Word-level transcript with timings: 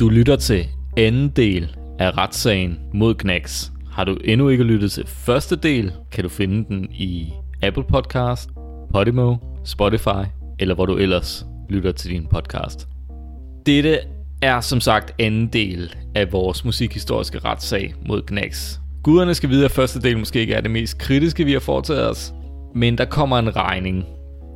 Du 0.00 0.08
lytter 0.08 0.36
til 0.36 0.66
anden 0.96 1.28
del 1.28 1.76
af 1.98 2.18
retssagen 2.18 2.78
mod 2.94 3.14
Knacks. 3.14 3.72
Har 3.90 4.04
du 4.04 4.16
endnu 4.24 4.48
ikke 4.48 4.64
lyttet 4.64 4.92
til 4.92 5.06
første 5.06 5.56
del, 5.56 5.92
kan 6.12 6.24
du 6.24 6.28
finde 6.28 6.64
den 6.68 6.88
i 6.92 7.32
Apple 7.62 7.84
Podcast, 7.84 8.50
Podimo, 8.92 9.36
Spotify 9.64 10.24
eller 10.58 10.74
hvor 10.74 10.86
du 10.86 10.96
ellers 10.96 11.46
lytter 11.70 11.92
til 11.92 12.10
din 12.10 12.26
podcast. 12.26 12.88
Dette 13.66 13.98
er 14.42 14.60
som 14.60 14.80
sagt 14.80 15.14
anden 15.18 15.46
del 15.46 15.94
af 16.14 16.32
vores 16.32 16.64
musikhistoriske 16.64 17.38
retssag 17.38 17.94
mod 18.06 18.22
Knacks. 18.22 18.80
Guderne 19.02 19.34
skal 19.34 19.48
vide, 19.50 19.64
at 19.64 19.70
første 19.70 20.00
del 20.00 20.18
måske 20.18 20.40
ikke 20.40 20.54
er 20.54 20.60
det 20.60 20.70
mest 20.70 20.98
kritiske, 20.98 21.44
vi 21.44 21.52
har 21.52 21.60
foretaget 21.60 22.10
os, 22.10 22.34
men 22.74 22.98
der 22.98 23.04
kommer 23.04 23.38
en 23.38 23.56
regning 23.56 24.04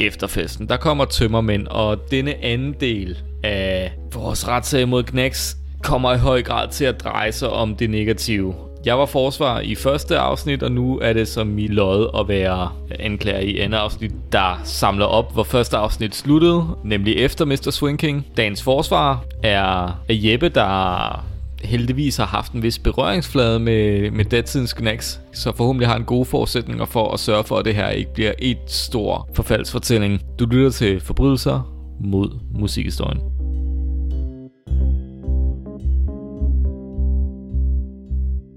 efter 0.00 0.26
festen. 0.26 0.68
Der 0.68 0.76
kommer 0.76 1.04
tømmermænd, 1.04 1.66
og 1.66 2.10
denne 2.10 2.44
anden 2.44 2.75
del 2.80 3.18
af 3.44 3.93
vores 4.14 4.48
retssag 4.48 4.89
mod 4.89 5.02
Knacks 5.02 5.56
kommer 5.82 6.14
i 6.14 6.18
høj 6.18 6.43
grad 6.43 6.68
til 6.68 6.84
at 6.84 7.04
dreje 7.04 7.32
sig 7.32 7.50
om 7.50 7.76
det 7.76 7.90
negative. 7.90 8.54
Jeg 8.84 8.98
var 8.98 9.06
forsvar 9.06 9.61
i 9.61 9.75
første 9.75 10.18
afsnit, 10.18 10.62
og 10.62 10.72
nu 10.72 10.98
er 10.98 11.12
det 11.12 11.29
som 11.29 11.58
i 11.58 11.66
lod 11.66 12.20
at 12.20 12.29
være 12.29 12.70
anklager 12.98 13.39
i 13.40 13.58
andet 13.58 13.79
afsnit, 13.79 14.12
der 14.32 14.61
samler 14.64 15.06
op, 15.06 15.32
hvor 15.34 15.42
første 15.42 15.76
afsnit 15.76 16.14
sluttede, 16.14 16.67
nemlig 16.84 17.17
efter 17.17 17.44
Mr. 17.44 17.70
Swinking. 17.70 18.26
Dagens 18.36 18.62
forsvar 18.62 19.25
er 19.42 19.92
Jeppe, 20.08 20.48
der 20.48 21.25
heldigvis 21.64 22.17
har 22.17 22.26
haft 22.26 22.53
en 22.53 22.62
vis 22.62 22.79
berøringsflade 22.79 23.58
med, 23.58 24.11
med 24.11 24.25
datidens 24.25 24.72
Knacks, 24.72 25.21
så 25.32 25.53
forhåbentlig 25.57 25.89
har 25.89 25.96
en 25.96 26.04
gode 26.04 26.25
forudsætninger 26.25 26.84
for 26.84 27.12
at 27.12 27.21
sørge 27.21 27.44
for, 27.44 27.57
at 27.57 27.64
det 27.64 27.75
her 27.75 27.89
ikke 27.89 28.14
bliver 28.14 28.32
et 28.39 28.58
stor 28.67 29.29
forfaldsfortælling. 29.34 30.22
Du 30.39 30.46
lytter 30.46 30.71
til 30.71 31.00
Forbrydelser 31.00 31.75
mod 32.00 32.31
musikhistorien. 32.55 33.20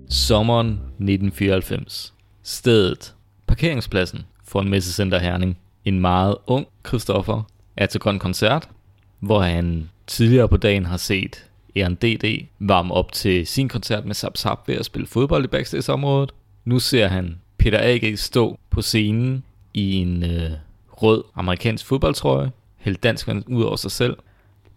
Sommeren 0.10 0.68
1994. 0.68 2.14
Stedet. 2.44 3.14
Parkeringspladsen 3.48 4.20
for 4.44 4.62
en 4.62 4.70
messecenter 4.70 5.20
Herning. 5.20 5.58
En 5.86 6.00
meget 6.00 6.36
ung 6.48 6.68
Christoffer 6.88 7.44
er 7.78 7.86
til 7.86 8.00
grøn 8.00 8.20
koncert, 8.20 8.70
hvor 9.20 9.40
han 9.40 9.90
tidligere 10.08 10.48
på 10.48 10.58
dagen 10.58 10.86
har 10.86 10.98
set 10.98 11.51
Eren 11.76 11.96
DD 11.96 12.46
varme 12.60 12.94
op 12.94 13.12
til 13.12 13.48
sin 13.48 13.70
koncert 13.70 14.06
med 14.06 14.16
Zap 14.16 14.38
Zap 14.38 14.68
ved 14.68 14.76
at 14.76 14.86
spille 14.86 15.08
fodbold 15.08 15.44
i 15.44 15.48
backstage-området. 15.48 16.32
Nu 16.66 16.80
ser 16.80 17.08
han 17.08 17.40
Peter 17.58 17.80
A.G. 17.82 18.18
stå 18.20 18.60
på 18.70 18.82
scenen 18.82 19.44
i 19.74 19.96
en 19.96 20.24
øh, 20.24 20.52
rød 20.92 21.24
amerikansk 21.36 21.86
fodboldtrøje, 21.86 22.52
hælde 22.78 22.98
dansk 22.98 23.30
ud 23.48 23.64
over 23.64 23.76
sig 23.76 23.92
selv. 23.92 24.18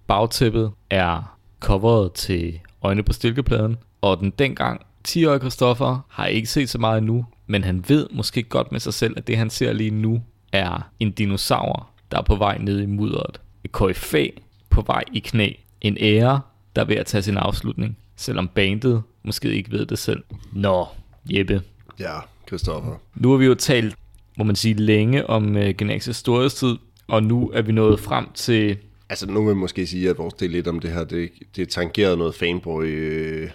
Bagtæppet 0.06 0.72
er 0.90 1.36
coveret 1.60 2.12
til 2.12 2.60
Øjne 2.82 3.02
på 3.02 3.12
stilkepladen, 3.12 3.76
og 4.00 4.20
den 4.20 4.30
dengang 4.30 4.80
10-årige 5.08 5.38
Christoffer 5.38 6.06
har 6.08 6.26
ikke 6.26 6.48
set 6.48 6.68
så 6.68 6.78
meget 6.78 6.98
endnu, 6.98 7.26
men 7.46 7.64
han 7.64 7.84
ved 7.88 8.06
måske 8.12 8.42
godt 8.42 8.72
med 8.72 8.80
sig 8.80 8.94
selv, 8.94 9.14
at 9.16 9.26
det 9.26 9.36
han 9.36 9.50
ser 9.50 9.72
lige 9.72 9.90
nu 9.90 10.22
er 10.52 10.90
en 11.00 11.12
dinosaur, 11.12 11.90
der 12.10 12.18
er 12.18 12.22
på 12.22 12.36
vej 12.36 12.58
ned 12.58 12.80
i 12.80 12.86
mudderet. 12.86 13.40
Et 13.64 13.72
koryfæ 13.72 14.28
på 14.70 14.82
vej 14.86 15.04
i 15.12 15.18
knæ. 15.18 15.52
En 15.80 15.96
ære, 16.00 16.40
der 16.76 16.82
er 16.82 16.86
ved 16.86 16.96
at 16.96 17.06
tage 17.06 17.22
sin 17.22 17.36
afslutning, 17.36 17.96
selvom 18.16 18.48
bandet 18.48 19.02
måske 19.22 19.48
ikke 19.48 19.70
ved 19.70 19.86
det 19.86 19.98
selv. 19.98 20.22
Nå, 20.52 20.86
Jeppe. 21.30 21.62
Ja, 22.00 22.18
Christoffer. 22.46 23.00
Nu 23.14 23.30
har 23.30 23.36
vi 23.36 23.46
jo 23.46 23.54
talt, 23.54 23.94
må 24.38 24.44
man 24.44 24.56
sige, 24.56 24.74
længe 24.74 25.26
om 25.26 25.56
uh, 25.56 25.62
Gnaxes 25.62 26.16
storhedstid, 26.16 26.76
og 27.08 27.22
nu 27.22 27.50
er 27.54 27.62
vi 27.62 27.72
nået 27.72 28.00
frem 28.00 28.26
til... 28.34 28.76
Altså, 29.08 29.30
nu 29.30 29.40
vil 29.40 29.48
jeg 29.48 29.56
måske 29.56 29.86
sige, 29.86 30.10
at 30.10 30.18
vores 30.18 30.34
del 30.34 30.50
lidt 30.50 30.68
om 30.68 30.80
det 30.80 30.90
her, 30.90 31.04
det, 31.04 31.30
det 31.56 31.68
tangerede 31.68 32.16
noget 32.16 32.34
fanboy 32.34 32.84
øh, 32.84 33.50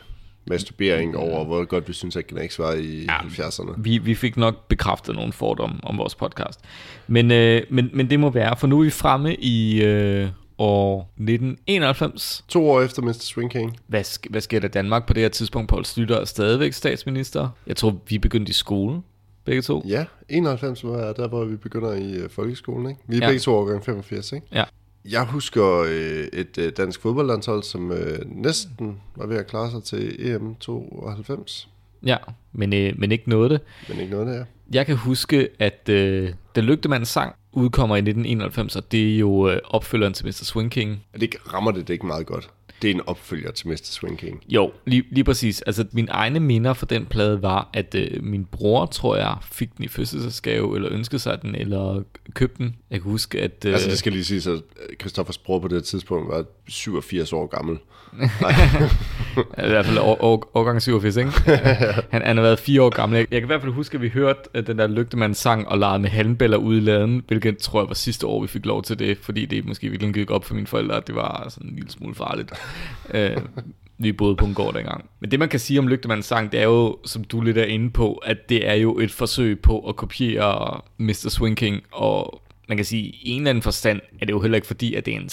masturbering 0.50 1.18
over, 1.18 1.46
hvor 1.46 1.66
godt 1.66 1.88
vi 1.88 1.94
synes, 1.94 2.16
at 2.16 2.28
Gnax 2.28 2.60
var 2.60 2.74
i 2.74 3.04
ja, 3.04 3.18
70'erne. 3.18 3.74
Vi, 3.78 3.98
vi 3.98 4.16
fik 4.16 4.38
nok 4.38 4.68
bekræftet 4.68 5.16
nogle 5.16 5.34
fordomme 5.34 5.76
om 5.84 5.98
vores 5.98 6.16
podcast. 6.16 6.60
Men, 7.08 7.32
øh, 7.32 7.62
men, 7.70 7.90
men 7.94 8.10
det 8.10 8.20
må 8.20 8.30
være, 8.30 8.56
for 8.58 8.68
nu 8.68 8.80
er 8.80 8.84
vi 8.84 8.90
fremme 8.90 9.36
i 9.36 9.84
øh, 9.84 10.28
år 10.60 11.02
1991. 11.18 12.44
To 12.48 12.70
år 12.70 12.82
efter 12.82 13.02
Mr. 13.02 13.14
Swing 13.14 13.52
King. 13.52 13.78
Hvad, 13.88 14.02
sk- 14.02 14.30
hvad 14.30 14.42
sker 14.42 14.60
der 14.60 14.68
i 14.68 14.72
Danmark 14.72 15.08
på 15.08 15.14
det 15.14 15.22
her 15.24 15.30
tidspunkt? 15.30 15.70
Poul 15.70 15.86
Slytter 15.86 16.16
er 16.18 16.26
stadigvæk 16.26 16.74
statsminister. 16.74 17.50
Jeg 17.68 17.76
tror, 17.76 17.96
vi 18.08 18.18
begyndte 18.18 18.50
i 18.50 18.54
skole, 18.54 19.02
begge 19.46 19.62
to. 19.62 19.84
Ja, 19.88 20.06
91 20.30 20.84
var 20.84 21.14
der, 21.14 21.28
hvor 21.28 21.46
vi 21.46 21.56
begynder 21.56 21.94
i 21.94 22.14
øh, 22.14 22.30
folkeskolen. 22.30 22.90
Ikke? 22.90 23.02
Vi 23.08 23.16
er 23.16 23.20
Ja. 23.20 23.26
ja. 23.26 23.30
begge 23.30 23.40
to 23.40 23.56
årgang 23.56 23.86
85, 23.86 24.32
ikke? 24.32 24.48
Ja. 24.54 24.64
Jeg 25.06 25.24
husker 25.26 25.80
øh, 25.88 26.28
et 26.40 26.58
øh, 26.58 26.72
dansk 26.78 27.02
fodboldlandshold, 27.02 27.64
som 27.64 27.92
øh, 27.92 28.20
næsten 28.26 28.98
var 29.16 29.26
ved 29.26 29.38
at 29.38 29.48
klare 29.48 29.72
sig 29.72 29.84
til 29.84 30.28
E 30.32 30.36
EM 30.36 30.56
92, 30.56 31.70
Ja, 32.06 32.18
men, 32.54 32.74
øh, 32.74 32.94
men 33.00 33.12
ikke 33.12 33.30
noget 33.30 33.52
det. 33.52 33.62
men 33.90 34.00
ikke 34.00 34.12
noget 34.12 34.28
der. 34.28 34.46
Jeg 34.74 34.86
kan 34.86 34.96
huske, 34.96 35.50
at 35.60 35.90
øh, 35.90 36.34
Den 36.56 36.64
Lygtemandens 36.64 37.10
sang 37.10 37.36
udkommer 37.52 37.96
i 37.96 38.00
1991, 38.00 38.76
og 38.76 38.92
det 38.92 39.14
er 39.14 39.18
jo 39.18 39.50
øh, 39.50 39.60
opfølgeren 39.70 40.14
til 40.14 40.26
Mr. 40.26 40.32
Swing 40.32 40.72
King. 40.72 41.04
Det 41.20 41.36
rammer 41.54 41.72
det 41.72 41.88
det 41.88 41.94
ikke 41.94 42.06
meget 42.06 42.26
godt? 42.26 42.50
Det 42.82 42.90
er 42.90 42.94
en 42.96 43.02
opfølger 43.08 43.52
til 43.52 43.68
Mr. 43.68 43.76
Swing 43.84 44.18
King. 44.18 44.44
Jo, 44.50 44.72
lige, 44.86 45.04
lige 45.12 45.24
præcis. 45.24 45.62
Altså, 45.62 45.86
mine 45.92 46.12
egne 46.12 46.40
minder 46.40 46.74
for 46.74 46.86
den 46.86 47.06
plade 47.06 47.42
var, 47.42 47.70
at 47.74 47.96
øh, 47.96 48.24
min 48.24 48.46
bror, 48.46 48.86
tror 48.86 49.16
jeg, 49.16 49.36
fik 49.52 49.78
den 49.78 49.86
i 49.86 49.88
fødselsdagsgave, 49.88 50.76
eller 50.76 50.90
ønskede 50.92 51.20
sig 51.20 51.42
den, 51.42 51.56
eller 51.56 52.04
købte 52.34 52.64
den. 52.64 52.76
Jeg 52.92 53.02
kan 53.02 53.12
huske, 53.12 53.42
at... 53.42 53.66
Øh, 53.66 53.74
Altså 53.74 53.90
det 53.90 53.98
skal 53.98 54.12
lige 54.12 54.26
sige, 54.26 54.52
at 54.52 54.62
Christoffers 55.00 55.38
bror 55.38 55.60
på 55.60 55.68
det 55.68 55.84
tidspunkt 55.84 56.30
var 56.30 56.46
87 56.68 57.34
år 57.34 57.46
gammel. 57.48 57.78
I 59.58 59.70
hvert 59.70 59.86
fald 59.86 59.98
år, 59.98 60.18
år, 60.24 60.52
årgang 60.54 60.82
87, 60.82 61.18
ikke? 61.18 61.32
han, 62.12 62.22
han 62.22 62.38
har 62.38 62.42
været 62.44 62.60
fire 62.60 62.82
år 62.82 62.90
gammel. 62.90 63.18
Jeg, 63.18 63.28
jeg 63.32 63.42
kan 63.42 63.46
i 63.46 63.52
hvert 63.52 63.62
fald 63.62 63.74
huske, 63.74 63.96
at 63.96 64.02
vi 64.02 64.10
hørte 64.10 64.40
at 64.54 64.68
den 64.68 64.78
der 64.80 64.88
lygtemand 64.88 65.34
sang 65.36 65.68
og 65.68 65.78
legede 65.78 66.00
med 66.00 66.10
halmbæller 66.10 66.58
ude 66.58 66.78
i 66.78 66.82
laden, 66.82 67.24
hvilket 67.28 67.58
tror 67.58 67.82
jeg 67.82 67.88
var 67.88 67.94
sidste 67.94 68.28
år, 68.28 68.42
vi 68.42 68.48
fik 68.48 68.66
lov 68.66 68.84
til 68.84 69.00
det, 69.00 69.18
fordi 69.22 69.46
det 69.46 69.66
måske 69.66 69.90
virkelig 69.90 70.14
gik 70.14 70.32
op 70.32 70.46
for 70.46 70.56
mine 70.56 70.68
forældre, 70.68 70.98
at 70.98 71.08
det 71.08 71.16
var 71.16 71.46
sådan 71.50 71.70
en 71.70 71.76
lille 71.76 71.92
smule 71.92 72.16
farligt 72.16 72.52
øh, 73.14 73.38
vi 73.98 74.12
boede 74.12 74.36
på 74.36 74.46
en 74.46 74.54
gård 74.54 74.74
dengang. 74.74 75.10
Men 75.20 75.32
det 75.32 75.40
man 75.40 75.50
kan 75.50 75.60
sige 75.60 75.80
om 75.80 75.88
Lygtemandens 75.88 76.26
sang, 76.26 76.52
det 76.52 76.60
er 76.60 76.64
jo, 76.64 76.98
som 77.06 77.24
du 77.24 77.42
lidt 77.42 77.58
er 77.58 77.66
inde 77.66 77.90
på, 77.90 78.14
at 78.14 78.50
det 78.50 78.68
er 78.70 78.74
jo 78.74 79.00
et 79.00 79.12
forsøg 79.12 79.60
på 79.60 79.80
at 79.90 79.96
kopiere 79.96 80.82
Mr. 80.98 81.30
Swinking, 81.30 81.84
og 81.92 82.42
man 82.68 82.78
kan 82.78 82.86
sige, 82.86 83.04
i 83.04 83.30
en 83.30 83.42
eller 83.42 83.50
anden 83.50 83.62
forstand 83.62 84.02
er 84.22 84.26
det 84.26 84.34
jo 84.34 84.42
heller 84.42 84.56
ikke 84.56 84.68
fordi, 84.68 84.94
at 84.94 85.06
det 85.06 85.14
er 85.14 85.20
en 85.20 85.30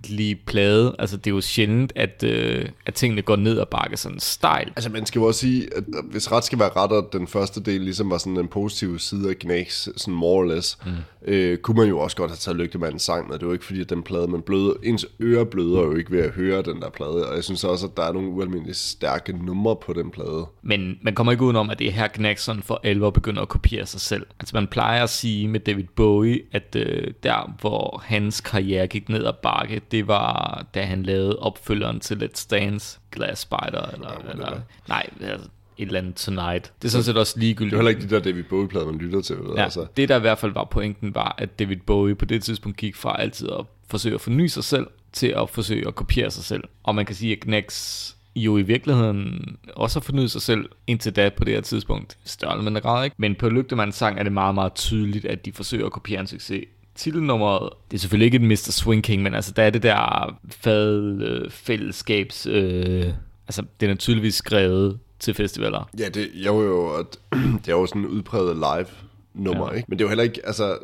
skrækkelig 0.00 0.40
plade. 0.46 0.96
Altså, 0.98 1.16
det 1.16 1.26
er 1.26 1.34
jo 1.34 1.40
sjældent, 1.40 1.92
at, 1.96 2.24
øh, 2.26 2.68
at 2.86 2.94
tingene 2.94 3.22
går 3.22 3.36
ned 3.36 3.58
og 3.58 3.68
bakke 3.68 3.96
sådan 3.96 4.20
stejl. 4.20 4.72
Altså 4.76 4.90
man 4.90 5.06
skal 5.06 5.18
jo 5.18 5.26
også 5.26 5.40
sige, 5.40 5.76
at 5.76 5.84
hvis 6.10 6.32
ret 6.32 6.44
skal 6.44 6.58
være 6.58 6.70
ret, 6.76 6.92
og 6.92 7.08
den 7.12 7.26
første 7.26 7.60
del 7.60 7.80
ligesom 7.80 8.10
var 8.10 8.18
sådan 8.18 8.36
den 8.36 8.48
positive 8.48 8.98
side 8.98 9.30
af 9.30 9.38
Gnags, 9.38 9.88
sådan 9.96 10.14
more 10.14 10.38
or 10.38 10.54
less, 10.54 10.78
mm. 10.86 10.92
øh, 11.32 11.58
kunne 11.58 11.76
man 11.76 11.88
jo 11.88 11.98
også 11.98 12.16
godt 12.16 12.30
have 12.30 12.36
taget 12.36 12.56
Lygtemandens 12.56 13.02
sang 13.02 13.28
med. 13.28 13.34
Det 13.34 13.42
er 13.42 13.46
jo 13.46 13.52
ikke 13.52 13.64
fordi, 13.64 13.80
at 13.80 13.90
den 13.90 14.02
plade, 14.02 14.28
man 14.28 14.42
bløder, 14.42 14.72
ens 14.82 15.06
ører 15.22 15.44
bløder 15.44 15.80
jo 15.80 15.96
ikke 15.96 16.10
ved 16.10 16.20
at 16.20 16.30
høre 16.30 16.62
den 16.62 16.80
der 16.80 16.90
plade, 16.90 17.28
og 17.28 17.34
jeg 17.34 17.44
synes 17.44 17.64
også, 17.64 17.86
at 17.86 17.96
der 17.96 18.02
er 18.02 18.12
nogle 18.12 18.28
ualmindeligt 18.28 18.76
stærke 18.76 19.32
numre 19.46 19.76
på 19.76 19.92
den 19.92 20.10
plade. 20.10 20.46
Men 20.62 20.98
man 21.02 21.14
kommer 21.14 21.32
ikke 21.32 21.44
udenom, 21.44 21.70
at 21.70 21.78
det 21.78 21.86
er 21.86 21.92
her 21.92 22.08
Gnaxon 22.14 22.62
for 22.62 22.80
alvor 22.84 23.10
begynder 23.10 23.42
at 23.42 23.48
kopiere 23.48 23.86
sig 23.86 24.00
selv. 24.00 24.26
Altså 24.40 24.56
man 24.56 24.66
plejer 24.66 25.02
at 25.02 25.10
sige 25.10 25.48
med 25.48 25.60
David 25.60 25.84
Bowie, 25.96 26.40
at 26.52 26.76
øh, 26.76 27.06
der 27.22 27.54
hvor 27.60 28.02
hans 28.04 28.40
karriere 28.40 28.86
gik 28.86 29.08
ned 29.08 29.26
ad 29.26 29.32
bakke, 29.42 29.80
det 29.90 30.06
var 30.06 30.66
da 30.74 30.82
han 30.82 31.02
lavede 31.02 31.38
opfølgeren 31.38 32.00
til 32.00 32.14
Let's 32.14 32.46
Dance, 32.50 32.98
Glass 33.10 33.40
Spider, 33.40 33.90
eller, 33.94 34.18
men 34.22 34.30
eller 34.32 34.50
det 34.50 34.62
nej, 34.88 35.10
altså, 35.20 35.48
et 35.78 35.86
eller 35.86 35.98
andet 35.98 36.14
Tonight. 36.14 36.72
Det 36.82 36.88
er 36.88 36.90
sådan 36.90 37.04
set 37.04 37.16
også 37.16 37.38
ligegyldigt. 37.38 37.70
Det 37.70 37.76
er 37.76 37.80
heller 37.80 38.00
ikke 38.00 38.02
de 38.02 38.14
der 38.14 38.20
David 38.20 38.42
Bowie-plader, 38.42 38.86
man 38.86 38.98
lytter 38.98 39.20
til. 39.20 39.36
Ved, 39.36 39.54
Ja, 39.56 39.62
altså. 39.62 39.86
det 39.96 40.08
der 40.08 40.16
i 40.16 40.20
hvert 40.20 40.38
fald 40.38 40.52
var 40.52 40.64
pointen 40.64 41.14
var, 41.14 41.34
at 41.38 41.58
David 41.58 41.76
Bowie 41.76 42.14
på 42.14 42.24
det 42.24 42.42
tidspunkt 42.42 42.78
gik 42.78 42.96
fra 42.96 43.20
altid 43.20 43.48
at 43.58 43.64
forsøge 43.88 44.14
at 44.14 44.20
forny 44.20 44.46
sig 44.46 44.64
selv, 44.64 44.86
til 45.12 45.26
at 45.26 45.50
forsøge 45.50 45.88
at 45.88 45.94
kopiere 45.94 46.30
sig 46.30 46.44
selv. 46.44 46.64
Og 46.82 46.94
man 46.94 47.06
kan 47.06 47.14
sige, 47.16 47.32
at 47.32 47.40
Gnax 47.40 48.06
jo 48.36 48.56
i 48.58 48.62
virkeligheden 48.62 49.56
også 49.76 49.98
har 49.98 50.02
fornyet 50.02 50.30
sig 50.30 50.42
selv 50.42 50.68
indtil 50.86 51.16
da 51.16 51.28
på 51.28 51.44
det 51.44 51.54
her 51.54 51.60
tidspunkt. 51.60 52.18
Større 52.24 52.52
eller 52.52 52.64
mindre 52.64 52.80
grad, 52.80 53.04
ikke? 53.04 53.16
Men 53.18 53.34
på 53.34 53.48
Lygtemandens 53.48 53.96
sang 53.96 54.18
er 54.18 54.22
det 54.22 54.32
meget, 54.32 54.54
meget 54.54 54.74
tydeligt, 54.74 55.24
at 55.24 55.44
de 55.44 55.52
forsøger 55.52 55.86
at 55.86 55.92
kopiere 55.92 56.20
en 56.20 56.26
succes. 56.26 56.64
Titelnummeret, 57.00 57.68
det 57.90 57.96
er 57.96 58.00
selvfølgelig 58.00 58.26
ikke 58.26 58.36
et 58.36 58.42
Mr. 58.42 58.70
Swing 58.70 59.02
King, 59.04 59.22
men 59.22 59.34
altså 59.34 59.52
der 59.52 59.62
er 59.62 59.70
det 59.70 59.82
der 59.82 60.38
fad 60.48 61.22
øh, 61.22 61.50
fællesskabs... 61.50 62.46
Altså, 62.46 63.62
den 63.80 63.90
er 63.90 63.94
tydeligvis 63.94 64.34
skrevet 64.34 64.98
til 65.18 65.34
festivaler. 65.34 65.90
Ja, 65.98 66.08
det, 66.08 66.30
jo 66.34 66.62
jo, 66.62 66.94
at, 66.94 67.18
det 67.64 67.68
er 67.68 67.72
jo 67.72 67.86
sådan 67.86 68.02
en 68.02 68.08
udpræget 68.08 68.56
live 68.56 68.86
nummer, 69.34 69.68
Ja. 69.70 69.76
ikke? 69.76 69.86
Men 69.88 69.98
det 69.98 70.04
er 70.04 70.06
jo 70.06 70.08
heller 70.08 70.24
ikke, 70.24 70.46
altså, 70.46 70.78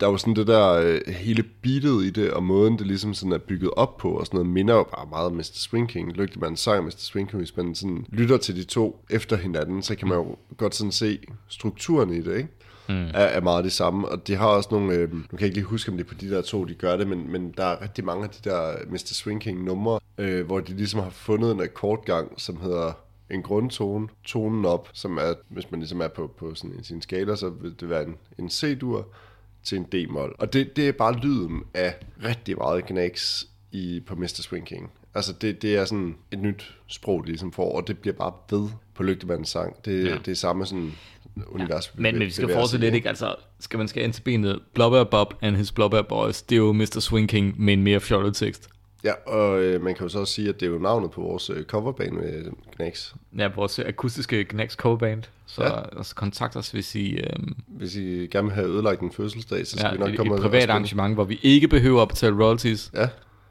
der 0.00 0.06
er 0.06 0.10
jo 0.10 0.16
sådan 0.16 0.36
det 0.36 0.46
der, 0.46 0.72
øh, 0.72 1.00
hele 1.06 1.44
beatet 1.62 2.04
i 2.04 2.10
det, 2.10 2.30
og 2.30 2.42
måden 2.42 2.78
det 2.78 2.86
ligesom 2.86 3.14
sådan 3.14 3.32
er 3.32 3.38
bygget 3.38 3.70
op 3.76 3.96
på, 3.96 4.10
og 4.10 4.26
sådan 4.26 4.38
noget, 4.38 4.52
minder 4.52 4.74
jo 4.74 4.82
bare 4.96 5.06
meget 5.10 5.26
om 5.26 5.32
Mr. 5.32 5.42
Swing 5.42 5.88
King. 5.88 6.12
Lygtemandens 6.12 6.60
sang 6.60 6.84
Mr. 6.84 6.90
Swing 6.96 7.28
King, 7.30 7.38
hvis 7.40 7.56
man 7.56 7.74
sådan 7.74 8.06
lytter 8.08 8.36
til 8.36 8.56
de 8.56 8.64
to 8.64 9.04
efter 9.10 9.36
hinanden, 9.36 9.82
så 9.82 9.94
kan 9.94 10.08
man 10.08 10.18
jo 10.18 10.36
godt 10.56 10.74
sådan 10.74 10.92
se 10.92 11.18
strukturen 11.48 12.12
i 12.12 12.20
det, 12.20 12.36
ikke? 12.36 12.48
Mm. 12.88 13.06
er, 13.14 13.24
er 13.24 13.40
meget 13.40 13.64
det 13.64 13.72
samme. 13.72 14.08
Og 14.08 14.26
de 14.26 14.36
har 14.36 14.46
også 14.46 14.68
nogle, 14.72 14.94
øh, 14.94 15.12
nu 15.12 15.22
kan 15.30 15.38
jeg 15.38 15.46
ikke 15.46 15.56
lige 15.56 15.64
huske, 15.64 15.90
om 15.90 15.96
det 15.96 16.04
er 16.04 16.08
på 16.08 16.14
de 16.14 16.30
der 16.30 16.42
to, 16.42 16.64
de 16.64 16.74
gør 16.74 16.96
det, 16.96 17.08
men, 17.08 17.32
men 17.32 17.54
der 17.56 17.64
er 17.64 17.82
rigtig 17.82 18.04
mange 18.04 18.24
af 18.24 18.30
de 18.30 18.50
der 18.50 18.76
Mr. 18.90 18.96
Swing 18.96 19.40
King 19.40 19.64
numre, 19.64 20.00
øh, 20.18 20.46
hvor 20.46 20.60
de 20.60 20.76
ligesom 20.76 21.00
har 21.00 21.10
fundet 21.10 21.52
en 21.52 21.60
akkordgang, 21.60 22.40
som 22.40 22.60
hedder 22.60 22.92
en 23.30 23.42
grundtone, 23.42 24.08
tonen 24.24 24.64
op, 24.64 24.88
som 24.92 25.18
er, 25.18 25.34
hvis 25.48 25.70
man 25.70 25.80
ligesom 25.80 26.00
er 26.00 26.08
på, 26.08 26.30
på 26.38 26.54
sådan 26.54 26.76
en, 26.76 26.84
sin 26.84 27.02
skala, 27.02 27.36
så 27.36 27.48
vil 27.48 27.74
det 27.80 27.90
være 27.90 28.02
en, 28.02 28.16
en 28.38 28.50
C-dur 28.50 29.08
til 29.64 29.78
en 29.78 29.84
D-mol. 29.84 30.34
Og 30.38 30.52
det, 30.52 30.76
det 30.76 30.88
er 30.88 30.92
bare 30.92 31.16
lyden 31.16 31.62
af 31.74 31.94
rigtig 32.24 32.56
meget 32.56 32.86
knæks 32.86 33.48
i, 33.72 34.00
på 34.06 34.14
Mr. 34.14 34.26
Swing 34.26 34.66
King. 34.66 34.90
Altså 35.14 35.32
det, 35.32 35.62
det 35.62 35.76
er 35.76 35.84
sådan 35.84 36.16
et 36.30 36.38
nyt 36.38 36.76
sprog, 36.86 37.22
de 37.22 37.28
ligesom 37.28 37.52
får, 37.52 37.76
og 37.76 37.88
det 37.88 37.98
bliver 37.98 38.14
bare 38.14 38.32
ved 38.50 38.68
på 38.94 39.02
Lygtemandens 39.02 39.48
sang. 39.48 39.84
Det, 39.84 40.04
ja. 40.04 40.18
det 40.18 40.28
er 40.28 40.34
samme 40.34 40.66
sådan 40.66 40.92
univers. 41.46 41.92
Ja. 41.96 42.02
Men, 42.02 42.18
men 42.18 42.26
vi 42.26 42.30
skal 42.30 42.52
fortsætte 42.52 42.86
lidt, 42.86 42.94
ikke? 42.94 43.08
Altså, 43.08 43.34
skal 43.60 43.78
man 43.78 43.88
skal 43.88 44.04
ind 44.04 44.12
til 44.12 44.22
benet, 44.22 44.60
Blubber 44.74 45.04
Bob 45.04 45.34
and 45.40 45.56
his 45.56 45.72
Blubber 45.72 46.02
Boys, 46.02 46.42
det 46.42 46.56
er 46.56 46.60
jo 46.60 46.72
Mr. 46.72 47.00
Swing 47.00 47.28
King 47.28 47.54
med 47.60 47.72
en 47.72 47.82
mere 47.82 48.00
fjollet 48.00 48.36
tekst. 48.36 48.70
Ja, 49.04 49.12
og 49.26 49.62
øh, 49.62 49.82
man 49.82 49.94
kan 49.94 50.02
jo 50.02 50.08
så 50.08 50.18
også 50.18 50.32
sige, 50.32 50.48
at 50.48 50.60
det 50.60 50.66
er 50.66 50.70
jo 50.70 50.78
navnet 50.78 51.10
på 51.10 51.20
vores 51.20 51.50
øh, 51.50 51.64
coverband 51.64 52.12
med 52.12 52.44
Knacks. 52.76 53.14
Ja, 53.38 53.48
vores 53.56 53.78
akustiske 53.78 54.44
Knacks 54.44 54.74
coverband. 54.74 55.22
Så 55.46 55.64
ja. 55.64 55.96
altså, 55.98 56.14
kontakt 56.14 56.56
os, 56.56 56.70
hvis 56.70 56.94
I... 56.94 57.10
Øh, 57.10 57.30
hvis 57.66 57.96
I 57.96 58.26
gerne 58.30 58.46
vil 58.46 58.54
have 58.54 58.66
ødelagt 58.66 59.00
en 59.00 59.12
fødselsdag, 59.12 59.66
så 59.66 59.78
skal 59.78 59.86
ja, 59.86 59.92
vi 59.92 59.98
nok 59.98 60.08
et, 60.08 60.16
komme 60.16 60.34
et 60.34 60.40
privat 60.40 60.70
arrangement, 60.70 61.14
hvor 61.14 61.24
vi 61.24 61.40
ikke 61.42 61.68
behøver 61.68 62.02
at 62.02 62.08
betale 62.08 62.44
royalties. 62.44 62.90
Ja. 62.94 63.08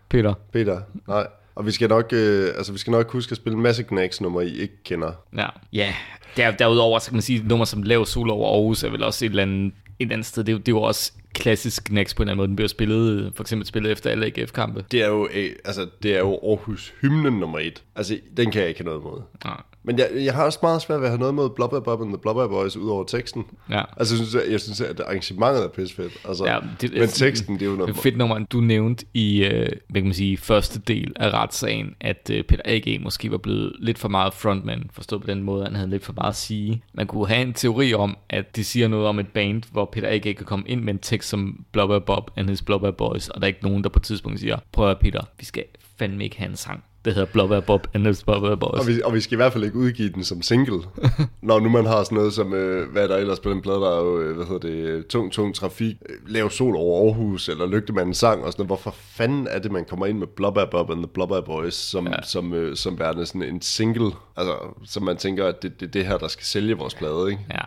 Peter. 0.10 0.34
Peter, 0.52 0.82
nej. 1.08 1.28
Og 1.56 1.66
vi 1.66 1.72
skal 1.72 1.90
nok, 1.90 2.13
øh, 2.13 2.54
altså, 2.57 2.72
vi 2.72 2.78
skal 2.78 2.92
nok 2.92 3.12
huske 3.12 3.31
at 3.31 3.38
spille 3.38 3.56
en 3.56 3.63
masse 3.63 3.84
Knacks 3.84 4.22
nummer 4.22 4.42
I 4.42 4.57
ikke 4.57 4.84
kender. 4.84 5.12
Ja, 5.38 5.48
ja. 5.74 5.96
Der, 6.38 6.52
derudover 6.52 7.00
så 7.00 7.10
kan 7.10 7.16
man 7.16 7.22
sige, 7.22 7.40
at 7.40 7.46
nummer 7.46 7.66
som 7.66 7.84
Lav 7.84 8.06
Sol 8.06 8.30
over 8.30 8.54
Aarhus 8.54 8.84
er 8.84 8.90
vel 8.90 9.04
også 9.04 9.25
et 9.25 9.30
eller 9.30 9.44
andet, 9.44 9.66
et 9.66 9.74
eller 10.00 10.13
andet 10.13 10.25
sted. 10.25 10.44
Det, 10.44 10.54
er, 10.54 10.57
det 10.57 10.68
er 10.68 10.72
jo 10.72 10.81
også 10.81 11.12
klassisk 11.34 11.84
Knacks 11.84 12.13
på 12.13 12.24
en 12.24 12.30
eller 12.30 12.31
anden 12.31 12.38
måde. 12.38 12.48
Den 12.48 12.56
bliver 12.56 12.68
spillet, 12.68 13.31
for 13.36 13.44
eksempel 13.44 13.68
spillet 13.68 13.92
efter 13.92 14.10
alle 14.10 14.25
AGF-kampe. 14.25 14.86
Det 14.92 15.04
er 15.04 15.07
jo, 15.07 15.28
altså, 15.66 15.88
det 16.04 16.16
er 16.16 16.19
jo 16.19 16.34
Aarhus 16.34 16.94
hymnen 17.02 17.34
nummer 17.34 17.60
et. 17.60 17.84
Altså, 17.96 18.19
den 18.38 18.51
kan 18.51 18.62
jeg 18.62 18.69
ikke 18.69 18.80
have 18.80 18.86
noget 18.86 19.01
imod. 19.01 19.22
Nej. 19.46 19.62
Men 19.86 20.00
jeg, 20.00 20.10
jeg 20.16 20.34
har 20.34 20.44
også 20.44 20.60
meget 20.62 20.82
svært 20.82 21.00
ved 21.00 21.06
at 21.08 21.12
have 21.12 21.20
noget 21.20 21.34
mod 21.36 21.50
Blubber 21.50 21.80
Bob 21.80 22.02
and 22.02 22.10
the 22.10 22.18
Blubber 22.18 22.48
Boys 22.48 22.78
ud 22.78 22.90
over 22.90 23.04
teksten. 23.04 23.46
Ja. 23.70 23.82
Altså, 23.98 24.16
jeg 24.16 24.26
synes, 24.28 24.44
jeg, 24.46 24.52
jeg 24.52 24.62
synes 24.62 24.82
at 24.82 25.00
arrangementet 25.00 25.64
er 25.64 25.68
pissefedt. 25.68 26.14
Altså, 26.28 26.46
Ja, 26.46 26.60
det- 26.82 26.94
men 26.94 27.08
teksten, 27.08 27.54
det 27.56 27.62
er 27.62 27.66
jo 27.66 27.72
Det 27.72 27.78
noget... 27.80 27.96
et 27.96 28.02
fedt 28.02 28.18
nummer, 28.18 28.40
du 28.40 28.60
nævnte 28.62 29.06
i 29.14 29.44
øh, 29.44 29.70
hvad 29.90 30.02
kan 30.02 30.04
man 30.04 30.14
sige, 30.14 30.38
første 30.38 30.80
del 30.80 31.14
af 31.16 31.30
retssagen, 31.34 31.96
at 32.02 32.30
øh, 32.34 32.44
Peter 32.44 32.62
A.G. 32.66 33.02
måske 33.04 33.32
var 33.32 33.38
blevet 33.38 33.74
lidt 33.80 33.98
for 33.98 34.10
meget 34.10 34.34
frontman, 34.34 34.90
forstået 34.94 35.22
på 35.22 35.28
den 35.28 35.44
måde, 35.44 35.66
han 35.66 35.76
havde 35.76 35.90
lidt 35.90 36.06
for 36.06 36.14
meget 36.14 36.30
at 36.30 36.36
sige. 36.36 36.84
Man 36.94 37.08
kunne 37.08 37.28
have 37.28 37.42
en 37.42 37.54
teori 37.54 37.94
om, 37.94 38.18
at 38.30 38.56
de 38.56 38.64
siger 38.64 38.88
noget 38.88 39.08
om 39.08 39.20
et 39.20 39.28
band, 39.28 39.64
hvor 39.72 39.90
Peter 39.92 40.08
A.G. 40.10 40.22
kan 40.22 40.46
komme 40.46 40.66
ind 40.68 40.82
med 40.82 40.94
en 40.94 41.00
tekst 41.00 41.30
som 41.30 41.66
Blubber 41.72 42.00
Bob 42.00 42.32
and 42.36 42.50
his 42.50 42.62
Blubber 42.62 42.92
Boys, 42.92 43.30
og 43.30 43.42
der 43.42 43.46
er 43.46 43.48
ikke 43.48 43.64
nogen, 43.64 43.84
der 43.84 43.90
på 43.90 44.00
et 44.00 44.04
tidspunkt 44.04 44.40
siger, 44.40 44.58
prøv 44.72 44.90
at 44.92 45.00
Peter, 45.00 45.22
vi 45.40 45.46
skal 45.46 45.64
fandme 46.00 46.24
ikke 46.24 46.38
have 46.38 46.50
en 46.50 46.56
sang. 46.56 46.84
Det 47.06 47.13
hedder 47.13 47.31
Blubber 47.31 47.60
Bob 47.60 47.88
and 47.94 48.07
his 48.07 48.24
Blubber 48.24 48.56
Boys. 48.56 48.80
Og 48.80 48.88
vi, 48.88 49.02
og 49.02 49.13
vi 49.13 49.22
skal 49.22 49.36
i 49.36 49.36
hvert 49.36 49.54
fald 49.54 49.63
ikke 49.63 49.75
udgive 49.78 50.10
den 50.10 50.24
som 50.24 50.42
single. 50.42 50.80
Når 51.42 51.60
nu 51.60 51.69
man 51.69 51.86
har 51.86 52.04
sådan 52.04 52.16
noget 52.16 52.34
som, 52.34 52.54
øh, 52.54 52.92
hvad 52.92 53.04
er 53.04 53.07
der 53.07 53.18
ellers 53.18 53.40
på 53.40 53.50
den 53.50 53.62
plade, 53.62 53.78
der 53.78 53.98
er 53.98 54.02
jo, 54.02 54.19
øh, 54.22 54.36
hvad 54.36 54.46
hedder 54.46 54.68
det, 54.68 55.07
tung, 55.07 55.31
tung 55.31 55.56
trafik, 55.56 55.96
øh, 56.10 56.16
lav 56.28 56.50
sol 56.50 56.75
over 56.75 57.06
Aarhus, 57.07 57.50
eller 57.50 57.66
lygtemandens 57.66 58.18
sang 58.18 58.44
og 58.44 58.52
sådan 58.52 58.62
noget. 58.62 58.69
Hvorfor 58.69 58.96
fanden 58.98 59.48
er 59.52 59.60
det, 59.60 59.72
man 59.72 59.86
kommer 59.90 60.06
ind 60.06 60.18
med 60.18 60.28
Blubber 60.28 60.66
Bob 60.72 60.90
and 60.90 61.00
the 61.00 61.07
Blubber 61.07 61.42
Boys, 61.42 61.74
som, 61.74 62.07
Ja. 62.07 62.22
som, 62.24 62.54
øh, 62.54 62.75
som 62.75 63.00
værende 63.00 63.25
sådan 63.25 63.44
en 63.44 63.62
single, 63.62 64.12
altså, 64.38 64.54
som 64.86 65.04
man 65.04 65.18
tænker, 65.18 65.46
at 65.48 65.63
det, 65.63 65.80
det 65.80 65.86
er 65.88 65.92
det 65.92 66.06
her, 66.06 66.18
der 66.18 66.28
skal 66.28 66.46
sælge 66.46 66.78
vores 66.78 66.96
plade, 66.96 67.31
ikke? 67.31 67.46
Ja, 67.51 67.62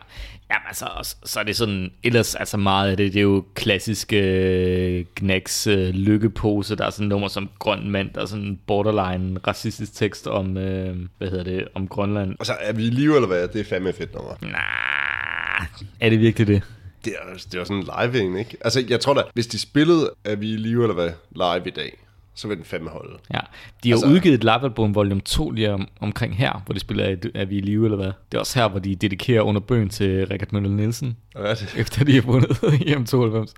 Jamen, 0.51 0.63
altså, 0.69 0.87
så- 1.03 1.17
så 1.25 1.41
er 1.41 1.45
det 1.45 1.57
sådan, 1.57 1.93
ellers 2.03 2.35
altså 2.35 2.57
meget 2.57 2.91
af 2.91 2.97
det, 2.97 3.13
det 3.13 3.19
er 3.19 3.23
jo 3.23 3.45
klassiske 3.55 4.19
øh, 4.23 5.05
Knacks 5.17 5.67
øh, 5.67 5.89
lykkepose, 5.89 6.77
der 6.77 6.87
er 6.87 6.91
sådan 6.91 7.09
nummer 7.09 7.29
som 7.29 7.51
Grøn 7.59 7.91
Mand, 7.91 8.11
der 8.15 8.21
er 8.23 8.27
sådan 8.27 8.59
borderline 8.67 9.41
racistisk 9.47 9.95
tekst 9.95 10.27
om, 10.27 10.57
øh, 10.57 10.97
hvad 11.19 11.29
hedder 11.31 11.45
det, 11.45 11.69
om 11.75 11.89
Grønland. 11.89 12.37
Og 12.39 12.47
så 12.47 12.53
er 12.61 12.73
vi 12.73 12.87
i 12.87 12.91
live, 12.91 13.15
eller 13.15 13.27
hvad? 13.27 13.49
Det 13.49 13.61
er 13.61 13.65
fandme 13.65 13.93
fedt 13.93 14.15
nummer. 14.15 14.33
Nej, 14.43 15.67
er 16.01 16.11
det 16.11 16.21
virkelig 16.21 16.47
det? 16.47 16.63
Det 17.05 17.13
er, 17.19 17.35
det 17.53 17.55
er 17.61 17.65
sådan 17.65 17.77
en 17.77 17.89
live 18.13 18.39
ikke? 18.39 18.57
Altså, 18.61 18.85
jeg 18.89 19.01
tror 19.01 19.15
da, 19.15 19.23
hvis 19.35 19.47
de 19.47 19.59
spillede 19.59 20.11
Er 20.25 20.37
vi 20.37 20.53
i 20.53 20.57
live, 20.57 20.83
eller 20.83 20.95
hvad, 20.95 21.11
live 21.37 21.67
i 21.67 21.71
dag, 21.71 21.99
så 22.39 22.49
vil 22.49 22.57
den 22.57 22.65
fandme 22.65 22.91
holde. 22.91 23.19
Ja, 23.35 23.39
de 23.85 23.89
har 23.91 23.97
altså, 23.97 24.09
udgivet 24.09 24.35
et 24.35 24.41
livealbum 24.45 24.95
volume 24.95 25.21
2 25.21 25.51
lige 25.51 25.73
om, 25.73 25.89
omkring 26.01 26.37
her, 26.37 26.63
hvor 26.67 26.73
de 26.73 26.81
spiller 26.81 27.17
Er- 27.35 27.45
vi 27.45 27.57
i 27.57 27.61
live, 27.61 27.85
eller 27.85 27.97
hvad? 27.97 28.13
Det 28.33 28.35
er 28.35 28.39
også 28.39 28.59
her, 28.59 28.69
hvor 28.69 28.79
de 28.79 28.95
dedikerer 28.95 29.43
under 29.43 29.61
bøgen 29.61 29.89
til 29.89 30.27
Richard 30.27 30.53
Møller 30.53 30.71
Nielsen, 30.71 31.17
er 31.35 31.55
det? 31.55 31.75
efter 31.77 32.05
de 32.05 32.15
har 32.15 32.23
vundet 32.23 32.51
i 32.87 32.93
M92. 32.95 33.55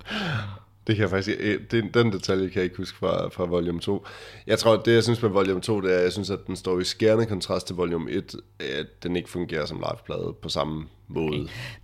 Det 0.87 0.95
kan 0.95 1.01
jeg 1.01 1.09
faktisk 1.09 1.37
den, 1.71 1.89
den 1.93 2.11
detalje 2.11 2.47
kan 2.49 2.55
jeg 2.55 2.63
ikke 2.63 2.77
huske 2.77 2.97
fra, 2.97 3.27
fra 3.29 3.45
volume 3.45 3.79
2. 3.79 4.05
Jeg 4.47 4.59
tror, 4.59 4.73
at 4.77 4.85
det 4.85 4.93
jeg 4.93 5.03
synes 5.03 5.21
med 5.21 5.29
volume 5.29 5.61
2, 5.61 5.81
det 5.81 5.93
er, 5.93 5.97
at 5.97 6.03
jeg 6.03 6.11
synes, 6.11 6.29
at 6.29 6.39
den 6.47 6.55
står 6.55 6.79
i 6.79 6.83
skærende 6.83 7.25
kontrast 7.25 7.67
til 7.67 7.75
volume 7.75 8.11
1, 8.11 8.35
at 8.59 9.03
den 9.03 9.15
ikke 9.15 9.29
fungerer 9.29 9.65
som 9.65 9.77
liveplade 9.77 10.35
på 10.41 10.49
samme 10.49 10.83
måde. 11.07 11.27
Okay. 11.27 11.37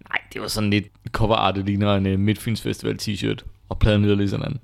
Nej, 0.10 0.22
det 0.34 0.42
var 0.42 0.48
sådan 0.48 0.70
lidt 0.70 0.88
coverart, 1.12 1.56
det 1.56 1.66
ligner 1.66 1.96
en 1.96 2.14
uh, 2.14 2.20
Midtfyns 2.20 2.62
Festival 2.62 2.98
t-shirt, 3.02 3.46
og 3.70 3.80
pladen 3.80 4.02
lyder 4.04 4.16
lige 4.16 4.30
sådan. 4.30 4.60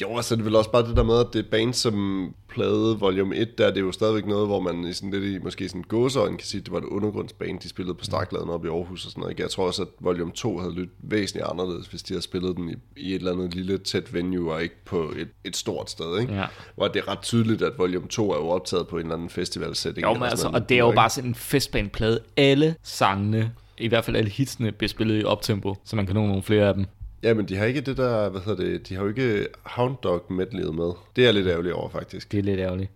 Jo, 0.00 0.16
altså 0.16 0.34
det 0.36 0.40
er 0.40 0.44
vel 0.44 0.56
også 0.56 0.70
bare 0.70 0.86
det 0.88 0.96
der 0.96 1.02
med, 1.02 1.18
at 1.20 1.26
det 1.32 1.38
er 1.38 1.50
band 1.50 1.74
som 1.74 2.34
plade 2.48 2.96
volume 3.00 3.36
1, 3.36 3.58
der 3.58 3.66
er 3.66 3.70
det 3.70 3.80
jo 3.80 3.92
stadigvæk 3.92 4.26
noget, 4.26 4.46
hvor 4.46 4.60
man 4.60 4.84
i 4.84 4.92
sådan 4.92 5.10
lidt 5.10 5.24
i 5.24 5.38
måske 5.38 5.68
sådan 5.68 5.82
gåseøjne 5.82 6.36
kan 6.38 6.46
sige, 6.46 6.58
at 6.58 6.64
det 6.64 6.72
var 6.72 6.78
et 6.78 6.84
undergrundsband, 6.84 7.60
de 7.60 7.68
spillede 7.68 7.94
på 7.94 8.04
Starkladen 8.04 8.50
oppe 8.50 8.68
i 8.68 8.70
Aarhus 8.70 9.04
og 9.04 9.10
sådan 9.10 9.20
noget. 9.20 9.32
ikke? 9.32 9.42
Jeg 9.42 9.50
tror 9.50 9.66
også, 9.66 9.82
at 9.82 9.88
volume 10.00 10.32
2 10.32 10.58
havde 10.58 10.74
lyttet 10.74 10.94
væsentligt 11.02 11.46
anderledes, 11.50 11.86
hvis 11.86 12.02
de 12.02 12.14
havde 12.14 12.22
spillet 12.22 12.56
den 12.56 12.68
i, 12.68 12.74
i 12.96 13.14
et 13.14 13.14
eller 13.14 13.32
andet 13.32 13.54
lille 13.54 13.78
tæt 13.78 14.14
venue 14.14 14.52
og 14.52 14.62
ikke 14.62 14.84
på 14.84 15.12
et, 15.16 15.28
et 15.44 15.56
stort 15.56 15.90
sted. 15.90 16.20
Ikke? 16.20 16.34
Ja. 16.34 16.46
Hvor 16.76 16.88
det 16.88 17.02
er 17.06 17.08
ret 17.08 17.22
tydeligt, 17.22 17.62
at 17.62 17.72
volume 17.78 18.08
2 18.08 18.30
er 18.30 18.36
jo 18.36 18.48
optaget 18.48 18.88
på 18.88 18.96
en 18.96 19.02
eller 19.02 19.14
anden 19.14 19.30
festivalsætning. 19.30 20.06
Jo, 20.06 20.14
men 20.14 20.22
altså, 20.22 20.48
og 20.48 20.68
det 20.68 20.74
er 20.74 20.78
jo 20.78 20.92
bare 20.92 21.10
sådan 21.10 21.30
en 21.30 21.34
festbaneplade. 21.34 22.20
Alle 22.36 22.74
sangene, 22.82 23.52
i 23.78 23.88
hvert 23.88 24.04
fald 24.04 24.16
alle 24.16 24.30
hitsene, 24.30 24.72
bliver 24.72 24.88
spillet 24.88 25.20
i 25.22 25.24
optempo, 25.24 25.76
så 25.84 25.96
man 25.96 26.06
kan 26.06 26.14
nå 26.14 26.26
nogle 26.26 26.42
flere 26.42 26.68
af 26.68 26.74
dem. 26.74 26.86
Ja, 27.22 27.34
men 27.34 27.48
de 27.48 27.56
har 27.56 27.64
ikke 27.64 27.80
det 27.80 27.96
der, 27.96 28.28
hvad 28.28 28.40
hedder 28.40 28.64
det, 28.64 28.88
de 28.88 28.94
har 28.94 29.02
jo 29.02 29.08
ikke 29.08 29.46
Hound 29.62 29.96
Dog 30.02 30.24
medleyet 30.30 30.74
med. 30.74 30.92
Det 31.16 31.26
er 31.26 31.32
lidt 31.32 31.46
ærgerlig 31.46 31.74
over, 31.74 31.88
faktisk. 31.88 32.32
Det 32.32 32.38
er 32.38 32.42
lidt 32.42 32.60
ærgerligt. 32.60 32.90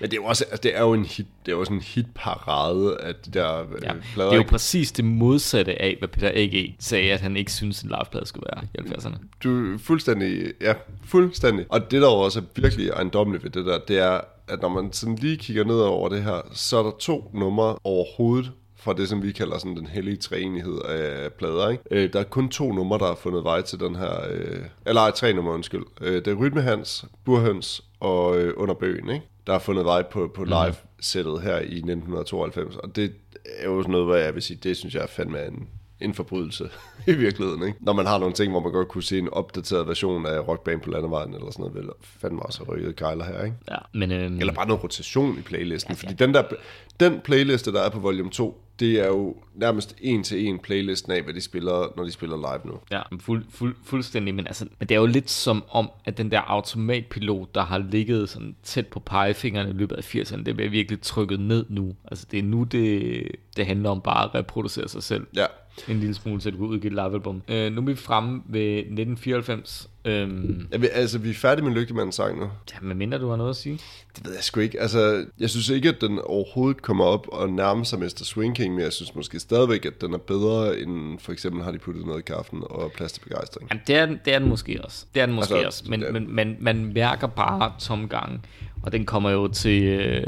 Men 0.00 0.10
det 0.10 0.16
er 0.16 0.20
jo 0.22 0.24
også, 0.24 0.44
altså, 0.44 0.60
det 0.62 0.76
er 0.76 0.80
jo 0.82 0.92
en 0.92 1.04
hit, 1.04 1.26
det 1.46 1.52
er 1.52 1.56
jo 1.56 1.64
sådan 1.64 1.76
en 1.76 1.82
hitparade 1.82 2.96
af 3.00 3.14
de 3.14 3.30
der 3.30 3.60
øh, 3.60 3.66
Ja. 3.82 3.92
plader. 4.14 4.30
Det 4.30 4.36
er 4.38 4.42
jo 4.42 4.48
præcis 4.48 4.92
det 4.92 5.04
modsatte 5.04 5.82
af, 5.82 5.96
hvad 5.98 6.08
Peter 6.08 6.28
A.G. 6.34 6.74
sagde, 6.78 7.12
at 7.12 7.20
han 7.20 7.36
ikke 7.36 7.52
synes, 7.52 7.82
en 7.82 7.88
liveplade 7.88 8.26
skulle 8.26 8.46
være 8.54 8.64
i 8.74 8.88
70'erne. 8.88 9.16
Du 9.44 9.74
er 9.74 9.78
fuldstændig, 9.78 10.52
ja, 10.60 10.74
fuldstændig. 11.04 11.66
Og 11.68 11.90
det 11.90 12.02
der 12.02 12.08
også 12.08 12.38
er 12.40 12.44
virkelig 12.60 12.88
ejendommeligt 12.88 13.44
ved 13.44 13.50
det 13.50 13.66
der, 13.66 13.78
det 13.88 13.98
er, 13.98 14.20
at 14.48 14.62
når 14.62 14.68
man 14.68 14.92
sådan 14.92 15.14
lige 15.16 15.36
kigger 15.36 15.64
ned 15.64 15.78
over 15.80 16.08
det 16.08 16.22
her, 16.22 16.40
så 16.52 16.78
er 16.78 16.82
der 16.82 16.92
to 17.00 17.30
numre 17.34 17.78
overhovedet 17.84 18.52
fra 18.76 18.92
det, 18.92 19.08
som 19.08 19.22
vi 19.22 19.32
kalder 19.32 19.58
sådan 19.58 19.76
den 19.76 19.86
hellige 19.86 20.16
træenighed 20.16 20.78
af 20.78 21.32
plader. 21.32 21.68
Ikke? 21.68 21.82
Øh, 21.90 22.12
der 22.12 22.20
er 22.20 22.24
kun 22.24 22.48
to 22.48 22.72
numre, 22.72 22.98
der 22.98 23.06
har 23.06 23.14
fundet 23.14 23.44
vej 23.44 23.62
til 23.62 23.80
den 23.80 23.96
her... 23.96 24.26
Øh, 24.30 24.64
eller 24.86 25.00
ej, 25.00 25.10
tre 25.10 25.32
numre, 25.32 25.54
undskyld. 25.54 25.84
Øh, 26.00 26.14
det 26.14 26.28
er 26.28 26.34
Rytmehans, 26.34 27.04
Burhøns 27.24 27.84
og 28.00 28.36
øh, 28.38 28.54
Under 28.56 28.74
Bøgen, 28.74 29.10
ikke? 29.10 29.26
der 29.46 29.52
har 29.52 29.58
fundet 29.58 29.84
vej 29.84 30.02
på, 30.02 30.30
på 30.34 30.44
live-sættet 30.44 31.42
her 31.42 31.56
i 31.56 31.76
1992. 31.76 32.76
Og 32.76 32.96
det 32.96 33.12
er 33.58 33.64
jo 33.64 33.82
sådan 33.82 33.92
noget, 33.92 34.06
hvad 34.06 34.20
jeg 34.20 34.34
vil 34.34 34.42
sige, 34.42 34.58
det 34.62 34.76
synes 34.76 34.94
jeg 34.94 35.02
er 35.02 35.06
fandme 35.06 35.38
er 35.38 35.48
en, 35.48 35.68
en 36.00 36.14
forbrydelse 36.14 36.70
i 37.06 37.12
virkeligheden. 37.12 37.62
Ikke? 37.62 37.78
Når 37.80 37.92
man 37.92 38.06
har 38.06 38.18
nogle 38.18 38.34
ting, 38.34 38.50
hvor 38.50 38.60
man 38.60 38.72
godt 38.72 38.88
kunne 38.88 39.02
se 39.02 39.18
en 39.18 39.28
opdateret 39.32 39.88
version 39.88 40.26
af 40.26 40.48
Rockband 40.48 40.80
på 40.80 40.90
landevejen, 40.90 41.34
eller 41.34 41.50
sådan 41.50 41.62
noget, 41.62 41.74
vil 41.74 41.90
fandme 42.02 42.42
også 42.42 42.64
have 42.64 42.76
rykket 42.76 42.96
gejler 42.96 43.24
her, 43.24 43.44
ikke? 43.44 43.56
Ja, 43.70 43.78
men 43.92 44.12
øhm, 44.12 44.40
Eller 44.40 44.52
bare 44.52 44.66
noget 44.66 44.82
rotation 44.82 45.38
i 45.38 45.42
playlisten, 45.42 45.96
fordi 45.96 46.14
den 46.14 46.34
der, 46.34 46.42
den 47.00 47.20
playliste, 47.20 47.72
der 47.72 47.80
er 47.80 47.90
på 47.90 47.98
volume 47.98 48.30
2, 48.30 48.62
det 48.80 49.00
er 49.00 49.06
jo 49.06 49.36
nærmest 49.54 49.96
en 50.00 50.22
til 50.22 50.46
en 50.46 50.58
playlisten 50.58 51.12
af, 51.12 51.22
hvad 51.22 51.34
de 51.34 51.40
spiller, 51.40 51.92
når 51.96 52.04
de 52.04 52.12
spiller 52.12 52.36
live 52.36 52.72
nu. 52.72 52.80
Ja, 52.90 53.02
fuld, 53.20 53.44
fuld, 53.50 53.76
fuldstændig, 53.84 54.34
men, 54.34 54.46
altså, 54.46 54.66
men 54.78 54.88
det 54.88 54.94
er 54.94 54.98
jo 55.00 55.06
lidt 55.06 55.30
som 55.30 55.64
om, 55.70 55.90
at 56.04 56.18
den 56.18 56.30
der 56.30 56.40
automatpilot, 56.40 57.54
der 57.54 57.62
har 57.62 57.78
ligget 57.78 58.28
sådan 58.28 58.56
tæt 58.62 58.86
på 58.86 59.00
pegefingrene 59.00 59.70
i 59.70 59.72
løbet 59.72 59.96
af 59.96 60.14
80'erne, 60.14 60.42
det 60.42 60.56
bliver 60.56 60.70
virkelig 60.70 61.00
trykket 61.00 61.40
ned 61.40 61.66
nu. 61.68 61.96
Altså 62.04 62.26
det 62.30 62.38
er 62.38 62.42
nu, 62.42 62.62
det, 62.62 63.22
det 63.56 63.66
handler 63.66 63.90
om 63.90 64.00
bare 64.00 64.24
at 64.24 64.34
reproducere 64.34 64.88
sig 64.88 65.02
selv 65.02 65.26
Ja, 65.36 65.46
en 65.88 66.00
lille 66.00 66.14
smule, 66.14 66.40
så 66.40 66.50
du 66.50 66.56
kan 66.56 66.66
udgive 66.66 66.86
et 66.86 66.92
livealbum. 66.92 67.42
Øh, 67.48 67.72
nu 67.72 67.80
er 67.80 67.84
vi 67.84 67.94
fremme 67.94 68.42
ved 68.48 68.78
1994. 68.78 69.88
Øhm, 70.04 70.66
ja 70.72 70.76
vi, 70.78 70.88
altså 70.92 71.18
vi 71.18 71.30
er 71.30 71.34
færdige 71.34 71.64
med 71.64 71.72
Lygtemandens 71.72 72.14
sang 72.14 72.38
nu. 72.40 72.44
ja, 72.72 72.76
med 72.82 72.94
mindre 72.94 73.18
du 73.18 73.28
har 73.28 73.36
noget 73.36 73.50
at 73.50 73.56
sige. 73.56 73.78
Det 74.16 74.24
ved 74.26 74.32
jeg 74.34 74.42
sgu 74.44 74.60
ikke. 74.60 74.80
Altså, 74.80 75.24
jeg 75.38 75.50
synes 75.50 75.68
ikke, 75.68 75.88
at 75.88 76.00
den 76.00 76.18
overhovedet 76.24 76.82
kommer 76.82 77.04
op 77.04 77.26
og 77.32 77.50
nærmer 77.50 77.84
sig 77.84 77.98
Mr. 77.98 78.22
Swing 78.24 78.56
King, 78.56 78.74
men 78.74 78.84
jeg 78.84 78.92
synes 78.92 79.14
måske 79.14 79.40
stadigvæk, 79.40 79.84
at 79.86 80.00
den 80.00 80.14
er 80.14 80.18
bedre 80.18 80.78
end 80.80 81.18
for 81.18 81.32
eksempel 81.32 81.62
har 81.62 81.72
de 81.72 81.78
puttet 81.78 82.06
noget 82.06 82.18
i 82.18 82.22
kaffen 82.22 82.62
og 82.70 82.92
plads 82.96 83.12
til 83.12 83.20
begejstring. 83.20 83.68
Jamen, 83.70 83.82
det 83.86 83.96
er, 83.96 84.06
den- 84.06 84.18
det 84.24 84.34
er 84.34 84.38
den 84.38 84.48
måske 84.48 84.80
også. 84.84 85.06
Det 85.14 85.22
er 85.22 85.26
den 85.26 85.34
måske 85.34 85.54
Altså, 85.54 85.66
også. 85.66 85.84
Men, 85.88 86.00
det 86.02 86.12
men 86.12 86.34
man, 86.34 86.56
man 86.60 86.92
mærker 86.94 87.26
bare 87.26 87.72
tomgang. 87.78 88.46
Og 88.82 88.92
den 88.92 89.06
kommer 89.06 89.30
jo 89.30 89.48
til, 89.48 89.82
øh, 89.82 90.22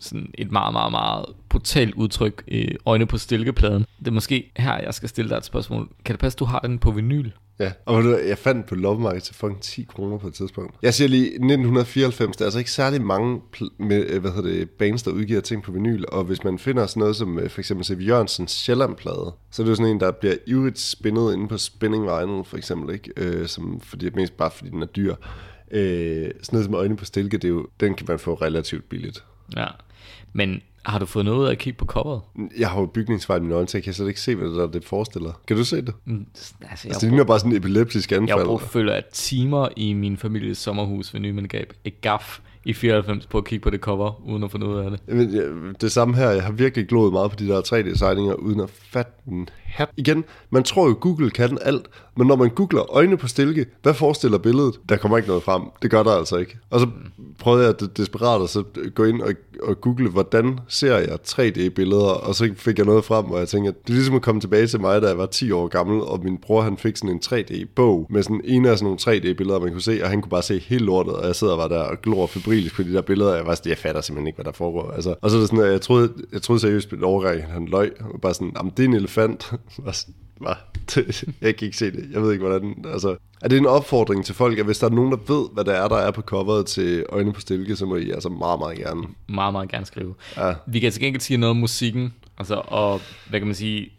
sådan 0.00 0.30
et 0.34 0.52
meget, 0.52 0.72
meget, 0.72 0.92
meget 0.92 1.24
brutalt 1.48 1.94
udtryk, 1.94 2.44
øh, 2.48 2.74
øjne 2.86 3.06
på 3.06 3.18
stilkepladen. 3.18 3.86
Det 3.98 4.08
er 4.08 4.12
måske 4.12 4.52
her, 4.56 4.78
jeg 4.78 4.94
skal 4.94 5.08
stille 5.08 5.28
dig 5.30 5.36
et 5.36 5.44
spørgsmål. 5.44 5.88
Kan 6.04 6.12
det 6.12 6.20
passe, 6.20 6.36
du 6.36 6.44
har 6.44 6.58
den 6.58 6.78
på 6.78 6.90
vinyl? 6.90 7.30
Ja, 7.58 7.72
og 7.86 8.02
du 8.02 8.16
jeg 8.16 8.38
fandt 8.38 8.66
på 8.66 8.74
loppemarkedet 8.74 9.22
til 9.22 9.34
fucking 9.34 9.60
10 9.60 9.82
kroner 9.82 10.18
på 10.18 10.26
et 10.26 10.34
tidspunkt. 10.34 10.74
Jeg 10.82 10.94
siger 10.94 11.08
lige, 11.08 11.24
1994, 11.24 12.36
der 12.36 12.42
er 12.42 12.46
altså 12.46 12.58
ikke 12.58 12.70
særlig 12.70 13.02
mange 13.02 13.40
med, 13.78 14.06
øh, 14.06 14.20
hvad 14.20 14.30
hedder 14.30 14.50
det, 14.50 14.70
bands, 14.70 15.02
der 15.02 15.10
udgiver 15.10 15.40
ting 15.40 15.62
på 15.62 15.72
vinyl, 15.72 16.04
og 16.08 16.24
hvis 16.24 16.44
man 16.44 16.58
finder 16.58 16.86
sådan 16.86 17.00
noget 17.00 17.16
som 17.16 17.38
øh, 17.38 17.50
for 17.50 17.60
eksempel 17.60 17.86
C.V. 17.86 18.00
Jørgensens 18.00 18.50
Sjællandplade, 18.50 19.32
så 19.50 19.62
er 19.62 19.64
det 19.64 19.70
jo 19.70 19.74
sådan 19.74 19.92
en, 19.92 20.00
der 20.00 20.10
bliver 20.10 20.34
ivrigt 20.46 20.78
spinnet 20.78 21.34
inde 21.34 21.48
på 21.48 21.58
Spinning 21.58 22.02
Vinyl, 22.02 22.44
for 22.44 22.56
eksempel, 22.56 22.94
ikke? 22.94 23.12
Øh, 23.16 23.46
som, 23.46 23.80
fordi, 23.80 24.10
mest 24.14 24.36
bare 24.36 24.50
fordi 24.50 24.70
den 24.70 24.82
er 24.82 24.86
dyr. 24.86 25.14
Øh, 25.70 26.30
sådan 26.42 26.42
noget 26.52 26.64
som 26.64 26.74
øjne 26.74 26.96
på 26.96 27.04
stilke, 27.04 27.38
det 27.38 27.44
er 27.44 27.48
jo, 27.48 27.66
den 27.80 27.94
kan 27.94 28.06
man 28.08 28.18
få 28.18 28.34
relativt 28.34 28.88
billigt. 28.88 29.24
Ja. 29.56 29.66
Men 30.32 30.60
har 30.86 30.98
du 30.98 31.06
fået 31.06 31.24
noget 31.24 31.38
ud 31.38 31.46
af 31.46 31.50
at 31.50 31.58
kigge 31.58 31.76
på 31.78 31.84
coveret? 31.84 32.20
Jeg 32.58 32.68
har 32.70 32.80
jo 32.80 32.86
bygningsfejl 32.86 33.40
i 33.40 33.42
mine 33.42 33.54
øjne, 33.54 33.68
så 33.68 33.78
jeg 33.78 33.84
kan 33.84 33.92
slet 33.94 34.08
ikke 34.08 34.20
se, 34.20 34.34
hvad 34.34 34.48
det, 34.48 34.56
der, 34.56 34.66
det 34.66 34.84
forestiller. 34.84 35.32
Kan 35.46 35.56
du 35.56 35.64
se 35.64 35.76
det? 35.76 35.94
Mm, 36.04 36.26
Altså, 36.34 36.54
jeg, 36.60 36.70
Altså, 36.90 37.00
det 37.00 37.08
ligner 37.10 37.24
bare 37.24 37.38
sådan 37.38 37.52
en 37.52 37.56
epileptisk 37.58 38.10
jeg 38.10 38.20
anfald. 38.20 38.38
har 38.38 38.44
brugt 38.44 38.62
føler 38.62 38.92
af 38.92 39.04
timer 39.12 39.68
i 39.76 39.92
min 39.92 40.16
families 40.16 40.58
sommerhus 40.58 41.14
ved 41.14 41.20
Nymandgab. 41.20 41.72
Et 41.84 42.00
gaf 42.00 42.38
i 42.64 42.72
94 42.72 43.26
på 43.26 43.38
at 43.38 43.44
kigge 43.44 43.62
på 43.62 43.70
det 43.70 43.80
cover, 43.80 44.20
uden 44.28 44.44
at 44.44 44.50
få 44.50 44.58
noget 44.58 44.84
af 44.84 44.90
det. 44.90 45.00
Jamen, 45.08 45.30
ja, 45.30 45.42
det 45.80 45.92
samme 45.92 46.16
her, 46.16 46.30
jeg 46.30 46.42
har 46.42 46.52
virkelig 46.52 46.88
glået 46.88 47.12
meget 47.12 47.30
på 47.30 47.36
de 47.36 47.48
der 47.48 47.60
3D-sejlinger, 47.60 48.32
uden 48.34 48.60
at 48.60 48.70
fatte 48.70 49.12
en 49.28 49.48
hat. 49.68 49.90
Igen, 49.96 50.24
man 50.50 50.62
tror 50.62 50.88
jo, 50.88 50.96
Google 51.00 51.30
kan 51.30 51.58
alt, 51.62 51.86
men 52.16 52.26
når 52.26 52.36
man 52.36 52.50
googler 52.50 52.94
øjne 52.94 53.16
på 53.16 53.28
stilke, 53.28 53.66
hvad 53.82 53.94
forestiller 53.94 54.38
billedet? 54.38 54.80
Der 54.88 54.96
kommer 54.96 55.16
ikke 55.16 55.28
noget 55.28 55.42
frem. 55.42 55.62
Det 55.82 55.90
gør 55.90 56.02
der 56.02 56.10
altså 56.10 56.36
ikke. 56.36 56.58
Og 56.70 56.80
så 56.80 56.86
prøvede 57.38 57.66
jeg 57.66 57.80
det 57.80 57.96
desperat 57.96 58.42
at 58.42 58.48
så 58.48 58.62
gå 58.94 59.04
ind 59.04 59.22
og, 59.22 59.32
og 59.62 59.80
google, 59.80 60.08
hvordan 60.08 60.58
ser 60.68 60.96
jeg 60.96 61.18
3D-billeder, 61.28 62.10
og 62.10 62.34
så 62.34 62.50
fik 62.56 62.78
jeg 62.78 62.86
noget 62.86 63.04
frem, 63.04 63.24
og 63.24 63.38
jeg 63.38 63.48
tænkte, 63.48 63.72
det 63.72 63.90
er 63.90 63.94
ligesom 63.94 64.14
at 64.14 64.22
komme 64.22 64.40
tilbage 64.40 64.66
til 64.66 64.80
mig, 64.80 65.02
da 65.02 65.08
jeg 65.08 65.18
var 65.18 65.26
10 65.26 65.50
år 65.50 65.68
gammel, 65.68 66.00
og 66.00 66.20
min 66.24 66.38
bror 66.38 66.62
han 66.62 66.76
fik 66.76 66.96
sådan 66.96 67.10
en 67.10 67.20
3D-bog 67.24 68.06
med 68.10 68.22
sådan 68.22 68.40
en 68.44 68.64
af 68.64 68.78
sådan 68.78 68.84
nogle 68.84 69.18
3D-billeder, 69.18 69.60
man 69.60 69.72
kunne 69.72 69.82
se, 69.82 70.00
og 70.02 70.10
han 70.10 70.22
kunne 70.22 70.30
bare 70.30 70.42
se 70.42 70.58
helt 70.58 70.82
lortet, 70.82 71.14
og 71.14 71.26
jeg 71.26 71.36
sidder 71.36 71.56
bare 71.56 71.68
der 71.68 71.82
og 71.82 72.02
glor 72.02 72.26
febrilsk 72.26 72.76
på 72.76 72.82
de 72.82 72.92
der 72.92 73.02
billeder, 73.02 73.30
og 73.30 73.36
jeg 73.36 73.46
var 73.46 73.54
sådan, 73.54 73.70
jeg 73.70 73.78
fatter 73.78 74.00
simpelthen 74.00 74.26
ikke, 74.26 74.36
hvad 74.36 74.44
der 74.44 74.52
foregår. 74.52 74.90
Altså, 74.90 75.14
og 75.22 75.30
så 75.30 75.36
er 75.36 75.40
det 75.40 75.48
sådan, 75.48 75.64
at 75.64 75.72
jeg 75.72 75.80
troede, 75.80 76.12
jeg 76.32 76.42
troede 76.42 76.60
seriøst 76.60 76.90
på 76.90 76.96
overgang, 77.02 77.44
han 77.44 77.66
løg, 77.66 77.92
og 78.00 78.20
bare 78.20 78.34
sådan, 78.34 78.52
jamen 78.56 78.72
det 78.76 78.84
er 78.84 78.88
en 78.88 78.94
elefant. 78.94 79.52
Og 79.86 79.94
sådan, 79.94 80.14
"Hva? 80.40 80.54
Jeg 81.46 81.56
kan 81.56 81.66
ikke 81.66 81.76
se 81.76 81.90
det. 81.90 82.08
Jeg 82.12 82.22
ved 82.22 82.32
ikke, 82.32 82.46
hvordan... 82.46 82.84
Altså, 82.92 83.16
er 83.42 83.48
det 83.48 83.58
en 83.58 83.66
opfordring 83.66 84.24
til 84.24 84.34
folk, 84.34 84.58
at 84.58 84.64
hvis 84.64 84.78
der 84.78 84.86
er 84.86 84.90
nogen, 84.90 85.12
der 85.12 85.18
ved, 85.26 85.48
hvad 85.52 85.64
der 85.64 85.72
er, 85.72 85.88
der 85.88 85.96
er 85.96 86.10
på 86.10 86.22
coveret 86.22 86.66
til 86.66 87.04
Øjne 87.08 87.32
på 87.32 87.40
Stilke, 87.40 87.76
så 87.76 87.86
må 87.86 87.96
I 87.96 88.10
altså 88.10 88.28
meget, 88.28 88.58
meget 88.58 88.78
gerne. 88.78 89.02
Meget, 89.28 89.52
meget 89.52 89.70
gerne 89.70 89.86
skrive. 89.86 90.14
Ja. 90.36 90.54
Vi 90.66 90.80
kan 90.80 90.92
til 90.92 91.02
gengæld 91.02 91.20
sige 91.20 91.36
noget 91.36 91.50
om 91.50 91.56
musikken. 91.56 92.14
Altså, 92.38 92.54
og 92.54 93.00
hvad 93.28 93.40
kan 93.40 93.46
man 93.46 93.54
sige? 93.54 93.92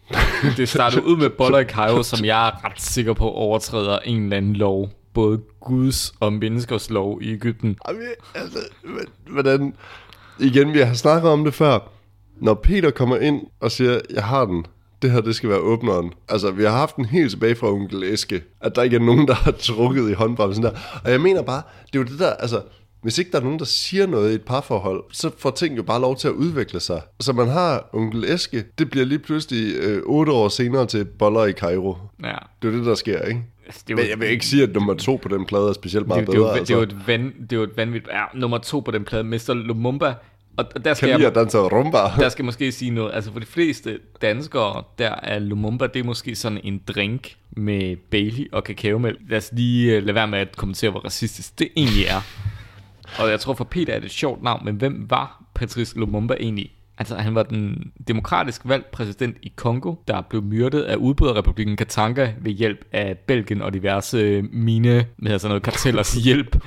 Det 0.58 0.70
startede 0.70 1.06
ud 1.06 1.18
med 1.18 1.30
Boller 1.30 1.60
i 1.60 1.64
Cairo, 1.64 2.04
som 2.04 2.26
jeg 2.26 2.48
er 2.48 2.66
ret 2.66 2.82
sikker 2.82 3.14
på 3.14 3.32
overtræder 3.32 4.00
en 4.00 4.24
eller 4.24 4.38
anden 4.38 4.56
lov. 4.56 4.90
Både 5.14 5.40
Guds 5.60 6.14
og 6.20 6.34
menneskers 6.34 6.90
lov 6.90 7.22
i 7.22 7.32
Ægypten. 7.34 7.78
Jamen, 7.88 8.02
altså, 8.36 8.58
hvordan... 9.30 9.74
Igen, 10.40 10.74
vi 10.74 10.80
har 10.80 10.94
snakket 10.94 11.30
om 11.32 11.44
det 11.44 11.54
før. 11.54 11.80
Når 12.42 12.54
Peter 12.54 12.92
kommer 12.92 13.18
ind 13.18 13.42
og 13.60 13.72
siger, 13.72 14.00
jeg 14.14 14.24
har 14.24 14.46
den, 14.46 14.66
det 15.02 15.12
her, 15.12 15.22
det 15.22 15.36
skal 15.36 15.50
være 15.50 15.60
åbneren. 15.60 16.14
Altså, 16.30 16.52
vi 16.52 16.64
har 16.64 16.72
haft 16.72 16.96
den 16.96 17.06
helt 17.06 17.30
tilbage 17.30 17.56
fra 17.56 17.72
onkel 17.72 18.04
Eske, 18.04 18.42
at 18.62 18.76
der 18.76 18.84
ikke 18.84 18.96
er 18.96 19.00
nogen, 19.00 19.28
der 19.28 19.34
har 19.34 19.52
trukket 19.52 20.10
i 20.10 20.14
håndbremsen 20.14 20.64
der. 20.64 20.72
Og 21.06 21.12
jeg 21.12 21.22
mener 21.22 21.42
bare, 21.42 21.62
det 21.94 21.96
er 22.00 22.04
jo 22.04 22.06
det 22.12 22.20
der, 22.20 22.34
altså, 22.34 22.62
hvis 23.02 23.18
ikke 23.18 23.32
der 23.32 23.40
er 23.40 23.44
nogen, 23.44 23.60
der 23.60 23.66
siger 23.66 24.08
noget 24.08 24.32
i 24.32 24.36
et 24.36 24.42
parforhold, 24.42 25.04
så 25.12 25.32
får 25.38 25.52
ting 25.52 25.78
jo 25.78 25.84
bare 25.84 26.02
lov 26.02 26.16
til 26.18 26.28
at 26.28 26.34
udvikle 26.34 26.80
sig. 26.80 27.02
Så 27.20 27.34
man 27.34 27.48
har 27.48 27.90
onkel 27.94 28.24
Eske, 28.24 28.64
det 28.80 28.90
bliver 28.90 29.06
lige 29.06 29.20
pludselig 29.20 29.76
øh, 29.76 30.02
otte 30.06 30.32
år 30.32 30.48
senere 30.50 30.86
til 30.86 31.06
boller 31.06 31.46
i 31.46 31.52
Cairo. 31.52 31.98
Ja. 32.24 32.36
Det 32.62 32.68
er 32.68 32.78
det, 32.78 32.86
der 32.86 32.96
sker, 32.96 33.22
ikke? 33.22 33.42
Altså, 33.66 33.84
det 33.88 33.92
jo- 33.94 33.98
Men 33.98 34.10
jeg 34.10 34.20
vil 34.20 34.30
ikke 34.30 34.46
sige, 34.46 34.64
at 34.64 34.74
nummer 34.74 34.94
to 34.94 35.16
på 35.24 35.30
den 35.30 35.46
plade 35.46 35.70
er 35.70 35.74
specielt 35.74 36.08
meget 36.08 36.28
det, 36.28 36.34
det, 36.36 36.40
er 36.42 36.44
bedre. 36.44 36.60
det, 36.60 36.70
er 36.70 36.76
jo 36.76 36.82
altså. 36.82 36.96
et 36.98 37.08
van, 37.08 37.34
det 37.50 37.56
jo 37.56 37.64
et 37.64 37.78
vanvittigt... 37.78 38.14
Ja, 38.14 38.24
nummer 38.40 38.58
to 38.58 38.80
på 38.80 38.92
den 38.92 39.04
plade, 39.04 39.24
Mr. 39.24 39.54
Lumumba. 39.54 40.14
Og 40.58 40.86
der 40.86 40.94
skal 40.94 41.10
lide 41.10 41.20
jeg, 41.20 41.28
at 41.28 41.36
danse 41.36 41.58
rumba. 41.58 41.98
der 41.98 42.30
skal 42.30 42.46
måske 42.46 42.72
sige 42.72 42.92
noget. 42.92 43.14
Altså 43.14 43.32
for 43.32 43.40
de 43.40 43.46
fleste 43.46 44.00
danskere, 44.22 44.84
der 44.98 45.16
er 45.24 45.40
Lumumba, 45.40 45.88
det 45.88 46.00
er 46.00 46.04
måske 46.04 46.36
sådan 46.36 46.60
en 46.64 46.82
drink 46.88 47.36
med 47.52 47.96
Bailey 47.96 48.52
og 48.52 48.64
kakaomælk. 48.64 49.20
Lad 49.30 49.38
os 49.38 49.50
lige 49.54 49.98
uh, 49.98 50.04
lade 50.04 50.16
være 50.16 50.28
med 50.28 50.40
at 50.40 50.56
kommentere, 50.58 50.92
hvor 50.92 51.00
racistisk 51.00 51.60
det 51.60 51.70
egentlig 51.78 52.06
er. 52.06 52.22
Og 53.20 53.30
jeg 53.30 53.40
tror 53.40 53.54
for 53.54 53.64
Peter 53.64 53.94
er 53.94 54.00
det 54.00 54.06
et 54.06 54.12
sjovt 54.12 54.44
navn, 54.44 54.66
men 54.66 54.76
hvem 54.76 55.06
var 55.10 55.44
Patrice 55.56 56.00
Lumumba 56.00 56.34
egentlig? 56.40 56.72
Altså 57.00 57.16
han 57.16 57.36
var 57.36 57.44
den 57.44 57.92
demokratisk 58.08 58.62
valgt 58.66 58.92
præsident 58.92 59.38
i 59.42 59.52
Kongo, 59.56 59.96
der 60.08 60.22
blev 60.22 60.44
myrdet 60.44 60.82
af 60.82 60.96
udbryderrepublikken 60.96 61.76
Katanga 61.76 62.34
ved 62.42 62.52
hjælp 62.52 62.86
af 62.92 63.18
Belgien 63.18 63.62
og 63.62 63.74
diverse 63.74 64.18
øh, 64.18 64.44
mine, 64.54 65.06
med 65.18 65.40
sådan 65.40 65.50
noget 65.50 65.64
kartellers 65.64 66.14
hjælp. 66.26 66.58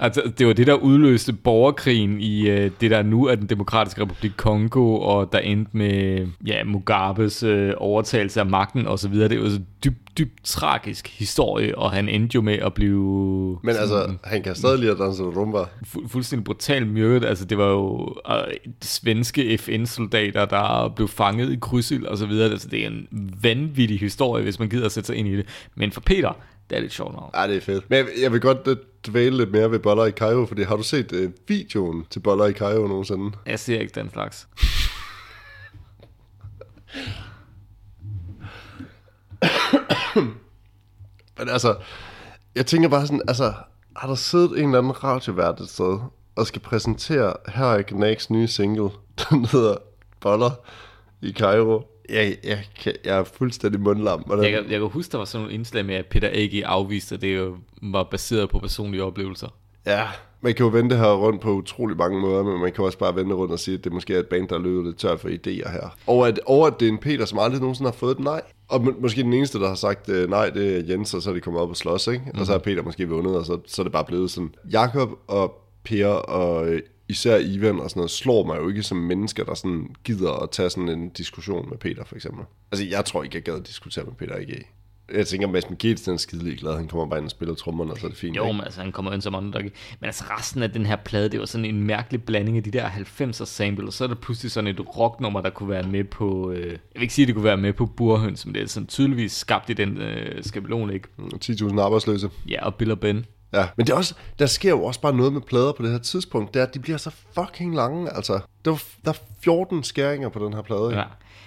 Altså 0.00 0.22
det 0.38 0.46
var 0.46 0.52
det, 0.52 0.66
der 0.66 0.74
udløste 0.74 1.32
borgerkrigen 1.32 2.20
i 2.20 2.48
øh, 2.48 2.70
det, 2.80 2.90
der 2.90 3.02
nu 3.02 3.24
er 3.24 3.34
den 3.34 3.46
demokratiske 3.46 4.02
republik 4.02 4.32
Kongo, 4.36 5.00
og 5.00 5.32
der 5.32 5.38
endte 5.38 5.76
med 5.76 6.26
ja, 6.46 6.64
Mugabes 6.64 7.42
øh, 7.42 7.72
overtagelse 7.76 8.40
af 8.40 8.46
magten 8.46 8.86
osv. 8.86 9.14
Det 9.14 9.32
er 9.32 9.48
så 9.48 9.60
dybt, 9.84 10.05
dybt 10.18 10.44
tragisk 10.44 11.08
historie, 11.08 11.78
og 11.78 11.90
han 11.92 12.08
endte 12.08 12.34
jo 12.34 12.40
med 12.40 12.54
at 12.58 12.74
blive 12.74 13.58
Men 13.62 13.76
altså, 13.76 14.14
han 14.24 14.42
kan 14.42 14.54
stadig 14.54 14.78
lide 14.78 14.90
at 14.90 14.98
danse 14.98 15.22
rumba. 15.22 15.58
fu- 15.86 16.08
fuldstændig 16.08 16.44
brutalt 16.44 16.88
myrdet. 16.88 17.24
Altså, 17.28 17.44
det 17.44 17.58
var 17.58 17.68
jo 17.68 18.14
øh, 18.30 18.54
svenske 18.82 19.58
FN-soldater, 19.58 20.44
der 20.44 20.92
blev 20.96 21.08
fanget 21.08 21.52
i 21.52 21.56
krydsild 21.60 22.06
og 22.06 22.18
så 22.18 22.26
videre. 22.26 22.50
Altså, 22.50 22.68
det 22.68 22.82
er 22.82 22.86
en 22.86 23.08
vanvittig 23.42 24.00
historie, 24.00 24.42
hvis 24.42 24.58
man 24.58 24.68
gider 24.68 24.86
at 24.86 24.92
sætte 24.92 25.06
sig 25.06 25.16
ind 25.16 25.28
i 25.28 25.36
det. 25.36 25.46
Men 25.74 25.92
for 25.92 26.00
Peter, 26.00 26.32
det 26.70 26.76
er 26.76 26.80
lidt 26.80 26.92
sjovt 26.92 27.12
navn. 27.12 27.30
Ja, 27.34 27.48
det 27.48 27.56
er 27.56 27.60
fedt. 27.60 27.90
Men 27.90 27.96
jeg, 27.98 28.06
jeg 28.22 28.32
vil 28.32 28.40
godt 28.40 28.58
øh, 28.68 28.76
dvæle 29.06 29.36
lidt 29.36 29.52
mere 29.52 29.70
ved 29.70 29.78
Boller 29.78 30.06
i 30.06 30.10
Cairo, 30.10 30.46
fordi 30.46 30.62
har 30.62 30.76
du 30.76 30.82
set 30.82 31.12
øh, 31.12 31.30
videoen 31.48 32.04
til 32.10 32.20
Boller 32.20 32.46
i 32.46 32.52
Cairo 32.52 32.86
nogensinde? 32.86 33.30
Jeg 33.46 33.58
ser 33.58 33.80
ikke 33.80 34.00
den 34.00 34.10
slags. 34.12 34.48
Men 41.38 41.48
altså, 41.48 41.76
jeg 42.54 42.66
tænker 42.66 42.88
bare 42.88 43.06
sådan, 43.06 43.22
altså, 43.28 43.54
har 43.96 44.08
der 44.08 44.14
siddet 44.14 44.50
en 44.58 44.64
eller 44.64 44.78
anden 44.78 45.04
radiovært 45.04 45.60
et 45.60 45.68
sted, 45.68 45.98
og 46.36 46.46
skal 46.46 46.60
præsentere, 46.60 47.32
her 47.48 47.64
er 47.66 47.82
Gnags 47.82 48.30
nye 48.30 48.48
single, 48.48 48.90
den 49.30 49.44
hedder 49.44 49.76
Boller 50.20 50.50
i 51.22 51.32
Cairo. 51.32 51.82
Jeg, 52.08 52.36
jeg, 52.44 52.64
kan- 52.82 52.96
jeg 53.04 53.16
er 53.18 53.24
fuldstændig 53.24 53.80
mundlam. 53.80 54.22
Hvordan, 54.26 54.44
Jeg 54.44 54.52
kan, 54.52 54.70
jeg 54.70 54.80
kan 54.80 54.88
huske, 54.88 55.12
der 55.12 55.18
var 55.18 55.24
sådan 55.24 55.42
nogle 55.42 55.54
indslag 55.54 55.84
med, 55.84 55.94
at 55.94 56.06
Peter 56.06 56.28
A.G. 56.32 56.62
afviste, 56.64 57.14
at 57.14 57.20
det 57.20 57.36
jo 57.36 57.56
var 57.82 58.02
baseret 58.04 58.48
på 58.50 58.58
personlige 58.58 59.04
oplevelser. 59.04 59.48
Ja, 59.86 60.08
man 60.46 60.54
kan 60.54 60.64
jo 60.64 60.70
vende 60.70 60.90
det 60.90 60.98
her 60.98 61.14
rundt 61.14 61.40
på 61.40 61.52
utrolig 61.52 61.96
mange 61.96 62.20
måder, 62.20 62.42
men 62.42 62.60
man 62.60 62.72
kan 62.72 62.84
også 62.84 62.98
bare 62.98 63.16
vende 63.16 63.34
rundt 63.34 63.52
og 63.52 63.58
sige, 63.58 63.78
at 63.78 63.84
det 63.84 63.92
måske 63.92 64.14
er 64.14 64.18
et 64.18 64.26
band, 64.26 64.48
der 64.48 64.54
er 64.54 64.58
løbet 64.58 64.84
lidt 64.84 64.98
tør 64.98 65.16
for 65.16 65.28
idéer 65.28 65.70
her. 65.70 65.96
Og 66.06 66.28
at, 66.28 66.40
og 66.46 66.66
at 66.66 66.74
det 66.80 66.88
er 66.88 66.92
en 66.92 66.98
Peter, 66.98 67.24
som 67.24 67.38
aldrig 67.38 67.60
nogensinde 67.60 67.90
har 67.90 67.96
fået 67.96 68.18
et 68.18 68.24
nej. 68.24 68.42
Og 68.68 68.84
må, 68.84 68.94
måske 69.00 69.22
den 69.22 69.32
eneste, 69.32 69.60
der 69.60 69.68
har 69.68 69.74
sagt 69.74 70.08
øh, 70.08 70.30
nej, 70.30 70.50
det 70.50 70.76
er 70.76 70.82
Jens, 70.88 71.14
og 71.14 71.22
så 71.22 71.30
er 71.30 71.34
de 71.34 71.40
kommet 71.40 71.62
op 71.62 71.70
og 71.70 71.76
slås, 71.76 72.06
ikke? 72.06 72.24
Mm. 72.34 72.40
Og 72.40 72.46
så 72.46 72.52
har 72.52 72.58
Peter 72.58 72.82
måske 72.82 73.08
vundet, 73.08 73.36
og 73.36 73.46
så, 73.46 73.58
så 73.66 73.82
er 73.82 73.84
det 73.84 73.92
bare 73.92 74.04
blevet 74.04 74.30
sådan. 74.30 74.54
Jakob 74.72 75.10
og 75.26 75.54
Per 75.84 76.06
og 76.06 76.68
øh, 76.68 76.82
især 77.08 77.38
Ivan 77.38 77.80
og 77.80 77.90
sådan 77.90 78.00
noget, 78.00 78.10
slår 78.10 78.46
mig 78.46 78.58
jo 78.58 78.68
ikke 78.68 78.82
som 78.82 78.96
mennesker, 78.96 79.44
der 79.44 79.54
sådan 79.54 79.88
gider 80.04 80.32
at 80.32 80.50
tage 80.50 80.70
sådan 80.70 80.88
en 80.88 81.08
diskussion 81.08 81.68
med 81.68 81.78
Peter, 81.78 82.04
for 82.04 82.16
eksempel. 82.16 82.44
Altså, 82.72 82.86
jeg 82.90 83.04
tror 83.04 83.22
ikke, 83.22 83.36
jeg 83.36 83.42
gad 83.42 83.54
at 83.54 83.66
diskutere 83.66 84.04
med 84.04 84.14
Peter 84.14 84.36
ikke. 84.36 84.64
Jeg 85.14 85.26
tænker, 85.26 85.48
Mads 85.48 85.70
Mikkelsen 85.70 86.14
er 86.14 86.16
skidelig 86.16 86.58
glad. 86.58 86.76
Han 86.76 86.88
kommer 86.88 87.06
bare 87.06 87.18
ind 87.18 87.26
og 87.26 87.30
spiller 87.30 87.54
trommerne, 87.54 87.92
og 87.92 87.98
så 87.98 88.06
er 88.06 88.10
det 88.10 88.18
fint. 88.18 88.36
Jo, 88.36 88.52
men 88.52 88.60
altså, 88.60 88.80
han 88.80 88.92
kommer 88.92 89.12
ind 89.12 89.22
som 89.22 89.34
underdog. 89.34 89.62
Men 89.62 89.72
altså, 90.02 90.24
resten 90.38 90.62
af 90.62 90.70
den 90.70 90.86
her 90.86 90.96
plade, 90.96 91.28
det 91.28 91.40
var 91.40 91.46
sådan 91.46 91.64
en 91.64 91.82
mærkelig 91.82 92.22
blanding 92.22 92.56
af 92.56 92.62
de 92.62 92.70
der 92.70 92.88
90'er 92.88 93.44
sample, 93.44 93.86
og 93.86 93.92
så 93.92 94.04
er 94.04 94.08
der 94.08 94.14
pludselig 94.14 94.52
sådan 94.52 94.68
et 94.68 94.96
rocknummer, 94.98 95.40
der 95.40 95.50
kunne 95.50 95.68
være 95.68 95.82
med 95.82 96.04
på... 96.04 96.50
Øh, 96.50 96.66
jeg 96.66 96.78
vil 96.94 97.02
ikke 97.02 97.14
sige, 97.14 97.24
at 97.24 97.26
det 97.26 97.34
kunne 97.34 97.44
være 97.44 97.56
med 97.56 97.72
på 97.72 97.86
Burhøns, 97.86 98.46
men 98.46 98.54
det 98.54 98.62
er 98.62 98.66
sådan 98.66 98.86
tydeligvis 98.86 99.32
skabt 99.32 99.70
i 99.70 99.72
den 99.72 99.96
øh, 99.98 100.44
skabelon, 100.44 100.90
ikke? 100.90 101.08
10.000 101.18 101.80
arbejdsløse. 101.80 102.30
Ja, 102.48 102.64
og 102.64 102.74
Bill 102.74 102.90
og 102.90 103.00
Ben. 103.00 103.26
Ja, 103.52 103.68
men 103.76 103.86
det 103.86 103.92
er 103.92 103.96
også, 103.96 104.14
der 104.38 104.46
sker 104.46 104.70
jo 104.70 104.84
også 104.84 105.00
bare 105.00 105.16
noget 105.16 105.32
med 105.32 105.40
plader 105.40 105.72
på 105.72 105.82
det 105.82 105.90
her 105.90 105.98
tidspunkt, 105.98 106.54
det 106.54 106.60
er, 106.60 106.66
at 106.66 106.74
de 106.74 106.78
bliver 106.78 106.98
så 106.98 107.10
fucking 107.10 107.74
lange, 107.74 108.16
altså. 108.16 108.40
Der 108.64 108.72
er, 108.72 108.84
der 109.04 109.10
er 109.10 109.16
14 109.42 109.82
skæringer 109.82 110.28
på 110.28 110.44
den 110.46 110.54
her 110.54 110.62
plade, 110.62 110.86
ikke? 110.86 110.98
Ja. 110.98 111.04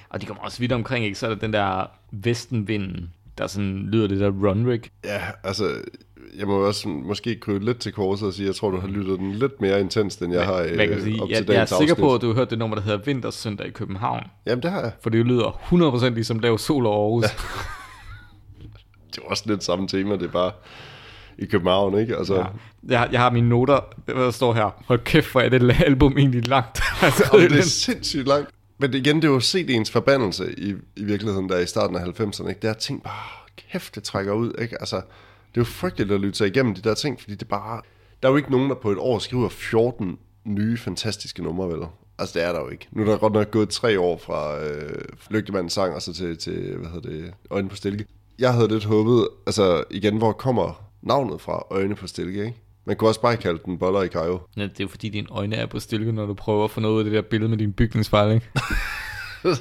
Og 0.10 0.22
de 0.22 0.26
kommer 0.26 0.44
også 0.44 0.60
vidt 0.60 0.72
omkring, 0.72 1.06
ikke? 1.06 1.18
Så 1.18 1.26
er 1.26 1.30
der 1.30 1.38
den 1.38 1.54
der 1.54 1.86
Vestenvinden, 2.12 3.14
der 3.40 3.48
sådan 3.48 3.90
lyder 3.92 4.08
det 4.08 4.20
der 4.20 4.30
run 4.30 4.68
rig. 4.68 4.82
ja, 5.06 5.22
altså, 5.44 5.64
jeg 6.38 6.48
må 6.48 6.54
også 6.68 6.88
måske 6.90 7.36
krybe 7.36 7.66
lidt 7.66 7.80
til 7.80 7.92
korset 7.92 8.28
og 8.28 8.34
sige, 8.34 8.48
jeg 8.48 8.56
tror, 8.56 8.72
du 8.72 8.80
har 8.80 8.88
lyttet 8.88 9.20
den 9.20 9.32
lidt 9.32 9.62
mere 9.62 9.80
intens, 9.80 10.16
end 10.16 10.34
jeg 10.34 10.46
har 10.46 10.54
Hvad 10.56 10.70
kan 10.70 10.90
jeg, 10.92 11.02
sige? 11.02 11.22
op 11.24 11.30
Jeg, 11.30 11.38
til 11.38 11.46
jeg 11.48 11.52
er 11.54 11.56
dagens 11.66 11.70
sikker 11.70 11.96
på, 11.96 12.02
afsnit. 12.06 12.16
at 12.16 12.22
du 12.22 12.28
har 12.28 12.34
hørt 12.36 12.50
det 12.50 12.60
nummer, 12.60 12.76
der 12.76 12.84
hedder 12.84 12.98
Vintersøndag 13.06 13.68
i 13.68 13.72
København. 13.72 14.24
Jamen, 14.46 14.64
det 14.64 14.72
har 14.72 14.82
jeg. 14.82 14.92
For 15.02 15.10
det 15.10 15.26
lyder 15.26 15.60
100% 16.10 16.10
ligesom 16.10 16.40
Lav 16.40 16.58
Sol 16.58 16.86
og 16.86 16.94
Aarhus. 16.94 17.24
Ja. 17.24 17.30
Det 19.16 19.18
er 19.18 19.30
også 19.30 19.44
lidt 19.48 19.64
samme 19.64 19.88
tema, 19.88 20.14
det 20.14 20.24
er 20.24 20.28
bare 20.32 20.52
i 21.38 21.46
København, 21.46 21.98
ikke? 22.00 22.16
Altså, 22.18 22.36
Ja. 22.36 22.46
Jeg, 22.90 23.00
har- 23.00 23.10
jeg 23.12 23.20
har 23.22 23.30
mine 23.32 23.50
noter, 23.50 23.80
der 24.08 24.32
står 24.32 24.54
her. 24.54 24.84
Hold 24.88 25.00
kæft, 25.00 25.32
hvor 25.32 25.42
er 25.42 25.50
det 25.50 25.76
album 25.86 26.18
egentlig 26.18 26.48
langt. 26.48 26.80
Og 27.34 27.40
det 27.40 27.52
er 27.52 27.62
sindssygt 27.86 28.28
langt. 28.28 28.50
Men 28.80 28.94
igen, 28.94 29.16
det 29.16 29.24
er 29.24 29.32
jo 29.32 29.40
set 29.40 29.70
ens 29.70 29.92
forbandelse 29.92 30.60
i, 30.60 30.76
i 30.96 31.04
virkeligheden, 31.04 31.50
der 31.50 31.58
i 31.58 31.66
starten 31.66 31.96
af 31.96 32.04
90'erne. 32.04 32.50
Ikke? 32.50 32.62
Det 32.62 32.70
er 32.70 32.74
ting 32.74 33.04
bare, 33.04 33.40
kæft, 33.72 33.96
det 33.96 34.04
trækker 34.04 34.34
ud. 34.34 34.54
Ikke? 34.62 34.80
Altså, 34.80 34.96
det 34.96 35.58
er 35.58 35.62
jo 35.62 35.64
frygteligt 35.64 36.12
at 36.12 36.22
lytte 36.22 36.38
sig 36.38 36.48
igennem 36.48 36.76
de 36.76 36.82
der 36.82 36.94
ting, 36.94 37.20
fordi 37.20 37.36
det 37.36 37.48
bare... 37.48 37.82
Der 38.22 38.28
er 38.28 38.32
jo 38.32 38.38
ikke 38.38 38.52
nogen, 38.52 38.70
der 38.70 38.76
på 38.76 38.92
et 38.92 38.98
år 38.98 39.20
skriver 39.20 39.50
14 39.50 40.18
nye, 40.46 40.78
fantastiske 40.78 41.44
numre, 41.44 41.68
vel? 41.70 41.86
Altså, 42.20 42.40
det 42.40 42.48
er 42.48 42.54
der 42.54 42.60
jo 42.60 42.70
ikke. 42.70 42.88
Nu 42.92 43.02
er 43.02 43.06
der 43.06 43.18
godt 43.18 43.34
nok 43.34 43.52
gået 43.52 43.70
tre 43.70 44.00
år 44.00 44.18
fra 44.18 44.64
øh, 44.64 45.02
Lygtemandens 45.30 45.74
sang, 45.74 45.96
og 45.96 46.02
så 46.02 46.14
til, 46.14 46.38
til, 46.38 46.78
hvad 46.78 46.90
hedder 46.90 47.10
det, 47.10 47.34
Øjne 47.50 47.70
på 47.70 47.76
Stilke. 47.76 48.06
Jeg 48.40 48.54
havde 48.54 48.68
lidt 48.68 48.86
håbet, 48.86 49.28
altså 49.48 49.84
igen, 49.92 50.18
hvor 50.18 50.32
kommer 50.32 50.90
navnet 51.02 51.42
fra 51.42 51.64
Øjne 51.72 51.96
på 51.96 52.08
Stilke, 52.08 52.46
ikke? 52.46 52.58
Man 52.90 52.98
kunne 52.98 53.10
også 53.10 53.22
bare 53.22 53.38
kalde 53.38 53.60
den 53.66 53.78
Boller 53.78 54.02
i 54.02 54.08
Kajo. 54.08 54.40
Ja, 54.58 54.64
det 54.64 54.80
er 54.80 54.84
jo 54.84 54.88
fordi, 54.88 55.10
dine 55.10 55.28
øjne 55.32 55.56
er 55.56 55.66
på 55.66 55.80
stilke, 55.80 56.12
når 56.12 56.26
du 56.26 56.34
prøver 56.34 56.64
at 56.64 56.72
få 56.72 56.80
noget 56.80 57.00
af 57.00 57.04
det 57.04 57.14
der 57.14 57.22
billede 57.22 57.50
med 57.50 57.58
din 57.58 57.74
bygningsfejl, 57.74 58.34
ikke? 58.36 58.50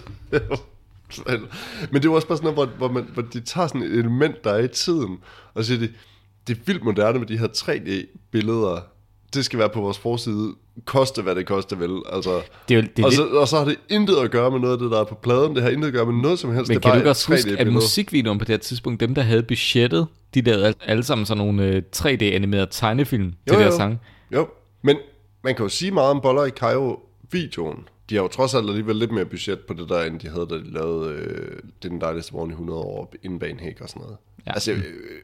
Men 1.90 1.94
det 1.94 2.04
er 2.04 2.10
jo 2.10 2.12
også 2.12 2.28
bare 2.28 2.38
sådan 2.38 2.54
noget, 2.54 2.68
hvor, 2.68 2.76
hvor, 2.76 2.88
man, 2.88 3.10
hvor 3.14 3.22
de 3.22 3.40
tager 3.40 3.66
sådan 3.66 3.82
et 3.82 3.92
element, 3.92 4.44
der 4.44 4.52
er 4.52 4.58
i 4.58 4.68
tiden, 4.68 5.18
og 5.54 5.64
siger, 5.64 5.78
det, 5.78 5.94
det 6.46 6.56
er 6.56 6.60
vildt 6.66 6.84
moderne 6.84 7.18
med 7.18 7.26
de 7.26 7.38
her 7.38 7.46
3D-billeder. 7.46 8.80
Det 9.34 9.44
skal 9.44 9.58
være 9.58 9.68
på 9.68 9.80
vores 9.80 9.98
forside, 9.98 10.52
koste 10.84 11.22
hvad 11.22 11.34
det 11.34 11.46
koster 11.46 11.76
vel. 11.76 11.90
Altså, 12.12 12.40
Det 12.68 12.74
er 12.76 12.82
jo, 12.82 12.88
det 12.96 13.02
er 13.02 13.04
og, 13.04 13.10
lidt, 13.10 13.16
så, 13.20 13.24
og 13.26 13.48
så 13.48 13.58
har 13.58 13.64
det 13.64 13.76
intet 13.88 14.16
at 14.16 14.30
gøre 14.30 14.50
med 14.50 14.58
noget 14.60 14.72
af 14.72 14.78
det, 14.78 14.90
der 14.90 15.00
er 15.00 15.04
på 15.04 15.14
pladen. 15.14 15.54
Det 15.54 15.62
har 15.62 15.70
intet 15.70 15.86
at 15.88 15.94
gøre 15.94 16.06
med 16.06 16.22
noget 16.22 16.38
som 16.38 16.54
helst. 16.54 16.68
men 16.68 16.74
det 16.74 16.82
kan 16.82 16.92
du 16.94 17.00
bare 17.00 17.10
også 17.10 17.32
et 17.32 17.36
huske, 17.38 17.50
at 17.50 17.54
3D-billede. 17.54 17.74
musikvideoen 17.74 18.38
på 18.38 18.44
det 18.44 18.52
her 18.52 18.58
tidspunkt, 18.58 19.00
dem 19.00 19.14
der 19.14 19.22
havde 19.22 19.42
budgettet, 19.42 20.06
de 20.34 20.40
lavede 20.40 20.66
al- 20.66 20.74
alle 20.86 21.02
sammen 21.04 21.26
sådan 21.26 21.38
nogle 21.44 21.64
øh, 21.66 21.82
3D-animerede 21.96 22.66
tegnefilm 22.70 23.32
til 23.46 23.54
Jo, 23.54 23.60
der 23.60 23.66
jo. 23.66 23.76
sang. 23.76 24.00
Jo, 24.34 24.48
men 24.82 24.96
man 25.44 25.54
kan 25.54 25.62
jo 25.64 25.68
sige 25.68 25.90
meget 25.90 26.10
om 26.10 26.20
Boller 26.20 26.44
i 26.44 26.50
Cairo-videoen. 26.50 27.84
De 28.10 28.14
har 28.14 28.22
jo 28.22 28.28
trods 28.28 28.54
alt 28.54 28.68
alligevel 28.68 28.96
lidt 28.96 29.12
mere 29.12 29.24
budget 29.24 29.60
på 29.60 29.74
det 29.74 29.88
der, 29.88 30.02
end 30.02 30.20
de 30.20 30.28
havde, 30.28 30.46
da 30.50 30.54
de 30.54 30.72
lavede 30.72 31.12
øh, 31.12 31.58
er 31.84 31.88
den 31.88 32.00
dejligste 32.00 32.34
morgen 32.34 32.50
i 32.50 32.52
100 32.52 32.80
år 32.80 33.14
inde 33.22 33.38
bag 33.38 33.50
en 33.50 33.60
hæk 33.60 33.80
og 33.80 33.88
sådan 33.88 34.02
noget. 34.02 34.16
Ja. 34.46 34.52
Altså, 34.52 34.72
øh, 34.72 34.82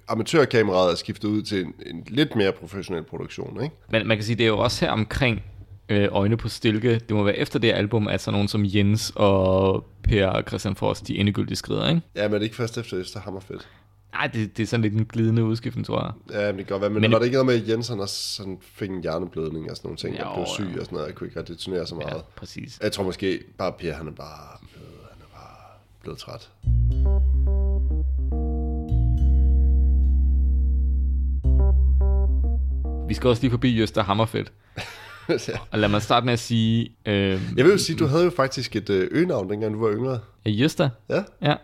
amatørkameraet 0.08 0.92
er 0.92 0.96
skiftet 0.96 1.28
ud 1.28 1.42
til 1.42 1.60
en, 1.64 1.74
en 1.86 2.04
lidt 2.08 2.36
mere 2.36 2.52
professionel 2.52 3.02
produktion, 3.02 3.62
ikke? 3.62 3.74
Men 3.90 4.06
man 4.06 4.16
kan 4.16 4.24
sige, 4.24 4.36
det 4.36 4.44
er 4.44 4.48
jo 4.48 4.58
også 4.58 4.84
her 4.84 4.92
omkring 4.92 5.42
øh, 5.88 6.08
Øjne 6.10 6.36
på 6.36 6.48
Stilke. 6.48 6.94
Det 6.94 7.10
må 7.10 7.22
være 7.22 7.36
efter 7.36 7.58
det 7.58 7.72
album, 7.72 8.08
at 8.08 8.20
sådan 8.20 8.34
nogen 8.34 8.48
som 8.48 8.64
Jens 8.64 9.12
og 9.16 9.84
Per 10.02 10.42
Christian 10.48 10.76
Fors, 10.76 11.00
de 11.00 11.18
endegyldigt 11.18 11.58
skrider, 11.58 11.88
ikke? 11.88 12.00
Ja, 12.16 12.28
men 12.28 12.34
er 12.34 12.38
det 12.38 12.44
ikke 12.44 12.56
først 12.56 12.78
efter 12.78 12.98
Øster 12.98 13.20
Hammerfedt? 13.20 13.68
Nej, 14.14 14.26
det, 14.26 14.56
det 14.56 14.62
er 14.62 14.66
sådan 14.66 14.83
lidt 14.83 14.94
en 14.94 15.04
glidende 15.04 15.44
udskiftning, 15.44 15.87
tror 15.87 16.02
jeg. 16.02 16.40
Ja, 16.40 16.47
men 16.47 16.59
det 16.59 16.66
kan 16.66 16.73
godt 16.75 16.80
være. 16.80 16.90
Men, 16.90 17.00
Men- 17.00 17.12
var 17.12 17.18
det 17.18 17.25
ikke 17.25 17.35
noget 17.35 17.47
med, 17.47 17.62
at 17.62 17.68
Jensen 17.68 18.00
også 18.00 18.14
sådan 18.37 18.59
fik 18.62 18.90
en 18.90 19.00
hjerneblødning 19.02 19.71
og 19.71 19.76
sådan 19.76 19.87
nogle 19.88 19.97
ting, 19.97 20.18
Jo, 20.18 20.25
og 20.25 20.35
blev 20.35 20.47
syg 20.47 20.75
ja. 20.75 20.80
og 20.80 20.85
sådan 20.85 20.97
noget, 20.97 21.06
jeg 21.09 21.14
kunne 21.14 21.26
ikke 21.28 21.38
rigtig 21.40 21.59
turnere 21.59 21.87
så 21.87 21.94
meget. 21.94 22.14
Ja, 22.14 22.21
præcis. 22.37 22.78
Jeg 22.83 22.92
tror 22.92 23.04
måske 23.04 23.40
bare, 23.59 23.73
Per, 23.73 23.92
han 23.94 24.06
er 24.09 24.12
bare 24.12 24.59
blevet, 24.73 24.90
han 25.12 25.21
er 25.23 25.38
bare 25.38 25.78
blevet 26.02 26.18
træt. 26.18 26.50
Vi 33.09 33.14
skal 33.14 33.28
også 33.30 33.42
lige 33.42 33.50
forbi 33.50 33.78
Jøster 33.78 34.02
Hammerfeldt. 34.02 34.52
ja. 35.49 35.59
Og 35.71 35.78
lad 35.78 35.88
mig 35.88 36.02
starte 36.02 36.26
med 36.26 36.33
at 36.33 36.38
sige... 36.38 36.92
Øh, 37.06 37.40
Jeg 37.56 37.64
vil 37.64 37.73
jo 37.73 37.78
sige, 37.78 37.97
du 37.99 38.06
havde 38.06 38.25
jo 38.25 38.30
faktisk 38.30 38.76
et 38.76 38.90
øh, 38.90 39.09
øgenavn, 39.11 39.50
dengang 39.50 39.75
du 39.75 39.80
var 39.87 39.92
yngre. 39.94 40.21
Jøster? 40.47 40.88
Ja, 41.09 41.23
Ja, 41.42 41.54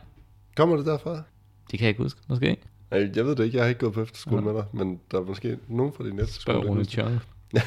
kommer 0.57 0.77
det 0.77 0.87
derfra? 0.87 1.23
Det 1.71 1.79
kan 1.79 1.81
jeg 1.81 1.89
ikke 1.89 2.03
huske, 2.03 2.21
måske. 2.29 2.57
Nej, 2.91 3.11
jeg 3.17 3.27
ved 3.27 3.37
det 3.37 3.45
ikke, 3.45 3.57
jeg 3.57 3.65
har 3.65 3.69
ikke 3.69 3.81
gået 3.81 3.93
på 3.93 4.03
efterskole 4.03 4.43
med 4.43 4.55
dig, 4.55 4.65
men 4.73 5.01
der 5.11 5.19
er 5.19 5.23
måske 5.25 5.57
nogen 5.69 5.93
fra 5.93 6.05
din 6.05 6.13
Spørg 6.13 6.25
efterskole. 6.25 6.57
der 6.63 6.69
Rune. 6.69 6.85
Tjørn. 6.85 7.21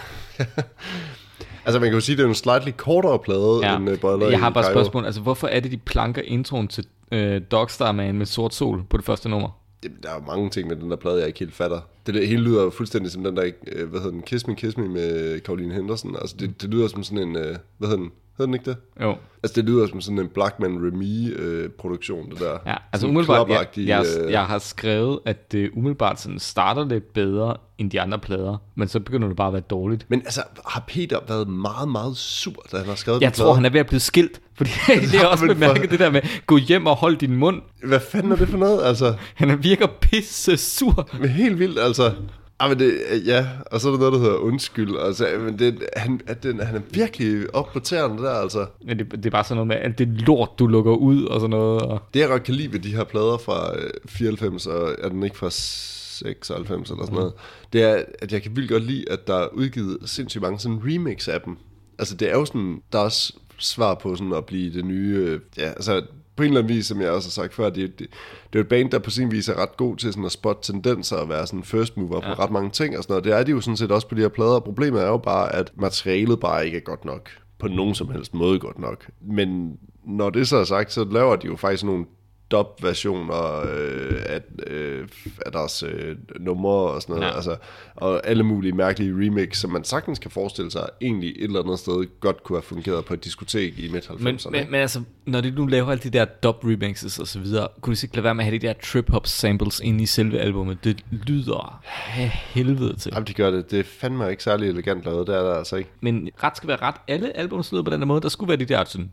Altså 1.66 1.80
man 1.80 1.90
kan 1.90 1.94
jo 1.94 2.00
sige, 2.02 2.14
at 2.14 2.18
det 2.18 2.24
er 2.24 2.28
en 2.30 2.36
slightly 2.36 2.72
kortere 2.78 3.20
plade 3.20 3.60
Ja. 3.64 3.76
end 3.78 3.90
uh, 3.90 4.00
Boiler 4.00 4.30
Jeg 4.30 4.40
har 4.40 4.50
bare 4.50 4.64
et 4.64 4.72
spørgsmål. 4.74 5.06
Altså, 5.06 5.22
hvorfor 5.22 5.48
er 5.48 5.60
det, 5.60 5.72
de 5.72 5.78
planker 5.78 6.22
introen 6.26 6.68
til 6.68 6.86
øh, 7.12 7.42
Dogstar 7.52 7.92
Man 7.92 8.16
med 8.16 8.26
sort 8.26 8.54
sol 8.54 8.84
på 8.90 8.98
det 8.98 9.06
første 9.06 9.30
nummer? 9.30 9.50
Jamen, 9.84 9.98
der 10.04 10.10
er 10.10 10.14
jo 10.14 10.22
mange 10.28 10.50
ting 10.50 10.68
med 10.68 10.76
den 10.76 10.90
der 10.92 10.96
plade, 10.96 11.18
jeg 11.18 11.28
ikke 11.28 11.40
helt 11.40 11.54
fatter. 11.54 11.80
Det, 12.06 12.14
det 12.14 12.28
hele 12.28 12.42
lyder 12.44 12.70
fuldstændig 12.70 13.12
som 13.12 13.24
den 13.24 13.38
der, 13.38 13.52
øh, 13.68 13.90
hvad 13.90 14.00
hedder 14.00 14.12
den, 14.14 14.22
Kiss 14.22 14.48
Me, 14.48 14.56
Kiss 14.56 14.78
Me 14.78 14.88
med 14.88 15.40
Caroline 15.40 15.74
Henderson. 15.74 16.16
Altså 16.16 16.36
det, 16.40 16.62
det 16.62 16.70
lyder 16.70 16.88
som 16.88 17.04
sådan 17.04 17.28
en, 17.28 17.36
øh, 17.36 17.56
hvad 17.78 17.90
hedder 17.90 18.04
den, 18.04 18.12
hedder 18.38 18.46
den 18.46 18.54
ikke 18.54 18.66
det? 18.66 18.78
Jo. 19.02 19.16
Altså 19.44 19.62
det 19.62 19.70
lyder 19.70 19.88
som 19.88 20.02
sådan 20.02 20.20
en 20.20 20.28
Blackman 20.28 20.78
Remy 20.88 21.40
øh, 21.40 21.70
produktion, 21.70 22.30
det 22.30 22.40
der. 22.40 22.52
Ja, 22.66 22.72
altså 22.72 22.80
Sådan 22.94 23.10
umiddelbart, 23.10 23.50
jeg, 23.50 23.88
jeg, 23.88 24.06
jeg 24.32 24.46
har 24.46 24.60
skrevet, 24.60 25.20
at 25.26 25.52
det 25.52 25.70
umiddelbart 25.74 26.20
sådan 26.20 26.40
starter 26.40 26.86
lidt 26.86 27.14
bedre 27.14 27.58
end 27.78 27.92
de 27.92 28.02
andre 28.02 28.20
plader, 28.20 28.58
men 28.76 28.88
så 28.88 29.00
begynder 29.00 29.28
det 29.28 29.38
bare 29.38 29.48
at 29.48 29.54
være 29.54 29.62
dårligt. 29.62 30.06
Men 30.10 30.20
altså, 30.20 30.42
har 30.66 30.84
Peter 30.88 31.20
været 31.28 31.48
meget, 31.48 31.90
meget 31.90 32.18
sur, 32.18 32.66
da 32.72 32.78
han 32.78 32.86
har 32.86 32.96
skrevet 32.96 33.22
Jeg 33.22 33.34
tror, 33.34 33.46
plade? 33.46 33.56
han 33.56 33.66
er 33.66 33.70
ved 33.70 33.80
at 33.80 33.88
blive 33.88 34.00
skilt, 34.00 34.42
fordi 34.56 34.70
det 35.12 35.22
er 35.22 35.26
også 35.26 35.46
men 35.46 35.50
for- 35.50 35.54
bemærket 35.54 35.92
det 35.92 36.00
der 36.00 36.10
med, 36.12 36.22
gå 36.46 36.58
hjem 36.58 36.86
og 36.88 36.96
hold 36.96 37.18
din 37.18 37.36
mund. 37.36 37.62
Hvad 37.84 38.00
fanden 38.00 38.32
er 38.32 38.36
det 38.36 38.50
for 38.50 38.58
noget, 38.58 38.86
altså? 38.86 39.14
Han 39.36 39.64
virker 39.64 39.88
pisse 40.02 40.58
sur. 40.58 41.10
Men 41.20 41.30
helt 41.30 41.60
vildt, 41.60 41.80
altså. 41.80 42.12
Ah, 42.60 42.70
men 42.70 42.80
det, 42.80 42.94
ja, 43.26 43.48
og 43.72 43.82
så 43.82 43.88
er 43.88 43.92
der 43.92 44.00
noget, 44.00 44.14
der 44.14 44.20
hedder 44.20 44.36
undskyld. 44.36 44.98
Altså, 45.00 45.28
men 45.40 45.60
det, 45.60 45.80
han, 45.98 46.22
at 46.28 46.44
den, 46.44 46.60
han 46.60 46.76
er 46.76 46.82
virkelig 46.92 47.56
op 47.56 47.74
på 47.74 47.80
tæerne 47.80 48.24
der, 48.24 48.30
altså. 48.32 48.66
Men 48.86 49.00
det, 49.00 49.12
det 49.12 49.26
er 49.26 49.30
bare 49.30 49.44
sådan 49.44 49.56
noget 49.56 49.68
med, 49.68 49.76
alt 49.76 49.98
det 49.98 50.08
lort, 50.08 50.50
du 50.60 50.68
lukker 50.68 50.92
ud 50.92 51.24
og 51.26 51.40
sådan 51.40 51.50
noget. 51.50 51.82
Og... 51.82 52.02
Det, 52.14 52.20
jeg 52.20 52.28
godt 52.30 52.44
kan 52.44 52.54
lide 52.56 52.74
ved 52.74 52.80
de 52.80 52.96
her 52.96 53.04
plader 53.04 53.38
fra 53.38 53.78
øh, 53.78 53.90
94, 54.06 54.68
og 54.68 54.96
er 55.02 55.10
den 55.10 55.24
ikke 55.24 55.38
fra 55.38 55.50
96 55.50 56.90
eller 56.90 57.04
sådan 57.06 57.16
noget, 57.16 57.34
det 57.74 57.84
er, 57.84 58.04
at 58.22 58.34
jeg 58.34 58.42
kan 58.44 58.56
vildt 58.56 58.70
godt 58.72 58.84
lide, 58.84 59.06
at 59.12 59.28
der 59.28 59.36
er 59.36 59.48
udgivet 59.54 59.98
sindssygt 60.06 60.42
mange 60.42 60.60
sådan 60.60 60.80
remix 60.86 61.28
af 61.28 61.42
dem. 61.42 61.58
Altså, 62.00 62.16
det 62.16 62.30
er 62.30 62.34
jo 62.34 62.46
sådan, 62.46 62.82
der 62.94 63.00
er 63.00 63.04
også 63.04 63.34
svar 63.58 63.96
på 63.96 64.16
sådan 64.16 64.34
at 64.34 64.46
blive 64.46 64.74
det 64.74 64.86
nye, 64.86 65.16
øh, 65.18 65.40
ja, 65.58 65.68
altså 65.68 66.02
på 66.36 66.44
en 66.44 66.48
eller 66.48 66.62
anden 66.62 66.76
vis, 66.76 66.86
som 66.86 67.02
jeg 67.02 67.12
også 67.12 67.28
har 67.28 67.32
sagt 67.32 67.54
før, 67.54 67.70
det, 67.70 68.00
det, 68.00 68.08
det 68.54 68.60
er 68.60 68.64
et 68.64 68.70
band, 68.70 68.92
der 68.92 69.00
på 69.00 69.10
sin 69.10 69.32
vis 69.32 69.50
er 69.50 69.62
ret 69.62 69.78
god 69.78 69.98
til 69.98 70.14
sådan 70.14 70.26
at 70.26 70.32
spotte 70.32 70.72
tendenser 70.72 71.16
og 71.16 71.30
være 71.30 71.48
sådan 71.48 71.64
first 71.64 71.98
mover 71.98 72.20
på 72.20 72.42
ret 72.44 72.52
mange 72.52 72.70
ting 72.70 72.98
og 72.98 73.04
sådan 73.04 73.12
noget. 73.12 73.24
Det 73.24 73.34
er 73.34 73.44
de 73.44 73.52
jo 73.52 73.62
sådan 73.62 73.78
set 73.78 73.92
også 73.92 74.08
på 74.08 74.16
de 74.16 74.22
her 74.22 74.28
plader, 74.28 74.56
og 74.56 74.64
problemet 74.64 75.02
er 75.02 75.08
jo 75.08 75.18
bare, 75.18 75.56
at 75.56 75.72
materialet 75.76 76.40
bare 76.40 76.66
ikke 76.66 76.78
er 76.78 76.82
godt 76.82 77.06
nok. 77.06 77.30
På 77.60 77.68
nogen 77.68 77.96
som 77.96 78.12
helst 78.12 78.34
måde 78.34 78.60
godt 78.60 78.80
nok. 78.80 79.10
Men 79.22 79.78
når 80.06 80.30
det 80.30 80.48
så 80.48 80.58
er 80.58 80.64
sagt, 80.64 80.94
så 80.94 81.04
laver 81.04 81.36
de 81.36 81.48
jo 81.48 81.56
faktisk 81.56 81.84
nogle 81.84 82.06
dub-versioner 82.52 83.66
øh, 83.74 84.22
af, 84.26 84.42
øh, 84.68 85.08
af 85.46 85.52
deres 85.52 85.84
øh, 85.84 86.16
numre 86.40 86.72
og 86.72 87.02
sådan 87.02 87.16
noget. 87.16 87.28
Ja. 87.28 87.36
Altså, 87.36 87.56
og 87.96 88.28
alle 88.28 88.44
mulige 88.44 88.74
mærkelige 88.74 89.12
remix, 89.12 89.58
som 89.58 89.72
man 89.72 89.84
sagtens 89.84 90.20
kan 90.20 90.32
forestille 90.32 90.72
sig, 90.72 90.90
egentlig 91.02 91.30
et 91.30 91.44
eller 91.44 91.64
andet 91.64 91.80
sted 91.80 92.20
godt 92.20 92.44
kunne 92.44 92.58
have 92.58 92.64
fungeret 92.64 93.06
på 93.06 93.14
et 93.14 93.24
diskotek 93.24 93.80
i 93.80 93.92
midt 93.92 94.06
90'erne. 94.06 94.24
Men, 94.24 94.40
men, 94.52 94.72
men 94.72 94.82
altså, 94.82 95.02
når 95.26 95.42
de 95.42 95.52
nu 95.52 95.66
laver 95.66 95.92
alle 95.92 96.04
de 96.04 96.10
der 96.10 96.26
dub 96.26 96.64
remixes 96.64 97.20
og 97.20 97.28
så 97.28 97.40
videre, 97.40 97.68
kunne 97.82 97.92
de 97.92 97.96
så 97.96 98.06
ikke 98.06 98.16
lade 98.16 98.24
være 98.24 98.36
med 98.36 98.44
at 98.44 98.50
have 98.50 98.60
de 98.60 98.68
der 98.68 98.74
trip-hop 98.84 99.28
samples 99.28 99.80
ind 99.80 100.02
i 100.02 100.06
selve 100.06 100.40
albumet? 100.40 100.84
Det 100.84 101.06
lyder 101.12 101.84
af 102.18 102.30
helvede 102.30 102.96
til. 102.96 103.12
Jamen, 103.14 103.28
de 103.28 103.34
gør 103.34 103.52
det. 103.52 103.72
Det 103.72 103.80
er 103.80 103.84
fandme 103.84 104.32
ikke 104.32 104.44
særlig 104.44 104.70
elegant 104.70 105.06
lavet, 105.06 105.28
det 105.28 105.36
er 105.36 105.44
der 105.44 105.54
altså 105.54 105.76
ikke. 105.76 105.90
Men 106.02 106.30
ret 106.44 106.58
skal 106.58 106.68
være 106.68 106.82
ret. 106.82 106.96
Alle 107.08 107.38
albums 107.38 107.72
lyder 107.72 107.84
på 107.84 107.92
den 107.92 108.00
der 108.00 108.08
måde. 108.08 108.22
Der 108.22 108.30
skulle 108.30 108.50
være 108.50 108.58
de 108.58 108.66
der 108.66 108.84
sådan... 108.86 109.12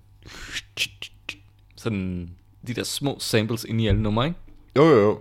Sådan... 1.76 2.30
De 2.66 2.74
der 2.74 2.82
små 2.84 3.16
samples 3.18 3.64
ind 3.64 3.80
i 3.80 3.86
alle 3.86 4.02
numre, 4.02 4.26
ikke? 4.26 4.38
Jo, 4.76 4.84
jo, 4.88 5.00
jo. 5.00 5.18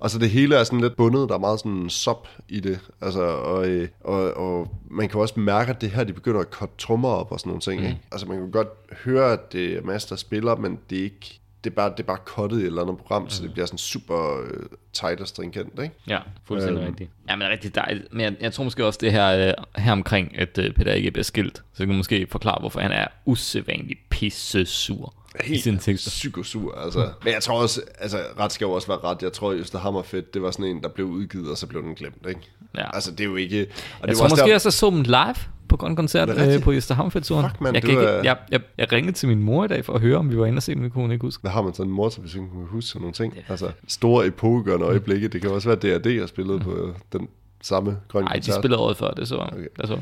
Og 0.00 0.10
så 0.10 0.18
det 0.18 0.30
hele 0.30 0.56
er 0.56 0.64
sådan 0.64 0.80
lidt 0.80 0.96
bundet, 0.96 1.28
der 1.28 1.34
er 1.34 1.38
meget 1.38 1.58
sådan 1.60 1.90
sop 1.90 2.28
i 2.48 2.60
det. 2.60 2.80
Altså, 3.00 3.22
og, 3.22 3.68
øh, 3.68 3.88
og, 4.04 4.34
og 4.36 4.74
man 4.90 5.08
kan 5.08 5.20
også 5.20 5.40
mærke, 5.40 5.70
at 5.70 5.80
det 5.80 5.90
her, 5.90 6.04
de 6.04 6.12
begynder 6.12 6.40
at 6.40 6.50
korte 6.50 6.72
trommer 6.78 7.08
op 7.08 7.32
og 7.32 7.40
sådan 7.40 7.50
nogle 7.50 7.60
ting. 7.60 7.80
Mm. 7.80 7.86
Ikke? 7.86 8.00
Altså, 8.12 8.26
man 8.26 8.38
kan 8.38 8.50
godt 8.50 8.68
høre, 9.04 9.32
at 9.32 9.52
det 9.52 9.72
er 9.76 9.82
Mads, 9.82 10.04
der 10.04 10.16
spiller, 10.16 10.56
men 10.56 10.78
det 10.90 10.98
er 10.98 11.02
ikke... 11.02 11.40
Det 11.64 11.72
er 11.72 11.74
bare, 11.74 11.90
det 11.90 12.00
er 12.00 12.04
bare 12.06 12.18
kottet 12.24 12.56
i 12.58 12.60
et 12.60 12.66
eller 12.66 12.82
andet 12.82 12.96
program, 12.98 13.22
mm. 13.22 13.28
så 13.28 13.42
det 13.42 13.52
bliver 13.52 13.66
sådan 13.66 13.78
super 13.78 14.40
øh, 14.44 14.60
tight 14.92 15.20
og 15.20 15.28
stringent, 15.28 15.82
ikke? 15.82 15.94
Ja, 16.08 16.18
fuldstændig 16.44 16.80
Øhm. 16.82 16.88
rigtigt. 16.90 17.10
Ja, 17.28 17.36
men 17.36 17.48
rigtig 17.48 17.74
dejligt. 17.74 18.12
Men 18.12 18.20
jeg, 18.20 18.34
jeg 18.40 18.52
tror 18.52 18.64
måske 18.64 18.86
også 18.86 18.98
det 19.02 19.12
her, 19.12 19.48
øh, 19.48 19.82
her 19.82 19.92
omkring, 19.92 20.38
at 20.38 20.58
øh, 20.58 20.74
Peter 20.74 20.92
ikke 20.92 21.10
bliver 21.10 21.24
skilt. 21.24 21.56
Så 21.72 21.78
kan 21.78 21.88
man 21.88 21.96
måske 21.96 22.26
forklare, 22.30 22.56
hvorfor 22.60 22.80
han 22.80 22.92
er 22.92 23.06
usædvanligt 23.24 24.00
pisse 24.10 24.64
sur 24.66 25.14
i 25.46 25.58
sine 25.58 25.78
tekster. 25.78 26.10
psykosur, 26.10 26.74
altså. 26.74 27.08
Men 27.24 27.32
jeg 27.32 27.42
tror 27.42 27.62
også, 27.62 27.80
altså, 27.98 28.18
ret 28.38 28.52
skal 28.52 28.64
jo 28.64 28.72
også 28.72 28.86
være 28.88 28.98
ret. 29.04 29.22
Jeg 29.22 29.32
tror, 29.32 29.52
Øster 29.52 29.78
Hammerfedt, 29.78 30.34
det 30.34 30.42
var 30.42 30.50
sådan 30.50 30.64
en, 30.66 30.82
der 30.82 30.88
blev 30.88 31.06
udgivet, 31.06 31.50
og 31.50 31.56
så 31.58 31.66
blev 31.66 31.82
den 31.82 31.94
glemt, 31.94 32.26
ikke? 32.28 32.40
Ja. 32.76 32.94
Altså, 32.94 33.10
det 33.10 33.20
er 33.20 33.24
jo 33.24 33.36
ikke... 33.36 33.60
Og 33.60 33.66
Jeg 34.00 34.08
det 34.08 34.16
tror 34.16 34.22
var 34.22 34.24
også 34.24 34.32
måske 34.32 34.42
der, 34.46 34.50
jeg 34.54 34.60
så 34.60 34.90
dem 34.90 35.02
live 35.02 35.34
på 35.68 35.76
Grøn 35.76 35.96
Koncert 35.96 36.30
Er 36.30 36.54
øh, 36.54 36.62
på 36.62 36.72
Østerhavnfeldturen. 36.72 37.50
Fuck, 37.50 37.60
mand, 37.60 37.74
jeg, 37.76 37.88
ikke, 37.88 38.02
er- 38.02 38.22
jeg, 38.22 38.36
jeg, 38.50 38.60
jeg 38.78 38.92
ringede 38.92 39.12
til 39.16 39.28
min 39.28 39.42
mor 39.42 39.64
i 39.64 39.68
dag 39.68 39.84
for 39.84 39.92
at 39.92 40.00
høre, 40.00 40.16
om 40.18 40.30
vi 40.30 40.38
var 40.38 40.46
inde 40.46 40.58
og 40.58 40.62
se 40.62 40.74
den, 40.74 40.84
vi 40.84 40.88
kunne 40.88 41.02
hun 41.02 41.12
ikke 41.12 41.22
huske. 41.26 41.40
Hvad 41.40 41.50
har 41.50 41.62
man 41.62 41.74
sådan 41.74 41.90
en 41.90 41.94
motor, 41.96 42.22
hvis 42.22 42.36
man 42.36 42.48
kan 42.50 42.66
huske 42.70 42.88
sådan 42.88 43.00
nogle 43.00 43.14
ting? 43.14 43.34
Altså, 43.48 43.70
store 43.88 44.26
epokegørende 44.26 44.86
øjeblikke. 44.86 45.28
Det 45.28 45.40
kan 45.42 45.50
også 45.50 45.68
være, 45.68 45.94
at 45.94 46.04
D&D 46.04 46.20
har 46.20 46.26
spillet 46.26 46.60
på 46.62 46.74
øh, 46.76 46.94
den 47.12 47.28
samme 47.62 47.96
grønne 48.08 48.24
Nej, 48.28 48.36
de 48.46 48.52
spillede 48.52 48.80
året 48.80 48.96
før, 48.96 49.10
det 49.10 49.28
så 49.28 49.36
okay. 49.36 49.52
Okay. 49.56 49.66
det 49.80 49.88
så. 49.88 49.98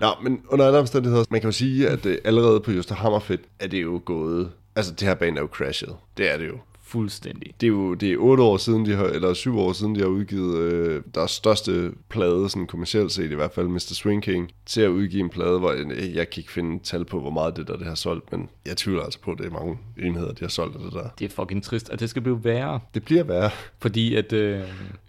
Nå, 0.00 0.06
men 0.22 0.40
under 0.48 0.66
alle 0.66 0.78
omstændigheder, 0.78 1.24
man 1.30 1.40
kan 1.40 1.48
jo 1.48 1.52
sige, 1.52 1.88
at 1.88 2.06
øh, 2.06 2.18
allerede 2.24 2.60
på 2.60 2.72
Just 2.72 2.90
Hammerfedt 2.92 3.40
er 3.60 3.66
det 3.68 3.82
jo 3.82 4.02
gået... 4.04 4.50
Altså, 4.78 4.92
det 4.94 5.08
her 5.08 5.14
band 5.14 5.36
er 5.36 5.40
jo 5.40 5.46
crashet. 5.52 5.96
Det 6.16 6.32
er 6.32 6.36
det 6.36 6.48
jo 6.48 6.58
fuldstændig. 6.82 7.54
Det 7.60 7.66
er 7.66 7.68
jo 7.70 7.94
det 7.94 8.12
er 8.12 8.16
otte 8.16 8.42
år 8.42 8.56
siden, 8.56 8.86
de 8.86 8.94
har, 8.94 9.04
eller 9.04 9.34
syv 9.34 9.58
år 9.58 9.72
siden, 9.72 9.94
de 9.94 10.00
har 10.00 10.06
udgivet 10.06 10.58
øh, 10.58 11.02
deres 11.14 11.30
største 11.30 11.90
plade, 12.08 12.48
sådan 12.50 12.66
kommercielt 12.66 13.12
set 13.12 13.30
i 13.30 13.34
hvert 13.34 13.52
fald, 13.52 13.68
Mr. 13.68 13.78
Swing 13.94 14.22
King, 14.22 14.50
til 14.66 14.80
at 14.80 14.88
udgive 14.88 15.20
en 15.22 15.30
plade, 15.30 15.58
hvor 15.58 15.72
jeg, 15.72 15.86
jeg 16.14 16.30
kan 16.30 16.40
ikke 16.40 16.52
finde 16.52 16.82
tal 16.84 17.04
på, 17.04 17.20
hvor 17.20 17.30
meget 17.30 17.56
det 17.56 17.68
der 17.68 17.76
det 17.76 17.86
har 17.86 17.94
solgt, 17.94 18.32
men 18.32 18.48
jeg 18.66 18.76
tvivler 18.76 19.02
altså 19.02 19.20
på, 19.20 19.30
at 19.32 19.38
det 19.38 19.46
er 19.46 19.50
mange 19.50 19.78
enheder, 19.98 20.32
de 20.32 20.40
har 20.40 20.48
solgt 20.48 20.76
af 20.76 20.82
det 20.82 20.92
der. 20.92 21.08
Det 21.18 21.24
er 21.24 21.28
fucking 21.42 21.62
trist, 21.62 21.88
og 21.88 22.00
det 22.00 22.10
skal 22.10 22.22
blive 22.22 22.44
værre, 22.44 22.80
Det 22.94 23.04
bliver 23.04 23.24
værre. 23.24 23.50
fordi 23.78 24.14
at 24.14 24.32
øh, 24.32 24.60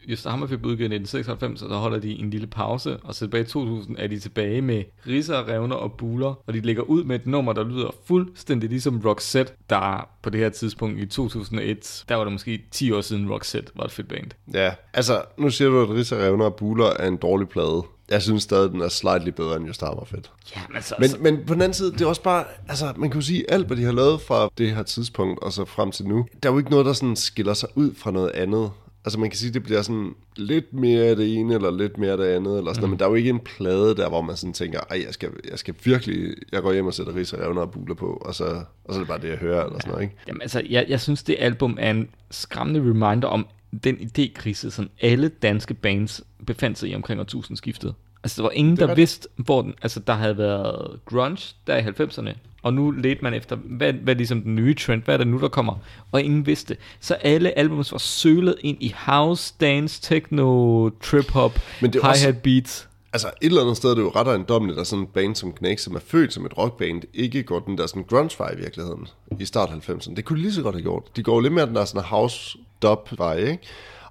Just 0.07 0.27
Hammerfib 0.27 0.65
udgivet 0.65 0.91
i 0.91 0.95
1996, 0.95 1.61
og 1.61 1.69
så 1.69 1.75
holder 1.75 1.99
de 1.99 2.11
en 2.19 2.29
lille 2.29 2.47
pause, 2.47 2.97
og 2.97 3.15
så 3.15 3.19
tilbage 3.19 3.43
i 3.43 3.47
2000 3.47 3.95
er 3.99 4.07
de 4.07 4.19
tilbage 4.19 4.61
med 4.61 4.83
Risser, 5.07 5.47
Revner 5.47 5.75
og 5.75 5.93
Buler, 5.93 6.33
og 6.47 6.53
de 6.53 6.59
lægger 6.61 6.83
ud 6.83 7.03
med 7.03 7.15
et 7.15 7.27
nummer, 7.27 7.53
der 7.53 7.63
lyder 7.63 7.95
fuldstændig 8.05 8.69
ligesom 8.69 9.01
Roxette, 9.05 9.53
der 9.69 10.09
på 10.21 10.29
det 10.29 10.39
her 10.39 10.49
tidspunkt 10.49 10.99
i 10.99 11.05
2001, 11.05 12.03
der 12.09 12.15
var 12.15 12.23
det 12.23 12.33
måske 12.33 12.61
10 12.71 12.91
år 12.91 13.01
siden 13.01 13.31
Roxette 13.31 13.71
var 13.75 13.83
et 13.83 13.91
fedt 13.91 14.07
band. 14.07 14.31
Ja, 14.53 14.73
altså, 14.93 15.21
nu 15.37 15.49
siger 15.49 15.69
du, 15.69 15.81
at 15.81 15.89
Risa 15.89 16.15
Revner 16.15 16.45
og 16.45 16.55
Buler 16.55 16.85
er 16.99 17.07
en 17.07 17.17
dårlig 17.17 17.49
plade. 17.49 17.83
Jeg 18.09 18.21
synes 18.21 18.43
stadig, 18.43 18.71
den 18.71 18.81
er 18.81 18.87
slightly 18.89 19.29
bedre 19.29 19.55
end 19.57 19.65
Just 19.65 19.81
Hammerfedt. 19.81 20.31
Ja, 20.55 20.61
men 20.73 20.81
så, 20.81 20.95
Men, 20.99 21.09
men 21.19 21.45
på 21.45 21.53
den 21.53 21.61
anden 21.61 21.73
side, 21.73 21.91
det 21.91 22.01
er 22.01 22.05
også 22.05 22.23
bare, 22.23 22.43
altså 22.69 22.93
man 22.97 23.09
kan 23.09 23.19
jo 23.19 23.25
sige, 23.25 23.51
alt 23.51 23.67
hvad 23.67 23.77
de 23.77 23.83
har 23.83 23.91
lavet 23.91 24.21
fra 24.21 24.49
det 24.57 24.75
her 24.75 24.83
tidspunkt 24.83 25.43
og 25.43 25.53
så 25.53 25.65
frem 25.65 25.91
til 25.91 26.05
nu, 26.05 26.25
der 26.43 26.49
er 26.49 26.53
jo 26.53 26.59
ikke 26.59 26.71
noget, 26.71 26.85
der 26.85 26.93
sådan 26.93 27.15
skiller 27.15 27.53
sig 27.53 27.69
ud 27.75 27.95
fra 27.95 28.11
noget 28.11 28.31
andet. 28.31 28.71
Altså 29.05 29.19
man 29.19 29.29
kan 29.29 29.37
sige, 29.37 29.53
det 29.53 29.63
bliver 29.63 29.81
sådan 29.81 30.15
lidt 30.35 30.73
mere 30.73 31.03
af 31.03 31.15
det 31.15 31.37
ene, 31.37 31.55
eller 31.55 31.71
lidt 31.71 31.97
mere 31.97 32.11
af 32.11 32.17
det 32.17 32.25
andet, 32.25 32.57
eller 32.57 32.73
sådan 32.73 32.85
mm. 32.85 32.89
men 32.89 32.99
der 32.99 33.05
er 33.05 33.09
jo 33.09 33.15
ikke 33.15 33.29
en 33.29 33.39
plade 33.39 33.95
der, 33.95 34.09
hvor 34.09 34.21
man 34.21 34.35
sådan 34.35 34.53
tænker, 34.53 34.79
ej, 34.89 35.03
jeg 35.05 35.13
skal, 35.13 35.29
jeg 35.49 35.59
skal 35.59 35.75
virkelig, 35.83 36.33
jeg 36.51 36.61
går 36.61 36.73
hjem 36.73 36.85
og 36.85 36.93
sætter 36.93 37.15
ris 37.15 37.33
og 37.33 37.39
revner 37.39 37.61
og 37.61 37.71
buler 37.71 37.95
på, 37.95 38.21
og 38.25 38.35
så, 38.35 38.43
og 38.83 38.93
så 38.93 38.99
er 38.99 38.99
det 38.99 39.07
bare 39.07 39.21
det, 39.21 39.29
jeg 39.29 39.37
hører, 39.37 39.65
eller 39.65 39.79
sådan 39.79 39.91
noget, 39.91 40.03
ikke? 40.03 40.15
Jamen 40.27 40.41
altså, 40.41 40.61
jeg, 40.69 40.85
jeg 40.89 41.01
synes, 41.01 41.23
det 41.23 41.35
album 41.39 41.77
er 41.79 41.91
en 41.91 42.09
skræmmende 42.31 42.79
reminder 42.79 43.27
om 43.27 43.47
den 43.83 43.95
idékrise, 43.95 44.69
som 44.69 44.89
alle 45.01 45.27
danske 45.27 45.73
bands 45.73 46.21
befandt 46.45 46.77
sig 46.77 46.89
i 46.89 46.95
omkring 46.95 47.19
årtusindskiftet. 47.19 47.95
Altså, 48.23 48.41
der 48.41 48.47
var 48.47 48.51
ingen, 48.51 48.77
der 48.77 48.95
vidste, 48.95 49.29
hvor 49.35 49.61
den, 49.61 49.73
altså, 49.81 49.99
der 49.99 50.13
havde 50.13 50.37
været 50.37 50.99
grunge 51.05 51.55
der 51.67 51.77
i 51.77 51.81
90'erne, 51.81 52.35
og 52.61 52.73
nu 52.73 52.91
ledte 52.91 53.23
man 53.23 53.33
efter, 53.33 53.55
hvad, 53.55 53.93
hvad 53.93 54.13
er 54.13 54.17
ligesom 54.17 54.41
den 54.41 54.55
nye 54.55 54.73
trend, 54.73 55.03
hvad 55.03 55.13
er 55.13 55.17
det 55.17 55.27
nu, 55.27 55.39
der 55.39 55.47
kommer, 55.47 55.73
og 56.11 56.21
ingen 56.21 56.45
vidste. 56.45 56.77
Så 56.99 57.13
alle 57.13 57.57
albums 57.57 57.91
var 57.91 57.97
sølet 57.97 58.55
ind 58.61 58.77
i 58.79 58.95
house, 58.97 59.53
dance, 59.61 60.01
techno, 60.01 60.89
trip-hop, 60.89 61.59
hi-hat 61.79 62.37
beats. 62.43 62.89
Altså 63.13 63.27
et 63.27 63.47
eller 63.47 63.61
andet 63.61 63.77
sted 63.77 63.89
er 63.89 63.95
det 63.95 64.01
jo 64.01 64.11
ret 64.15 64.27
ejendommeligt, 64.27 64.79
at 64.79 64.87
sådan 64.87 65.03
en 65.03 65.07
band 65.07 65.35
som 65.35 65.53
Knæk, 65.53 65.79
som 65.79 65.95
er 65.95 65.99
født 65.99 66.33
som 66.33 66.45
et 66.45 66.57
rockband, 66.57 67.01
ikke 67.13 67.43
går 67.43 67.59
den 67.59 67.77
der 67.77 67.87
sådan 67.87 68.03
grunge-vej 68.03 68.51
i 68.53 68.57
virkeligheden 68.57 69.07
i 69.39 69.45
start 69.45 69.69
90'erne. 69.69 70.15
Det 70.15 70.25
kunne 70.25 70.37
de 70.37 70.41
lige 70.41 70.53
så 70.53 70.61
godt 70.61 70.75
have 70.75 70.81
gjort. 70.81 71.03
De 71.15 71.23
går 71.23 71.41
lidt 71.41 71.53
mere 71.53 71.65
den 71.65 71.75
der 71.75 71.85
sådan 71.85 72.03
house 72.03 72.57
dub 72.81 73.09
vej 73.17 73.37
ikke? 73.37 73.59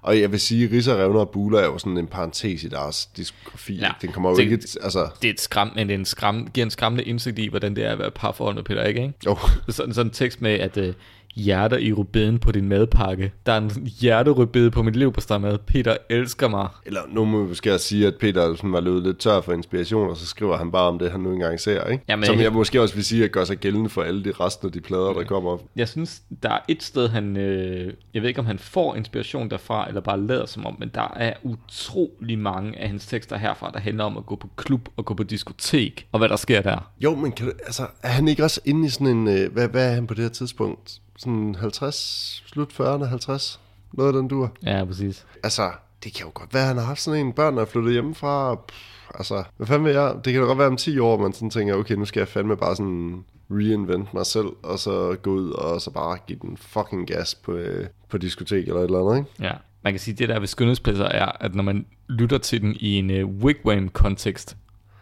Og 0.01 0.19
jeg 0.21 0.31
vil 0.31 0.39
sige, 0.39 0.69
Risa, 0.71 0.91
Revner 0.93 1.19
og 1.19 1.29
Buler 1.29 1.59
er 1.59 1.65
jo 1.65 1.77
sådan 1.77 1.97
en 1.97 2.07
parentes 2.07 2.63
i 2.63 2.67
deres 2.67 3.05
diskografi. 3.05 3.75
Ja, 3.75 3.91
den 4.01 4.11
kommer 4.11 4.29
jo 4.29 4.35
det- 4.35 4.43
ikke... 4.43 4.55
Altså, 4.81 5.07
Det 5.21 5.27
er 5.27 5.33
et 5.33 5.41
skram, 5.41 5.71
men 5.75 5.87
det 5.87 5.93
er 5.93 5.99
en 5.99 6.05
skram, 6.05 6.47
giver 6.53 6.65
en 6.65 6.71
skræmmende 6.71 7.03
indsigt 7.03 7.39
i, 7.39 7.47
hvordan 7.47 7.75
det 7.75 7.85
er 7.85 7.91
at 7.91 7.99
være 7.99 8.11
parforhold 8.11 8.55
med 8.55 8.63
Peter 8.63 8.83
ikke, 8.83 9.01
ikke? 9.01 9.13
jo, 9.25 9.37
Sådan, 9.69 9.93
sådan 9.93 10.07
en 10.07 10.13
tekst 10.13 10.41
med, 10.41 10.51
at 10.51 10.77
øh, 10.77 10.93
hjerter 11.35 11.77
i 11.77 11.93
rødbeden 11.93 12.39
på 12.39 12.51
din 12.51 12.69
madpakke. 12.69 13.31
Der 13.45 13.51
er 13.53 13.57
en 13.57 13.87
hjerterødbede 14.01 14.71
på 14.71 14.83
mit 14.83 14.95
liv 14.95 15.11
på 15.13 15.37
mad. 15.37 15.57
Peter 15.57 15.97
elsker 16.09 16.47
mig. 16.47 16.67
eller 16.85 17.01
nu 17.11 17.25
må 17.25 17.41
vi 17.43 17.47
måske 17.47 17.73
også 17.73 17.85
sige, 17.85 18.07
at 18.07 18.15
Peter 18.19 18.55
sådan 18.55 18.71
var 18.71 18.79
løbet 18.79 19.03
lidt 19.03 19.19
tør 19.19 19.41
for 19.41 19.53
inspiration, 19.53 20.09
og 20.09 20.17
så 20.17 20.25
skriver 20.25 20.57
han 20.57 20.71
bare 20.71 20.87
om 20.87 20.99
det, 20.99 21.11
han 21.11 21.19
nu 21.19 21.31
engang 21.33 21.59
ser, 21.59 21.83
ikke? 21.83 22.03
Jamen, 22.09 22.25
Som 22.25 22.39
jeg- 22.39 22.53
måske 22.53 22.81
også 22.81 22.95
vil 22.95 23.03
sige, 23.03 23.23
at 23.23 23.31
gør 23.31 23.43
sig 23.43 23.57
gældende 23.57 23.89
for 23.89 24.01
alle 24.01 24.23
de 24.23 24.31
resten 24.31 24.65
af 24.67 24.71
de 24.71 24.81
plader, 24.81 25.13
der 25.13 25.23
kommer. 25.23 25.57
Jeg 25.75 25.87
synes, 25.87 26.21
der 26.43 26.49
er 26.49 26.59
et 26.67 26.83
sted, 26.83 27.07
han... 27.07 27.37
Øh, 27.37 27.93
jeg 28.13 28.21
ved 28.21 28.29
ikke, 28.29 28.39
om 28.39 28.45
han 28.45 28.59
får 28.59 28.95
inspiration 28.95 29.49
derfra, 29.49 29.87
eller 29.87 30.01
bare 30.01 30.21
lader 30.21 30.45
som 30.45 30.65
om, 30.65 30.75
men 30.79 30.91
der 30.95 31.13
er 31.15 31.33
utrolig 31.43 32.39
mange 32.39 32.79
af 32.79 32.87
hans 32.89 33.05
tekster 33.07 33.37
herfra, 33.37 33.71
der 33.73 33.79
handler 33.79 34.03
om 34.03 34.17
at 34.17 34.25
gå 34.25 34.35
på 34.35 34.49
klub 34.55 34.89
og 34.97 35.05
gå 35.05 35.13
på 35.13 35.23
diskotek, 35.23 36.07
og 36.11 36.19
hvad 36.19 36.29
der 36.29 36.35
sker 36.35 36.61
der. 36.61 36.91
Jo, 37.03 37.15
men 37.15 37.31
kan 37.31 37.45
du, 37.45 37.51
altså, 37.65 37.83
er 38.03 38.07
han 38.09 38.27
ikke 38.27 38.43
også 38.43 38.61
inde 38.65 38.85
i 38.85 38.89
sådan 38.89 39.07
en... 39.07 39.27
Øh, 39.27 39.51
hvad, 39.53 39.67
hvad 39.67 39.89
er 39.89 39.93
han 39.93 40.07
på 40.07 40.13
det 40.13 40.23
her 40.23 40.29
tidspunkt? 40.29 40.99
Sådan 41.19 41.55
50, 41.59 42.43
slut 42.47 42.73
40'erne, 42.79 43.05
50? 43.05 43.59
Noget 43.93 44.15
af 44.15 44.21
den 44.21 44.27
dur. 44.27 44.51
Ja, 44.65 44.85
præcis. 44.85 45.25
Altså, 45.43 45.71
det 46.03 46.13
kan 46.13 46.25
jo 46.25 46.31
godt 46.33 46.53
være, 46.53 46.61
at 46.63 46.67
han 46.67 46.77
har 46.77 46.85
haft 46.85 47.01
sådan 47.01 47.25
en 47.25 47.33
børn, 47.33 47.55
der 47.55 47.61
er 47.61 47.65
flyttet 47.65 47.93
hjemmefra. 47.93 48.55
Pff, 48.55 49.09
altså, 49.15 49.43
hvad 49.57 49.67
fanden 49.67 49.85
vil 49.85 49.93
jeg? 49.93 50.15
Det 50.25 50.33
kan 50.33 50.41
da 50.41 50.47
godt 50.47 50.57
være 50.57 50.67
om 50.67 50.77
10 50.77 50.99
år, 50.99 51.17
man 51.17 51.33
sådan 51.33 51.49
tænker, 51.49 51.75
okay, 51.75 51.95
nu 51.95 52.05
skal 52.05 52.19
jeg 52.19 52.27
fandme 52.27 52.57
bare 52.57 52.75
sådan 52.75 53.23
reinvent 53.51 54.13
mig 54.13 54.25
selv, 54.25 54.47
og 54.63 54.79
så 54.79 55.17
gå 55.21 55.31
ud 55.31 55.49
og 55.51 55.81
så 55.81 55.91
bare 55.91 56.17
give 56.27 56.39
den 56.41 56.57
fucking 56.57 57.07
gas 57.07 57.35
på, 57.35 57.51
øh, 57.51 57.87
på 58.09 58.17
diskotek 58.17 58.67
eller 58.67 58.79
et 58.79 58.83
eller 58.85 58.99
andet, 58.99 59.17
ikke? 59.17 59.29
Ja. 59.43 59.51
Man 59.83 59.93
kan 59.93 59.99
sige, 59.99 60.13
at 60.13 60.19
det 60.19 60.29
der 60.29 60.39
ved 60.39 60.47
skønhedspladser 60.47 61.05
er, 61.05 61.31
at 61.39 61.55
når 61.55 61.63
man 61.63 61.85
lytter 62.09 62.37
til 62.37 62.61
den 62.61 62.75
i 62.79 62.95
en 62.97 63.23
uh, 63.23 63.29
wigwam-kontekst, 63.43 64.57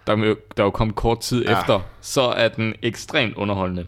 der, 0.07 0.13
er 0.13 0.17
jo- 0.25 0.35
der 0.57 0.63
er 0.63 0.67
jo 0.67 0.71
kommet 0.71 0.95
kort 0.95 1.19
tid. 1.19 1.45
Ja. 1.45 1.59
efter, 1.59 1.79
så 2.01 2.21
er 2.21 2.47
den 2.47 2.73
ekstremt 2.81 3.35
underholdende. 3.35 3.85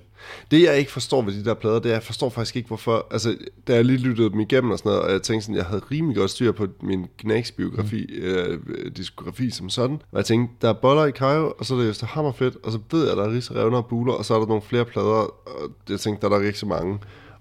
Det 0.52 0.62
jeg 0.62 0.78
ikke 0.78 0.92
forstår 0.92 1.22
ved 1.22 1.34
de 1.34 1.46
der 1.46 1.54
plader, 1.54 1.80
det 1.80 1.90
er, 1.90 1.94
jeg 1.94 2.04
forstår 2.04 2.30
faktisk 2.30 2.56
ikke 2.56 2.68
hvorfor, 2.68 3.08
altså 3.12 3.38
da 3.68 3.76
jeg 3.76 3.86
lige 3.86 3.98
lyttede 3.98 4.30
dem 4.30 4.40
igennem 4.40 4.72
og 4.72 4.78
sådan 4.78 4.90
noget, 4.90 5.04
og 5.04 5.12
jeg 5.12 5.22
tænkte 5.22 5.46
sådan, 5.46 5.56
jeg 5.56 5.66
havde 5.66 5.82
rimelig 5.92 6.18
godt 6.18 6.32
styr 6.32 6.52
på 6.52 6.68
min 6.82 7.08
Knacks 7.18 7.52
biografi, 7.52 8.06
mm. 8.10 8.26
øh, 8.26 8.60
diskografi 8.98 9.50
som 9.50 9.70
sådan, 9.70 10.02
og 10.12 10.18
jeg 10.18 10.26
tænkte, 10.26 10.56
der 10.62 10.70
er 10.70 10.74
boller 10.74 11.06
i 11.06 11.12
Kajo, 11.12 11.54
og 11.58 11.66
så 11.66 11.76
er 11.76 11.80
det 11.80 11.88
just 11.88 12.02
hammerfedt, 12.02 12.58
og 12.64 12.72
så 12.72 12.80
ved 12.92 13.08
jeg, 13.08 13.18
der 13.18 13.24
er 13.24 13.32
ris, 13.32 13.52
revner 13.52 13.78
og 13.78 13.86
buler, 13.86 14.14
og 14.14 14.26
så 14.26 14.36
er 14.36 14.40
der 14.40 14.48
nogle 14.48 14.62
flere 14.62 14.86
plader, 14.86 15.08
og 15.08 15.72
jeg 15.90 16.00
tænkte, 16.00 16.28
der 16.28 16.36
er 16.36 16.40
der 16.40 16.48
ikke 16.48 16.60
så 16.60 16.66
mange. 16.66 17.00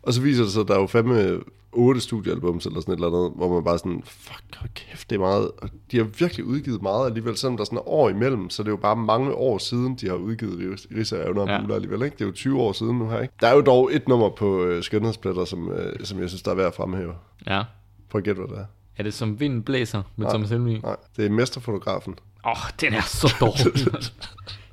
Og 0.09 0.15
så 0.15 0.21
viser 0.21 0.43
det 0.43 0.53
sig, 0.53 0.61
at 0.61 0.69
der 0.69 0.75
er 0.75 0.81
jo 0.81 0.87
fandme 0.87 1.41
otte 1.73 2.01
studiealbums 2.01 2.67
eller 2.67 2.81
sådan 2.81 2.93
et 2.95 2.97
eller 2.97 3.09
andet, 3.09 3.33
hvor 3.37 3.55
man 3.55 3.65
bare 3.65 3.79
sådan, 3.79 4.03
fuck, 4.07 4.43
hold 4.57 4.71
kæft, 4.75 5.11
det 5.11 5.17
er 5.17 5.21
meget. 5.21 5.51
Og 5.59 5.69
de 5.91 5.97
har 5.97 6.05
virkelig 6.05 6.45
udgivet 6.45 6.83
meget 6.83 7.07
alligevel, 7.07 7.37
selvom 7.37 7.57
der 7.57 7.61
er 7.61 7.65
sådan 7.65 7.79
et 7.79 7.85
år 7.87 8.09
imellem, 8.09 8.51
så 8.51 8.63
det 8.63 8.69
er 8.69 8.73
jo 8.73 8.77
bare 8.77 8.97
mange 8.97 9.35
år 9.35 9.59
siden, 9.59 9.95
de 9.97 10.09
har 10.09 10.15
udgivet 10.15 10.87
Risa 10.97 11.17
Evner 11.17 11.43
og 11.43 11.49
Ja. 11.49 11.61
Buler 11.61 11.75
alligevel, 11.75 12.03
ikke? 12.03 12.15
Det 12.15 12.21
er 12.21 12.27
jo 12.27 12.33
20 12.33 12.61
år 12.61 12.73
siden 12.73 12.99
nu 12.99 13.09
her, 13.11 13.21
ikke? 13.21 13.35
Der 13.41 13.49
er 13.49 13.55
jo 13.55 13.61
dog 13.61 13.95
et 13.95 14.09
nummer 14.09 14.29
på 14.31 14.65
øh, 14.65 14.83
skønhedspletter, 14.83 15.45
som, 15.45 15.73
øh, 15.73 16.05
som 16.05 16.21
jeg 16.21 16.29
synes, 16.29 16.43
der 16.43 16.51
er 16.51 16.55
værd 16.55 16.67
at 16.67 16.75
fremhæve. 16.75 17.15
Ja. 17.47 17.63
Prøv 18.11 18.19
at 18.19 18.25
gætte, 18.25 18.43
hvad 18.43 18.57
det 18.57 18.63
er. 18.63 18.67
Er 18.97 19.03
det 19.03 19.15
som 19.15 19.41
vinden 19.41 19.63
blæser 19.63 20.03
med 20.17 20.27
Nej. 20.27 20.33
Thomas 20.33 20.51
Helmig? 20.51 20.81
Nej, 20.83 20.97
det 21.17 21.27
er 21.27 21.31
mesterfotografen. 21.31 22.15
Åh, 22.47 22.51
oh, 22.51 22.57
den 22.81 22.95
er 22.95 23.03
så 23.03 23.35
dårlig. 23.41 23.93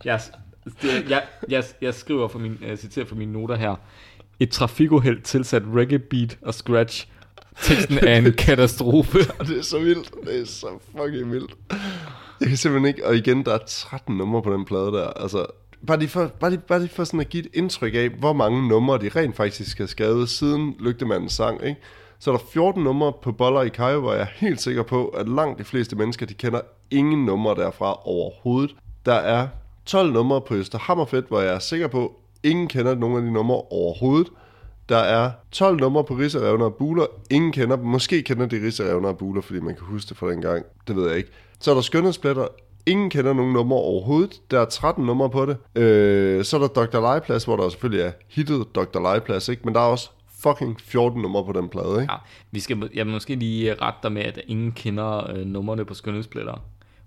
jeg, 0.06 0.22
det, 0.82 1.10
jeg, 1.10 1.24
jeg, 1.50 1.64
jeg 1.82 1.94
skriver 1.94 2.28
for 2.28 2.40
min, 2.40 2.58
jeg 2.68 2.78
citerer 2.78 3.06
for 3.06 3.16
mine 3.16 3.34
noter 3.34 3.56
her. 3.56 3.76
Et 4.40 4.50
trafikuheld 4.50 5.22
tilsat 5.22 5.64
reggae 5.76 6.00
beat 6.00 6.38
og 6.42 6.54
scratch. 6.54 7.08
Teksten 7.62 7.98
er 7.98 8.18
en 8.18 8.34
katastrofe. 8.48 9.20
Det 9.20 9.58
er 9.58 9.62
så 9.62 9.80
vildt. 9.80 10.12
Det 10.26 10.42
er 10.42 10.46
så 10.46 10.68
fucking 10.92 11.32
vildt. 11.32 11.56
Jeg 12.40 12.48
kan 12.48 12.58
simpelthen 12.58 12.88
ikke... 12.88 13.08
Og 13.08 13.16
igen, 13.16 13.46
der 13.46 13.54
er 13.54 13.60
13 13.68 14.18
numre 14.18 14.42
på 14.42 14.54
den 14.54 14.66
plade 14.66 14.92
der. 14.92 15.08
Altså, 15.08 15.46
bare 15.88 16.00
lige, 16.00 16.10
for, 16.10 16.28
bare, 16.40 16.52
lige, 16.52 16.62
bare 16.68 16.80
lige 16.80 16.90
for 16.90 17.04
sådan 17.04 17.20
at 17.20 17.30
give 17.30 17.46
et 17.46 17.52
indtryk 17.54 17.96
af, 17.96 18.10
hvor 18.10 18.34
mange 18.34 18.68
numre 18.68 18.98
de 18.98 19.10
rent 19.10 19.36
faktisk 19.36 19.78
har 19.78 19.86
skrevet 19.86 20.30
siden 20.30 20.76
Lygtemandens 20.80 21.34
sang, 21.34 21.64
ikke? 21.64 21.82
Så 22.20 22.32
er 22.32 22.38
der 22.38 22.44
14 22.54 22.84
numre 22.84 23.14
på 23.24 23.32
Boller 23.32 23.62
i 23.62 23.70
Kajo, 23.70 24.00
hvor 24.00 24.14
jeg 24.14 24.22
er 24.22 24.28
helt 24.36 24.62
sikker 24.62 24.84
på, 24.84 25.08
at 25.08 25.30
langt 25.30 25.60
de 25.60 25.64
fleste 25.64 25.96
mennesker, 25.96 26.26
de 26.26 26.34
kender 26.34 26.62
ingen 26.92 27.26
numre 27.26 27.56
derfra 27.56 28.08
overhovedet. 28.08 28.76
Der 29.06 29.14
er 29.14 29.48
12 29.86 30.14
numre 30.14 30.42
på 30.42 30.56
Øster 30.56 30.80
Hammerfedt, 30.80 31.28
hvor 31.28 31.42
jeg 31.42 31.54
er 31.56 31.60
sikker 31.60 31.88
på, 31.88 32.20
ingen 32.46 32.68
kender 32.68 32.96
nogen 32.96 33.18
af 33.18 33.24
de 33.24 33.34
numre 33.34 33.56
overhovedet. 33.56 34.28
Der 34.90 34.98
er 34.98 35.32
12 35.52 35.80
numre 35.80 36.04
på 36.04 36.14
Risse, 36.14 36.40
Revner 36.40 36.66
og 36.66 36.76
Buler. 36.76 37.06
Ingen 37.32 37.52
kender 37.52 37.76
dem. 37.76 37.86
Måske 37.86 38.22
kender 38.22 38.46
de 38.46 38.66
Risse, 38.66 38.92
Revner 38.92 39.10
og 39.10 39.18
Buler, 39.18 39.42
fordi 39.42 39.60
man 39.60 39.76
kan 39.76 39.86
huske 39.86 40.10
det 40.10 40.18
fra 40.18 40.32
den 40.32 40.42
gang. 40.42 40.66
Det 40.88 40.96
ved 40.96 41.08
jeg 41.08 41.18
ikke. 41.18 41.30
Så 41.60 41.72
er 41.72 41.76
der 41.76 41.82
skønhedspletter. 41.82 42.48
Ingen 42.86 43.10
kender 43.10 43.34
nogen 43.34 43.54
numre 43.54 43.78
overhovedet. 43.78 44.42
Der 44.52 44.60
er 44.60 44.66
13 44.66 45.06
numre 45.06 45.30
på 45.30 45.46
det. 45.46 45.82
Øh, 45.82 46.44
så 46.44 46.58
er 46.58 46.68
der 46.68 46.68
Dr. 46.68 47.00
Legeplads, 47.00 47.44
hvor 47.44 47.56
der 47.56 47.70
selvfølgelig 47.70 48.06
er 48.06 48.12
hittet 48.30 48.66
Dr. 48.76 49.00
Legeplads, 49.00 49.50
ikke? 49.50 49.62
Men 49.66 49.74
der 49.74 49.80
er 49.80 49.86
også 49.86 50.10
fucking 50.40 50.82
14 50.82 51.22
numre 51.22 51.46
på 51.46 51.52
den 51.52 51.70
plade, 51.70 52.02
ikke? 52.02 52.14
Ja, 52.14 52.18
vi 52.52 52.60
skal, 52.60 52.90
jeg 52.94 53.08
måske 53.08 53.36
lige 53.36 53.74
rette 53.74 54.00
dig 54.04 54.12
med, 54.12 54.22
at 54.22 54.40
ingen 54.48 54.72
kender 54.72 55.32
øh, 55.32 55.46
numrene 55.46 55.86
på 55.86 55.94
skønhedsblætter. 55.94 56.62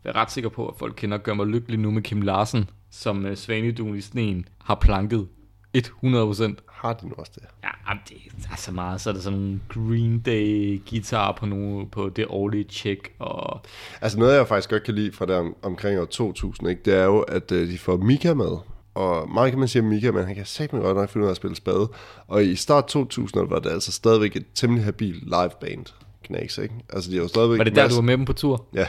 Jeg 0.04 0.10
er 0.10 0.16
ret 0.16 0.30
sikker 0.30 0.50
på, 0.50 0.68
at 0.68 0.74
folk 0.78 0.94
kender 0.96 1.18
Gør 1.18 1.34
mig 1.34 1.46
lykkelig 1.46 1.78
nu 1.78 1.90
med 1.90 2.02
Kim 2.02 2.22
Larsen, 2.22 2.70
som 2.90 3.26
øh, 3.26 3.36
Svaneduen 3.36 3.96
i 3.96 4.00
sneen 4.00 4.48
har 4.58 4.74
planket 4.74 5.28
100%. 5.76 6.54
Har 6.68 6.92
de 6.92 7.08
nu 7.08 7.14
også 7.18 7.32
det? 7.34 7.42
Ja, 7.64 7.68
jamen, 7.88 8.02
det 8.08 8.16
er 8.52 8.56
så 8.56 8.72
meget. 8.72 9.00
Så 9.00 9.10
er 9.10 9.14
der 9.14 9.20
sådan 9.20 9.38
en 9.38 9.62
Green 9.68 10.20
Day 10.20 10.82
guitar 10.90 11.32
på, 11.32 11.46
nogle, 11.46 11.88
på 11.88 12.08
det 12.08 12.26
årlige 12.28 12.64
check. 12.64 13.12
Og 13.18 13.60
Altså 14.00 14.18
noget, 14.18 14.36
jeg 14.36 14.48
faktisk 14.48 14.70
godt 14.70 14.84
kan 14.84 14.94
lide 14.94 15.12
fra 15.12 15.26
der 15.26 15.38
om, 15.38 15.56
omkring 15.62 16.00
år 16.00 16.04
2000, 16.04 16.68
ikke, 16.68 16.82
det 16.84 16.94
er 16.94 17.04
jo, 17.04 17.18
at 17.20 17.52
øh, 17.52 17.68
de 17.68 17.78
får 17.78 17.96
Mika 17.96 18.34
med. 18.34 18.56
Og 18.94 19.30
meget 19.30 19.52
kan 19.52 19.58
man 19.58 19.68
sige 19.68 19.82
om 19.82 19.88
Mika, 19.88 20.12
men 20.12 20.24
han 20.24 20.34
kan 20.34 20.46
satme 20.46 20.78
godt 20.78 20.96
nok 20.96 21.10
finde 21.10 21.24
ud 21.24 21.28
af 21.28 21.30
at 21.30 21.36
spille 21.36 21.56
spade. 21.56 21.90
Og 22.26 22.44
i 22.44 22.56
start 22.56 22.86
2000 22.86 23.48
var 23.48 23.58
det 23.58 23.70
altså 23.70 23.92
stadigvæk 23.92 24.36
et 24.36 24.46
temmelig 24.54 24.84
habil 24.84 25.14
liveband. 25.14 25.86
Knæks, 26.24 26.58
ikke? 26.58 26.74
Altså, 26.92 27.10
de 27.10 27.16
har 27.16 27.22
jo 27.22 27.28
stadigvæk... 27.28 27.58
var 27.58 27.64
det 27.64 27.76
der, 27.76 27.82
masser- 27.82 27.96
du 27.96 28.02
var 28.02 28.06
med 28.06 28.16
dem 28.16 28.24
på 28.24 28.32
tur? 28.32 28.64
Ja. 28.74 28.86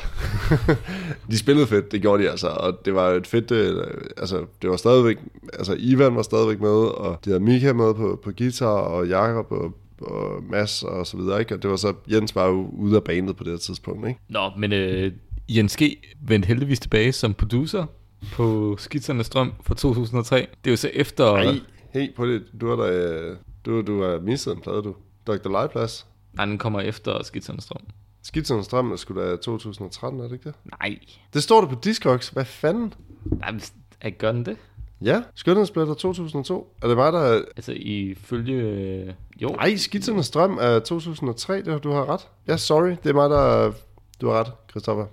de 1.32 1.38
spillede 1.38 1.68
fedt, 1.68 1.92
det 1.92 2.02
gjorde 2.02 2.24
de 2.24 2.30
altså, 2.30 2.48
og 2.48 2.86
det 2.86 2.94
var 2.96 3.10
et 3.10 3.28
fedt, 3.28 3.52
øh, 3.52 3.84
altså 4.18 4.46
det 4.62 4.70
var 4.70 4.78
stadigvæk, 4.78 5.18
altså 5.54 5.76
Ivan 5.80 6.16
var 6.16 6.22
stadigvæk 6.22 6.60
med, 6.60 6.70
og 6.70 7.20
de 7.26 7.30
havde 7.30 7.44
Mika 7.44 7.74
med 7.74 7.94
på, 7.94 8.20
på 8.24 8.32
guitar, 8.38 8.66
og 8.68 9.08
Jakob 9.08 9.52
og 9.52 9.74
og 10.02 10.44
Mads 10.50 10.84
og 10.84 11.08
så 11.08 11.18
videre, 11.18 11.40
ikke? 11.40 11.56
Og 11.56 11.62
det 11.64 11.70
var 11.70 11.76
så, 11.76 11.94
Jens 12.12 12.36
var 12.36 12.48
jo 12.48 12.70
ude 12.78 12.96
af 12.96 13.04
banet 13.04 13.36
på 13.36 13.44
det 13.44 13.52
her 13.52 13.58
tidspunkt, 13.58 14.08
ikke? 14.08 14.20
Nå, 14.30 14.52
men 14.58 14.74
øh, 14.74 15.12
Jens 15.50 15.78
G. 15.78 15.82
vendte 16.22 16.48
heldigvis 16.48 16.80
tilbage 16.80 17.12
som 17.12 17.34
producer 17.34 17.86
på 18.34 18.76
Skitserne 18.80 19.24
Strøm 19.24 19.54
fra 19.64 19.76
2003. 19.76 20.36
Det 20.64 20.70
er 20.70 20.72
jo 20.72 20.78
så 20.78 20.90
efter... 20.94 21.34
Nej, 21.34 21.60
hey, 21.94 22.16
på 22.16 22.26
det, 22.26 22.44
du 22.62 22.70
har 22.70 22.76
da, 22.76 22.92
øh, 22.92 23.36
du, 23.66 23.82
du 23.82 24.02
har 24.04 24.20
misset 24.20 24.56
en 24.56 24.62
plade, 24.62 24.82
du. 24.84 24.96
Dr. 25.28 25.50
Legeplads. 25.50 26.08
Nej, 26.40 26.46
den 26.46 26.58
kommer 26.58 26.82
efter 26.82 27.24
Skitserne 27.24 27.62
Strøm. 27.62 27.82
Skitserne 28.24 28.64
Strøm 28.64 28.92
er 28.92 28.96
sgu 28.96 29.16
da 29.16 29.36
2013, 29.36 30.20
er 30.20 30.24
det 30.24 30.34
ikke 30.34 30.50
det? 30.50 30.56
Nej. 30.82 31.00
Det 31.34 31.44
står 31.44 31.62
der 31.62 31.68
på 31.68 31.76
Discogs. 31.84 32.30
Hvad 32.30 32.46
fanden? 32.46 32.94
Nej, 33.26 33.52
men 33.52 33.62
er 34.02 34.10
gør 34.10 34.32
den 34.32 34.46
det? 34.46 34.58
Ja, 35.02 35.24
Skønhedsblætter 35.36 35.94
2002. 35.94 36.76
Er 36.82 36.88
det 36.88 36.98
mig, 36.98 37.14
der... 37.14 37.42
Altså 37.56 37.72
ifølge... 37.72 38.54
Øh, 38.54 39.14
jo. 39.42 39.50
Nej, 39.50 39.76
Skitsernes 39.76 40.26
Strøm 40.26 40.58
er 40.62 40.80
2003, 40.80 41.62
det, 41.62 41.84
du 41.84 41.92
har 41.92 42.10
ret. 42.10 42.28
Ja, 42.48 42.58
sorry, 42.58 42.90
det 42.90 43.06
er 43.10 43.14
mig, 43.14 43.30
der... 43.30 43.72
Du 44.22 44.28
har 44.30 44.40
ret, 44.40 44.52
Christoffer. 44.70 45.06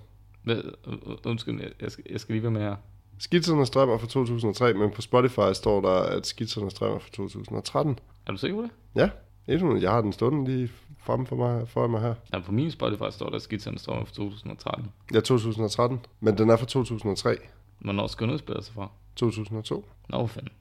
Undskyld, 1.24 1.60
jeg 1.80 1.90
skal, 1.90 2.04
jeg 2.10 2.20
skal 2.20 2.32
lige 2.32 2.42
være 2.42 2.52
med 2.52 2.60
her. 2.60 2.76
Skitsernes 3.18 3.68
Strøm 3.68 3.88
er 3.88 3.98
fra 3.98 4.06
2003, 4.06 4.74
men 4.74 4.90
på 4.90 5.02
Spotify 5.02 5.52
står 5.54 5.80
der, 5.80 6.16
at 6.16 6.26
Skitsernes 6.26 6.72
Strøm 6.72 6.94
er 6.94 6.98
fra 6.98 7.10
2013. 7.12 7.98
Er 8.26 8.32
du 8.32 8.38
sikker 8.38 8.56
på 8.56 8.62
det? 8.62 8.70
Ja, 8.96 9.08
100. 9.48 9.82
jeg 9.82 9.90
har 9.90 10.00
den 10.00 10.12
stående 10.12 10.50
lige 10.50 10.70
frem 11.06 11.26
for 11.26 11.36
mig, 11.36 11.68
for 11.68 11.86
mig 11.86 12.00
her. 12.00 12.14
Ja, 12.32 12.38
på 12.38 12.52
min 12.52 12.70
Spotify 12.70 13.02
står 13.10 13.28
der 13.30 13.38
Skitserne 13.38 13.78
Strøm 13.78 14.06
fra 14.06 14.14
2013. 14.14 14.84
Ja, 15.14 15.20
2013, 15.20 16.00
men 16.20 16.38
den 16.38 16.50
er 16.50 16.56
fra 16.56 16.66
2003. 16.66 17.36
Hvornår 17.78 18.06
skønhedsspiller 18.06 18.62
sig 18.62 18.74
fra? 18.74 18.90
2002. 19.16 19.84
Nå, 20.08 20.26
fanden. 20.26 20.52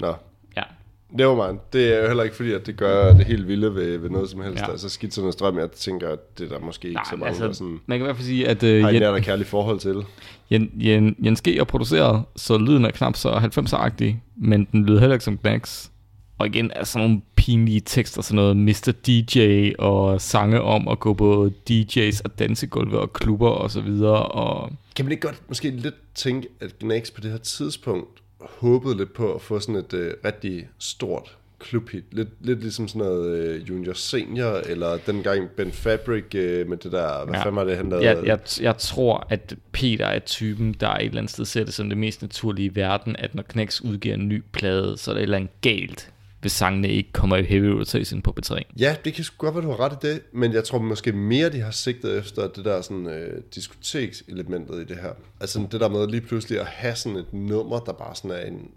Nå, 0.00 0.14
Ja. 0.56 0.62
never 1.10 1.46
mind. 1.48 1.60
Det 1.72 1.94
er 1.94 2.00
jo 2.00 2.06
heller 2.06 2.22
ikke 2.22 2.36
fordi, 2.36 2.52
at 2.52 2.66
det 2.66 2.76
gør 2.76 3.12
det 3.12 3.26
helt 3.26 3.48
vilde 3.48 3.74
ved, 3.74 3.98
ved 3.98 4.10
noget 4.10 4.30
som 4.30 4.40
helst. 4.40 4.60
Ja. 4.62 4.70
Altså 4.70 4.88
Skitsernes 4.88 5.32
Strøm, 5.32 5.58
jeg 5.58 5.70
tænker, 5.70 6.08
at 6.08 6.38
det 6.38 6.44
er 6.52 6.58
der 6.58 6.64
måske 6.64 6.88
ikke 6.88 6.94
Nej, 6.96 7.04
så 7.10 7.16
mange, 7.16 7.28
altså, 7.28 7.46
der 7.46 7.52
sådan, 7.52 7.80
man 7.86 7.98
kan 7.98 8.04
i 8.04 8.06
hvert 8.06 8.16
fald 8.16 8.26
sige, 8.26 8.48
at 8.48 8.62
øh, 8.62 8.84
har 8.84 8.92
nært 8.92 9.14
og 9.14 9.20
kærligt 9.20 9.48
forhold 9.48 9.78
til. 9.78 10.04
Jen, 10.50 10.70
Jen, 10.74 11.16
Jens 11.24 11.42
G. 11.42 11.48
er 11.48 11.64
produceret, 11.64 12.24
så 12.36 12.58
lyden 12.58 12.84
er 12.84 12.90
knap 12.90 13.16
så 13.16 13.30
90'er-agtig, 13.32 14.14
men 14.36 14.68
den 14.72 14.86
lyder 14.86 15.00
heller 15.00 15.14
ikke 15.14 15.24
som 15.24 15.38
Knacks. 15.38 15.90
Og 16.38 16.46
igen 16.46 16.70
sådan 16.84 17.06
nogle 17.08 17.22
pinlige 17.36 17.80
tekster, 17.80 18.22
sådan 18.22 18.36
noget 18.36 18.56
Mr. 18.56 18.92
DJ 19.06 19.70
og 19.78 20.20
sange 20.20 20.60
om 20.60 20.88
at 20.88 21.00
gå 21.00 21.14
på 21.14 21.50
DJ's 21.70 22.20
og 22.24 22.38
dansegulve 22.38 22.98
og 22.98 23.12
klubber 23.12 23.48
og 23.50 23.70
så 23.70 23.80
videre. 23.80 24.22
Og 24.26 24.72
Kan 24.96 25.04
man 25.04 25.12
ikke 25.12 25.26
godt 25.26 25.42
måske 25.48 25.70
lidt 25.70 25.94
tænke, 26.14 26.48
at 26.60 26.78
Gnax 26.78 27.12
på 27.12 27.20
det 27.20 27.30
her 27.30 27.38
tidspunkt 27.38 28.20
håbede 28.40 28.96
lidt 28.96 29.12
på 29.14 29.34
at 29.34 29.40
få 29.42 29.60
sådan 29.60 29.76
et 29.76 29.94
øh, 29.94 30.12
rigtig 30.24 30.68
stort 30.78 31.36
klubhit? 31.58 32.04
Lidt, 32.12 32.28
lidt 32.40 32.60
ligesom 32.60 32.88
sådan 32.88 32.98
noget 33.08 33.36
øh, 33.36 33.68
Junior 33.68 33.92
Senior, 33.92 34.52
eller 34.66 34.98
dengang 35.06 35.48
Ben 35.56 35.72
Fabric 35.72 36.34
øh, 36.34 36.68
med 36.68 36.76
det 36.76 36.92
der, 36.92 37.24
hvad 37.24 37.34
Ja. 37.34 37.40
fanden 37.40 37.56
var 37.56 37.64
det, 37.64 37.76
han 37.76 37.88
lavede? 37.88 38.06
jeg, 38.06 38.24
jeg, 38.26 38.38
jeg 38.60 38.78
tror, 38.78 39.26
at 39.30 39.54
Peter 39.72 40.06
er 40.06 40.18
typen, 40.18 40.76
der 40.80 40.88
et 40.90 41.04
eller 41.04 41.18
andet 41.18 41.32
sted 41.32 41.44
ser 41.44 41.64
det 41.64 41.74
som 41.74 41.88
det 41.88 41.98
mest 41.98 42.22
naturlige 42.22 42.66
i 42.66 42.74
verden, 42.74 43.16
at 43.18 43.34
når 43.34 43.42
Knacks 43.42 43.84
udgiver 43.84 44.14
en 44.14 44.28
ny 44.28 44.42
plade, 44.52 44.98
så 44.98 45.10
er 45.10 45.12
der 45.14 45.20
et 45.20 45.22
eller 45.22 45.36
andet 45.36 45.60
galt, 45.60 46.10
hvis 46.44 46.52
sangene 46.52 46.88
ikke 46.88 47.12
kommer 47.12 47.36
i 47.36 47.42
heavy 47.42 47.64
rotation 47.64 48.22
på 48.22 48.34
B3. 48.40 48.60
Ja, 48.78 48.96
det 49.04 49.14
kan 49.14 49.24
sgu 49.24 49.36
godt 49.46 49.54
være, 49.54 49.64
du 49.64 49.70
har 49.70 49.80
ret 49.80 49.92
i 49.92 50.06
det, 50.06 50.22
men 50.32 50.52
jeg 50.52 50.64
tror 50.64 50.78
måske 50.78 51.12
mere, 51.12 51.52
de 51.52 51.60
har 51.60 51.70
sigtet 51.70 52.18
efter 52.18 52.48
det 52.48 52.64
der 52.64 52.80
sådan, 52.82 53.06
øh, 53.06 53.42
diskotekselementet 53.54 54.80
i 54.80 54.84
det 54.84 54.96
her. 54.96 55.12
Altså 55.40 55.66
det 55.72 55.80
der 55.80 55.88
med 55.88 56.06
lige 56.08 56.20
pludselig 56.20 56.60
at 56.60 56.66
have 56.66 56.94
sådan 56.94 57.18
et 57.18 57.32
nummer, 57.32 57.78
der 57.78 57.92
bare 57.92 58.14
sådan 58.16 58.30
er 58.30 58.40
en, 58.40 58.70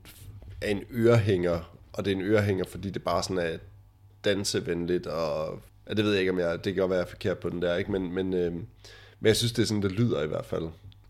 er 0.62 0.70
en 0.72 0.82
ørehænger, 0.92 1.74
og 1.94 2.06
det 2.06 2.12
er 2.12 2.16
en 2.16 2.22
ørehænger, 2.22 2.66
fordi 2.72 2.90
det 2.90 3.04
bare 3.04 3.24
sådan 3.24 3.38
er 3.38 3.58
dansevenligt, 4.26 5.08
og 5.08 5.60
ja, 5.90 5.94
det 5.94 6.04
ved 6.06 6.12
jeg 6.12 6.20
ikke, 6.20 6.32
om 6.32 6.40
jeg, 6.40 6.54
det 6.66 6.74
kan 6.74 6.82
godt 6.82 6.90
være, 6.90 7.00
jeg 7.00 7.06
er 7.06 7.10
forkert 7.10 7.38
på 7.38 7.50
den 7.50 7.62
der, 7.62 7.76
ikke? 7.76 7.92
Men, 7.92 8.14
men, 8.14 8.34
øh, 8.34 8.52
men 8.54 8.66
jeg 9.28 9.36
synes, 9.36 9.52
det 9.52 9.62
er 9.62 9.66
sådan, 9.68 9.84
det 9.84 9.92
lyder 9.92 10.24
i 10.24 10.28
hvert 10.28 10.46
fald, 10.46 10.64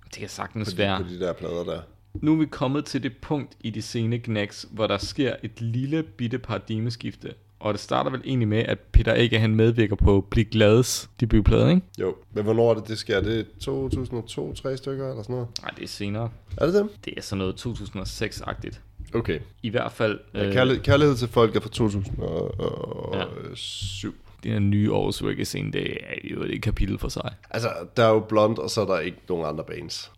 Det 0.06 0.20
kan 0.20 0.30
sagtens 0.30 0.70
på 0.70 0.72
de, 0.72 0.78
være. 0.78 1.04
på 1.04 1.10
de 1.10 1.20
der 1.20 1.34
plader 1.34 1.64
der. 1.64 1.82
Nu 2.22 2.34
er 2.34 2.38
vi 2.38 2.46
kommet 2.46 2.86
til 2.86 3.04
det 3.04 3.18
punkt 3.18 3.58
i 3.62 3.70
de 3.70 3.82
sene 3.82 4.20
Knacks, 4.20 4.68
hvor 4.72 4.88
der 4.88 4.98
sker 4.98 5.36
et 5.44 5.62
lille 5.62 6.04
bitte 6.04 6.40
paradigmeskifte. 6.40 7.34
Og 7.60 7.74
det 7.74 7.82
starter 7.82 8.12
vel 8.12 8.22
egentlig 8.26 8.48
med, 8.48 8.58
at 8.58 8.80
Peter 8.80 9.14
Ikke 9.14 9.40
han 9.40 9.56
medvirker 9.56 9.96
på 9.96 10.28
Bliv 10.30 10.46
Glades 10.46 11.10
debutplade, 11.20 11.70
ikke? 11.70 11.82
Jo, 12.00 12.16
men 12.34 12.44
hvornår 12.44 12.70
er 12.70 12.74
det, 12.74 12.88
det 12.88 12.98
sker? 12.98 13.22
Det 13.22 13.40
er 13.40 13.44
2002, 13.60 14.54
tre 14.54 14.78
stykker 14.78 15.10
eller 15.10 15.24
sådan 15.24 15.34
noget? 15.34 15.48
Nej, 15.62 15.72
det 15.76 15.84
er 15.84 15.88
senere. 15.88 16.30
Er 16.58 16.66
det 16.66 16.76
dem? 16.76 16.90
Det 17.06 17.14
er 17.18 17.22
sådan 17.22 17.38
noget 17.38 17.66
2006-agtigt. 17.66 18.80
Okay. 19.14 19.40
I 19.64 19.70
hvert 19.70 19.92
fald... 19.92 20.20
Ja, 20.34 20.52
kærlighed, 20.52 20.84
kærlighed 20.84 21.16
til 21.16 21.28
folk 21.28 21.56
er 21.56 21.60
fra 21.60 21.70
2007. 21.70 24.16
den 24.44 24.52
her 24.52 24.60
nye 24.60 24.94
års 24.94 25.24
reggae 25.24 25.46
scene, 25.46 25.72
det 25.72 25.92
er 25.92 26.16
jo 26.24 26.44
et 26.44 26.62
kapitel 26.62 26.98
for 26.98 27.10
sig. 27.10 27.34
Altså, 27.50 27.70
der 27.98 28.04
er 28.04 28.10
jo 28.10 28.20
blond, 28.20 28.58
og 28.58 28.70
så 28.70 28.82
er 28.82 28.86
der 28.86 29.00
ikke 29.00 29.18
nogen 29.30 29.46
andre 29.46 29.64
bands. 29.64 30.12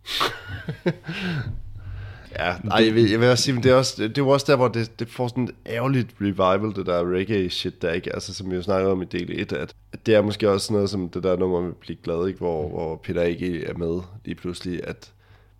ja, 2.38 2.54
nej, 2.64 2.84
jeg 2.84 2.94
vil, 2.94 3.10
jeg 3.10 3.20
vil 3.20 3.28
også 3.28 3.44
sige, 3.44 3.54
men 3.54 3.62
det 3.62 3.72
er, 3.72 3.76
også, 3.76 4.02
det 4.02 4.18
er 4.18 4.22
jo 4.22 4.28
også 4.28 4.46
der, 4.48 4.56
hvor 4.56 4.68
det, 4.68 5.00
det 5.00 5.08
får 5.08 5.28
sådan 5.28 5.44
et 5.44 5.54
ærgerligt 5.66 6.08
revival, 6.20 6.76
det 6.76 6.86
der 6.86 7.14
reggae 7.14 7.50
shit 7.50 7.82
der, 7.82 7.92
ikke? 7.92 8.14
Altså, 8.14 8.34
som 8.34 8.50
vi 8.50 8.56
jo 8.56 8.62
snakkede 8.62 8.92
om 8.92 9.02
i 9.02 9.04
del 9.04 9.40
1, 9.40 9.52
at, 9.52 9.74
det 10.06 10.14
er 10.14 10.22
måske 10.22 10.50
også 10.50 10.72
noget 10.72 10.90
som 10.90 11.08
det 11.08 11.22
der 11.22 11.36
nummer 11.36 11.60
med 11.60 11.72
Blik 11.72 12.02
Glad, 12.02 12.26
ikke? 12.26 12.38
Hvor, 12.38 12.68
hvor 12.68 12.96
Peter 12.96 13.22
ikke 13.22 13.64
er 13.64 13.74
med 13.74 14.00
lige 14.24 14.34
pludselig, 14.34 14.80
at 14.84 15.12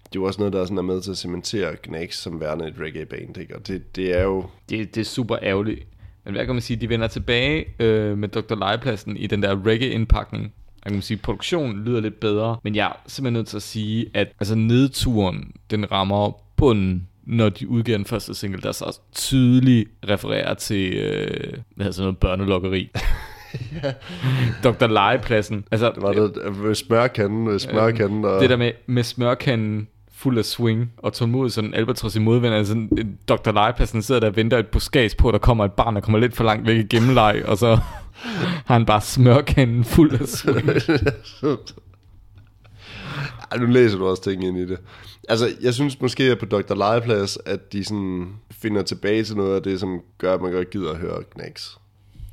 det 0.05 0.19
er 0.19 0.21
jo 0.21 0.25
også 0.25 0.41
noget, 0.41 0.53
der 0.53 0.65
sådan 0.65 0.79
er 0.79 0.83
med 0.83 1.01
til 1.03 1.11
at 1.11 1.19
cementere 1.19 1.77
Gnax 1.83 2.15
som 2.15 2.41
værende 2.41 2.69
et 2.69 2.75
reggae-band, 2.81 3.39
ikke? 3.39 3.57
Og 3.57 3.67
det, 3.67 3.97
det 3.97 4.19
er 4.19 4.23
jo... 4.23 4.45
Det, 4.69 4.95
det 4.95 5.01
er 5.01 5.05
super 5.05 5.37
ærgerligt. 5.43 5.87
Men 6.25 6.35
hvad 6.35 6.47
kan 6.47 6.55
man 6.55 6.63
sige, 6.63 6.77
de 6.77 6.89
vender 6.89 7.07
tilbage 7.07 7.65
øh, 7.79 8.19
med 8.19 8.29
Dr. 8.29 8.55
Legepladsen 8.55 9.17
i 9.17 9.27
den 9.27 9.43
der 9.43 9.67
reggae-indpakning. 9.67 10.43
Jeg 10.85 10.91
kan 10.91 10.93
man 10.93 11.03
sige, 11.03 11.17
produktionen 11.17 11.85
lyder 11.85 12.01
lidt 12.01 12.21
bedre, 12.21 12.57
men 12.63 12.75
jeg 12.75 12.87
er 12.87 13.03
simpelthen 13.07 13.33
nødt 13.33 13.47
til 13.47 13.57
at 13.57 13.63
sige, 13.63 14.11
at 14.15 14.29
altså 14.41 14.55
nedturen, 14.55 15.53
den 15.71 15.93
rammer 15.93 16.33
bunden, 16.61 17.09
når 17.27 17.49
de 17.49 17.69
udgiver 17.69 17.99
den 17.99 18.07
første 18.07 18.35
single, 18.35 18.63
der 18.63 18.73
så 18.73 19.01
tydeligt 19.13 19.89
refererer 20.09 20.55
til, 20.55 20.93
øh, 20.93 21.53
hvad 21.77 21.85
hedder 21.85 21.91
sådan 21.91 22.05
noget, 22.05 22.19
børnelokkeri. 22.19 22.91
Dr. 24.65 24.87
Legepladsen. 24.87 25.65
Altså, 25.71 25.93
Det 25.95 26.03
var 26.03 26.13
det 26.13 26.57
med 26.57 26.75
smørkanden, 26.75 27.45
med 27.45 27.59
smørkanden 27.59 28.25
og... 28.25 28.41
det 28.41 28.51
der 28.51 28.57
med, 28.57 28.73
med 28.87 29.03
smørkanden 29.03 29.89
fuld 30.13 30.39
af 30.39 30.45
swing 30.45 30.93
og 30.97 31.13
tålmodig 31.13 31.53
sådan 31.53 31.71
en 31.71 31.75
albatros 31.75 32.17
i 32.17 32.19
modvind. 32.19 32.55
Altså 32.55 32.75
en 32.75 33.19
Dr. 33.29 33.53
Legepladsen 33.53 34.03
sidder 34.03 34.21
der 34.21 34.29
og 34.29 34.37
venter 34.37 34.59
et 34.59 34.67
buskage 34.67 35.11
på, 35.19 35.29
at 35.29 35.33
der 35.33 35.39
kommer 35.39 35.65
et 35.65 35.73
barn, 35.73 35.95
der 35.95 36.01
kommer 36.01 36.19
lidt 36.19 36.37
for 36.37 36.45
langt 36.45 36.67
væk 36.67 36.77
i 36.77 36.87
gennemleg, 36.97 37.43
og 37.47 37.59
så 37.59 37.79
har 38.67 38.75
han 38.75 38.87
bare 38.87 39.01
smørkanden 39.01 39.85
fuld 39.85 40.21
af 40.21 40.29
swing. 40.29 40.69
Ej, 43.53 43.59
nu 43.59 43.67
læser 43.67 43.99
du 43.99 44.07
også 44.07 44.23
ting 44.23 44.45
ind 44.45 44.59
i 44.59 44.67
det. 44.67 44.79
Altså, 45.29 45.51
jeg 45.61 45.75
synes 45.75 46.01
måske, 46.01 46.23
at 46.23 46.39
på 46.39 46.47
Dr. 46.47 46.75
Legeplads, 46.75 47.39
at 47.47 47.73
de 47.73 47.85
sådan 47.85 48.29
finder 48.51 48.83
tilbage 48.83 49.25
til 49.25 49.37
noget 49.37 49.57
af 49.57 49.63
det, 49.63 49.81
som 49.81 50.01
gør, 50.19 50.35
at 50.35 50.41
man 50.41 50.53
godt 50.53 50.71
gider 50.71 50.91
at 50.91 50.99
høre 50.99 51.23
Knacks. 51.23 51.79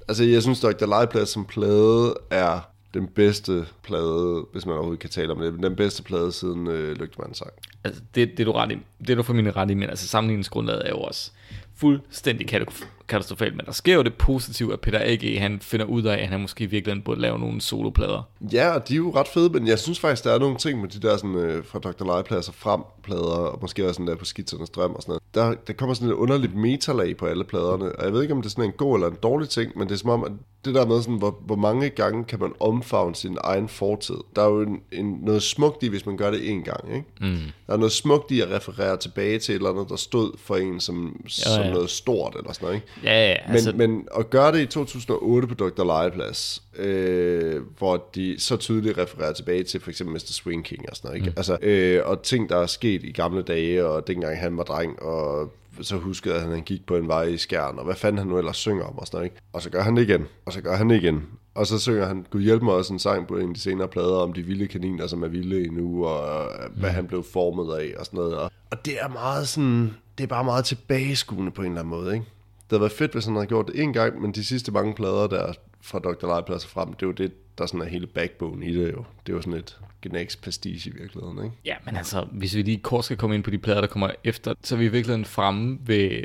Altså, 0.07 0.23
jeg 0.23 0.41
synes, 0.41 0.59
Dr. 0.59 0.85
Legeplads 0.85 1.29
som 1.29 1.45
plade 1.45 2.15
er 2.29 2.59
den 2.93 3.07
bedste 3.07 3.65
plade, 3.83 4.45
hvis 4.51 4.65
man 4.65 4.75
overhovedet 4.75 4.99
kan 4.99 5.09
tale 5.09 5.31
om 5.31 5.39
det, 5.39 5.53
den 5.63 5.75
bedste 5.75 6.03
plade 6.03 6.31
siden 6.31 6.67
øh, 6.67 6.97
Lygtemandens 6.99 7.37
sang. 7.37 7.51
Altså, 7.83 8.01
det, 8.15 8.31
det, 8.31 8.39
er 8.39 8.45
du 8.45 8.51
ret 8.51 8.71
i, 8.71 8.77
det 8.99 9.09
er 9.09 9.15
du 9.15 9.23
for 9.23 9.33
min 9.33 9.55
ret 9.55 9.71
i, 9.71 9.73
men 9.73 9.89
altså 9.89 10.07
sammenligningsgrundlaget 10.07 10.81
er 10.85 10.89
jo 10.89 10.97
også 10.99 11.31
fuldstændig 11.75 12.55
katastrof- 12.55 12.96
katastrofalt, 13.07 13.55
men 13.55 13.65
der 13.65 13.71
sker 13.71 13.95
jo 13.95 14.03
det 14.03 14.13
positive, 14.13 14.73
at 14.73 14.79
Peter 14.79 14.99
A.G. 15.01 15.39
han 15.39 15.59
finder 15.61 15.85
ud 15.85 16.03
af, 16.03 16.17
at 16.17 16.27
han 16.27 16.41
måske 16.41 16.63
i 16.63 16.67
virkeligheden 16.67 17.03
burde 17.03 17.21
lave 17.21 17.39
nogle 17.39 17.61
soloplader. 17.61 18.29
Ja, 18.53 18.69
og 18.69 18.87
de 18.87 18.93
er 18.93 18.97
jo 18.97 19.11
ret 19.15 19.27
fede, 19.27 19.49
men 19.49 19.67
jeg 19.67 19.79
synes 19.79 19.99
faktisk, 19.99 20.23
der 20.23 20.31
er 20.31 20.39
nogle 20.39 20.57
ting 20.57 20.81
med 20.81 20.89
de 20.89 21.07
der 21.07 21.17
sådan, 21.17 21.35
øh, 21.35 21.65
fra 21.65 21.79
Dr. 21.79 22.05
Legeplads 22.05 22.47
og 22.47 22.53
frem 22.53 22.81
plader, 23.03 23.21
og 23.21 23.59
måske 23.61 23.83
også 23.83 23.93
sådan 23.93 24.07
der 24.07 24.15
på 24.15 24.25
Skitsernes 24.25 24.69
Drøm 24.69 24.91
og 24.91 25.01
sådan 25.01 25.11
noget. 25.11 25.23
Der, 25.33 25.61
der 25.67 25.73
kommer 25.73 25.93
sådan 25.93 26.09
et 26.09 26.13
underligt 26.13 26.55
metalag 26.55 27.17
på 27.17 27.25
alle 27.25 27.43
pladerne, 27.43 27.95
og 27.95 28.05
jeg 28.05 28.13
ved 28.13 28.21
ikke, 28.21 28.33
om 28.33 28.41
det 28.41 28.49
er 28.49 28.51
sådan 28.51 28.63
en 28.63 28.71
god 28.77 28.95
eller 28.95 29.07
en 29.07 29.17
dårlig 29.23 29.49
ting, 29.49 29.71
men 29.77 29.87
det 29.87 29.93
er 29.93 29.99
som 29.99 30.09
om, 30.09 30.23
at 30.23 30.31
det 30.65 30.75
der 30.75 30.85
med, 30.85 31.01
sådan, 31.01 31.17
hvor, 31.17 31.39
hvor 31.45 31.55
mange 31.55 31.89
gange 31.89 32.23
kan 32.23 32.39
man 32.39 32.53
omfavne 32.59 33.15
sin 33.15 33.37
egen 33.43 33.67
fortid. 33.67 34.15
Der 34.35 34.41
er 34.41 34.49
jo 34.49 34.61
en, 34.61 34.81
en, 34.91 35.19
noget 35.21 35.43
smukt 35.43 35.83
i, 35.83 35.87
hvis 35.87 36.05
man 36.05 36.17
gør 36.17 36.31
det 36.31 36.49
en 36.49 36.63
gang. 36.63 36.95
Ikke? 36.95 37.05
Mm. 37.21 37.37
Der 37.67 37.73
er 37.73 37.77
noget 37.77 37.91
smukt 37.91 38.31
i 38.31 38.41
at 38.41 38.49
referere 38.49 38.97
tilbage 38.97 39.39
til 39.39 39.51
et 39.51 39.55
eller 39.55 39.69
andet, 39.69 39.89
der 39.89 39.95
stod 39.95 40.37
for 40.37 40.55
en 40.55 40.79
som, 40.79 41.21
ja, 41.23 41.29
som 41.29 41.63
ja. 41.63 41.71
noget 41.71 41.89
stort 41.89 42.35
eller 42.35 42.53
sådan 42.53 42.65
noget. 42.65 42.75
Ikke? 42.75 42.87
Ja, 43.03 43.29
ja, 43.29 43.35
Men, 43.47 43.55
altså, 43.55 43.69
altså... 43.69 43.87
men 43.87 44.07
at 44.17 44.29
gøre 44.29 44.51
det 44.51 44.59
i 44.61 44.65
2008 44.65 45.47
på 45.47 45.53
Dr. 45.53 45.83
Legeplads, 45.83 46.63
øh, 46.77 47.61
hvor 47.77 48.09
de 48.15 48.39
så 48.39 48.57
tydeligt 48.57 48.97
refererer 48.97 49.33
tilbage 49.33 49.63
til 49.63 49.79
for 49.79 49.89
eksempel 49.89 50.13
Mr. 50.13 50.31
Swing 50.31 50.65
King 50.65 50.89
og 50.89 50.95
sådan 50.95 51.07
noget, 51.07 51.21
ikke? 51.21 51.29
Mm. 51.29 51.37
Altså, 51.37 51.57
øh, 51.61 52.01
og 52.05 52.21
ting, 52.21 52.49
der 52.49 52.57
er 52.57 52.65
sket 52.65 53.03
i 53.03 53.11
gamle 53.11 53.41
dage, 53.41 53.85
og 53.85 54.07
dengang 54.07 54.39
han 54.39 54.57
var 54.57 54.63
dreng, 54.63 55.01
og 55.01 55.53
så 55.81 55.97
huskede 55.97 56.35
jeg, 56.35 56.43
at 56.43 56.49
han 56.49 56.61
gik 56.61 56.85
på 56.85 56.95
en 56.95 57.07
vej 57.07 57.23
i 57.23 57.37
skærn, 57.37 57.77
og 57.77 57.85
hvad 57.85 57.95
fanden 57.95 58.17
han 58.17 58.27
nu 58.27 58.37
ellers 58.37 58.57
synger 58.57 58.83
om 58.83 58.97
og 58.97 59.07
sådan 59.07 59.17
noget, 59.17 59.25
ikke? 59.25 59.41
Og 59.53 59.61
så 59.61 59.69
gør 59.69 59.81
han 59.81 59.97
det 59.97 60.09
igen, 60.09 60.25
og 60.45 60.53
så 60.53 60.61
gør 60.61 60.75
han 60.75 60.89
det 60.89 60.95
igen. 60.95 61.23
Og 61.55 61.67
så 61.67 61.79
synger 61.79 62.05
han, 62.05 62.25
Gud 62.31 62.41
hjælp 62.41 62.61
mig 62.61 62.73
også 62.73 62.93
en 62.93 62.99
sang 62.99 63.27
på 63.27 63.37
en 63.37 63.49
af 63.49 63.53
de 63.53 63.59
senere 63.59 63.87
plader 63.87 64.15
om 64.15 64.33
de 64.33 64.43
vilde 64.43 64.67
kaniner, 64.67 65.07
som 65.07 65.23
er 65.23 65.27
vilde 65.27 65.65
endnu, 65.65 66.05
og 66.05 66.49
hvad 66.75 66.89
han 66.89 67.07
blev 67.07 67.23
formet 67.33 67.75
af 67.75 67.93
og 67.99 68.05
sådan 68.05 68.17
noget. 68.17 68.37
Og, 68.37 68.51
og 68.71 68.85
det 68.85 68.93
er 69.01 69.07
meget 69.07 69.47
sådan, 69.47 69.93
det 70.17 70.23
er 70.23 70.27
bare 70.27 70.43
meget 70.43 70.65
tilbageskuende 70.65 71.51
på 71.51 71.61
en 71.61 71.67
eller 71.67 71.81
anden 71.81 71.89
måde, 71.89 72.13
ikke? 72.13 72.25
Det 72.69 72.71
havde 72.71 72.81
været 72.81 72.91
fedt, 72.91 73.13
hvis 73.13 73.25
han 73.25 73.33
havde 73.35 73.47
gjort 73.47 73.67
det 73.67 73.83
en 73.83 73.93
gang, 73.93 74.21
men 74.21 74.31
de 74.31 74.45
sidste 74.45 74.71
mange 74.71 74.93
plader 74.93 75.27
der 75.27 75.53
fra 75.81 75.99
Dr. 75.99 76.27
Legeplads 76.27 76.63
og 76.63 76.69
frem, 76.69 76.93
det 76.93 77.03
er 77.03 77.07
jo 77.07 77.13
det, 77.13 77.31
der 77.57 77.65
sådan 77.65 77.81
er 77.81 77.85
hele 77.85 78.07
backbone 78.07 78.65
i 78.65 78.75
det 78.75 78.91
jo. 78.91 79.03
Det 79.25 79.33
er 79.33 79.35
jo 79.35 79.41
sådan 79.41 79.59
et 79.59 79.79
Gnags 80.01 80.35
pastiche 80.35 80.91
i 80.91 80.93
virkeligheden, 80.99 81.37
ikke? 81.43 81.55
Ja, 81.65 81.75
men 81.85 81.95
altså, 81.95 82.25
hvis 82.31 82.55
vi 82.55 82.61
lige 82.61 82.77
kort 82.77 83.05
skal 83.05 83.17
komme 83.17 83.35
ind 83.35 83.43
på 83.43 83.49
de 83.49 83.57
plader, 83.57 83.81
der 83.81 83.87
kommer 83.87 84.09
efter, 84.23 84.53
så 84.63 84.75
er 84.75 84.79
vi 84.79 84.85
i 84.85 84.87
virkeligheden 84.87 85.25
fremme 85.25 85.77
ved, 85.85 86.21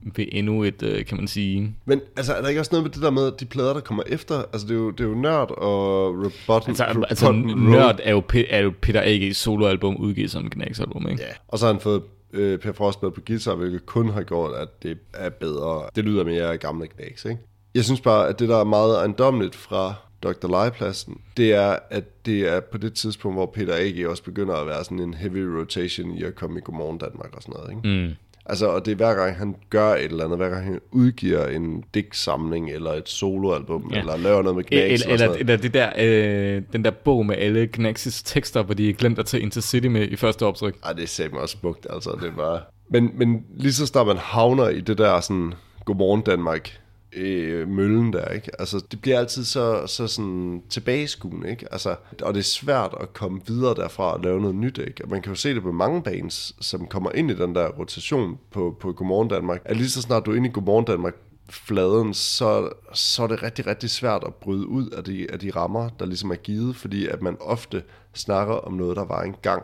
ved 0.00 0.26
endnu 0.32 0.62
et, 0.62 0.82
øh, 0.82 1.04
kan 1.04 1.16
man 1.16 1.28
sige... 1.28 1.74
Men 1.84 2.00
altså, 2.16 2.34
er 2.34 2.42
der 2.42 2.48
ikke 2.48 2.60
også 2.60 2.72
noget 2.72 2.84
med 2.84 2.90
det 2.90 3.02
der 3.02 3.10
med, 3.10 3.26
at 3.26 3.40
de 3.40 3.44
plader, 3.44 3.72
der 3.72 3.80
kommer 3.80 4.02
efter, 4.06 4.42
altså 4.52 4.66
det 4.66 4.74
er 4.74 4.78
jo, 4.78 4.90
det 4.90 5.04
er 5.04 5.08
jo 5.08 5.14
Nørd 5.14 5.50
og 5.50 6.14
Robot 6.24 6.68
Altså, 6.68 6.84
altså 7.08 7.32
Nørd 7.56 8.00
er 8.02 8.10
jo, 8.10 8.22
er 8.50 8.60
jo 8.60 8.72
Peter 8.80 9.00
A.G. 9.04 9.36
soloalbum 9.36 9.96
udgivet 9.96 10.30
som 10.30 10.50
Gnags 10.50 10.80
album, 10.80 11.08
ikke? 11.08 11.22
Ja, 11.22 11.28
og 11.48 11.58
så 11.58 11.66
har 11.66 11.72
han 11.72 11.80
fået 11.80 12.02
øh, 12.36 12.58
Per 12.58 12.72
Frostberg 12.72 13.14
på 13.14 13.20
guitar, 13.26 13.54
hvilket 13.54 13.86
kun 13.86 14.08
har 14.08 14.22
gjort, 14.22 14.54
at 14.54 14.82
det 14.82 14.98
er 15.14 15.28
bedre. 15.28 15.82
Det 15.96 16.04
lyder 16.04 16.24
mere 16.24 16.56
gamle 16.56 16.86
knæks, 16.86 17.24
ikke? 17.24 17.40
Jeg 17.74 17.84
synes 17.84 18.00
bare, 18.00 18.28
at 18.28 18.38
det 18.38 18.48
der 18.48 18.56
er 18.56 18.64
meget 18.64 18.96
ejendomligt 18.98 19.54
fra 19.54 19.94
Dr. 20.22 20.48
Legepladsen, 20.48 21.20
det 21.36 21.52
er, 21.54 21.78
at 21.90 22.26
det 22.26 22.48
er 22.48 22.60
på 22.60 22.78
det 22.78 22.94
tidspunkt, 22.94 23.36
hvor 23.36 23.46
Peter 23.46 23.74
A.G. 23.74 24.08
også 24.08 24.22
begynder 24.22 24.54
at 24.54 24.66
være 24.66 24.84
sådan 24.84 25.00
en 25.00 25.14
heavy 25.14 25.38
rotation 25.38 26.10
i 26.10 26.22
at 26.22 26.34
komme 26.34 26.58
i 26.58 26.62
Godmorgen 26.64 26.98
Danmark 26.98 27.34
og 27.36 27.42
sådan 27.42 27.54
noget, 27.56 27.70
ikke? 27.70 28.06
Mm. 28.06 28.14
Altså, 28.48 28.66
og 28.66 28.86
det 28.86 28.92
er 28.92 28.96
hver 28.96 29.14
gang, 29.14 29.36
han 29.36 29.56
gør 29.70 29.94
et 29.94 30.04
eller 30.04 30.24
andet, 30.24 30.38
hver 30.38 30.48
gang 30.48 30.64
han 30.64 30.80
udgiver 30.92 31.46
en 31.46 31.84
digtsamling, 31.94 32.70
eller 32.70 32.90
et 32.90 33.08
soloalbum, 33.08 33.90
ja. 33.92 33.98
eller 33.98 34.16
laver 34.16 34.42
noget 34.42 34.56
med 34.56 34.64
Knax. 34.64 34.82
Eller, 34.82 35.06
eller, 35.08 35.36
eller 35.38 35.56
det 35.56 35.74
der, 35.74 35.92
øh, 35.98 36.62
den 36.72 36.84
der 36.84 36.90
bog 36.90 37.26
med 37.26 37.36
alle 37.36 37.68
Knax's 37.78 38.22
tekster, 38.24 38.62
hvor 38.62 38.74
de 38.74 38.92
glemte 38.92 39.20
at 39.20 39.26
tage 39.26 39.42
Intercity 39.42 39.86
med 39.86 40.08
i 40.08 40.16
første 40.16 40.46
optryk. 40.46 40.76
Ej, 40.84 40.92
det 40.92 41.08
sagde 41.08 41.30
mig 41.32 41.40
også 41.40 41.58
smukt, 41.60 41.86
altså. 41.90 42.18
Det 42.22 42.36
var... 42.36 42.70
Men, 42.90 43.10
men 43.14 43.44
lige 43.56 43.72
så 43.72 43.86
snart 43.86 44.06
man 44.06 44.16
havner 44.16 44.68
i 44.68 44.80
det 44.80 44.98
der 44.98 45.20
sådan, 45.20 45.52
Godmorgen 45.84 46.22
Danmark, 46.22 46.80
øh, 47.16 47.68
møllen 47.68 48.12
der, 48.12 48.28
ikke? 48.28 48.60
Altså, 48.60 48.84
det 48.90 49.00
bliver 49.00 49.18
altid 49.18 49.44
så, 49.44 49.86
så 49.86 50.06
sådan 50.06 50.62
tilbageskuende, 50.68 51.50
ikke? 51.50 51.72
Altså, 51.72 51.96
og 52.22 52.34
det 52.34 52.40
er 52.40 52.44
svært 52.44 52.94
at 53.00 53.12
komme 53.12 53.40
videre 53.46 53.74
derfra 53.74 54.12
og 54.12 54.20
lave 54.20 54.40
noget 54.40 54.56
nyt, 54.56 54.78
ikke? 54.78 55.04
Og 55.04 55.10
man 55.10 55.22
kan 55.22 55.32
jo 55.32 55.36
se 55.36 55.54
det 55.54 55.62
på 55.62 55.72
mange 55.72 56.02
bands, 56.02 56.66
som 56.66 56.86
kommer 56.86 57.12
ind 57.12 57.30
i 57.30 57.34
den 57.34 57.54
der 57.54 57.68
rotation 57.68 58.38
på, 58.50 58.76
på 58.80 58.92
Godmorgen 58.92 59.28
Danmark, 59.28 59.62
at 59.64 59.76
lige 59.76 59.90
så 59.90 60.02
snart 60.02 60.26
du 60.26 60.32
er 60.32 60.36
inde 60.36 60.48
i 60.48 60.52
Godmorgen 60.52 60.84
Danmark, 60.84 61.14
fladen, 61.50 62.14
så, 62.14 62.70
så 62.92 63.22
er 63.22 63.26
det 63.26 63.42
rigtig, 63.42 63.66
rigtig 63.66 63.90
svært 63.90 64.24
at 64.26 64.34
bryde 64.34 64.66
ud 64.66 64.88
af 64.90 65.04
de, 65.04 65.26
af 65.32 65.38
de 65.38 65.50
rammer, 65.50 65.88
der 65.88 66.06
ligesom 66.06 66.30
er 66.30 66.36
givet, 66.36 66.76
fordi 66.76 67.06
at 67.06 67.22
man 67.22 67.36
ofte 67.40 67.82
snakker 68.14 68.54
om 68.54 68.72
noget, 68.72 68.96
der 68.96 69.04
var 69.04 69.22
engang 69.22 69.62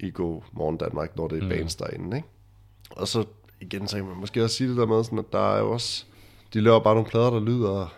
i 0.00 0.10
God 0.10 0.42
Morgen 0.52 0.76
Danmark, 0.76 1.16
når 1.16 1.28
det 1.28 1.38
er 1.38 1.42
mm. 1.42 1.48
bands 1.48 1.74
derinde, 1.74 2.16
ikke? 2.16 2.28
Og 2.90 3.08
så 3.08 3.24
igen, 3.60 3.88
så 3.88 3.96
kan 3.96 4.06
man 4.06 4.16
måske 4.16 4.44
også 4.44 4.56
sige 4.56 4.68
det 4.68 4.76
der 4.76 4.86
med, 4.86 5.04
sådan, 5.04 5.18
at 5.18 5.32
der 5.32 5.54
er 5.54 5.60
jo 5.60 5.72
også 5.72 6.06
de 6.54 6.60
laver 6.60 6.80
bare 6.80 6.94
nogle 6.94 7.10
plader, 7.10 7.30
der 7.30 7.40
lyder 7.40 7.94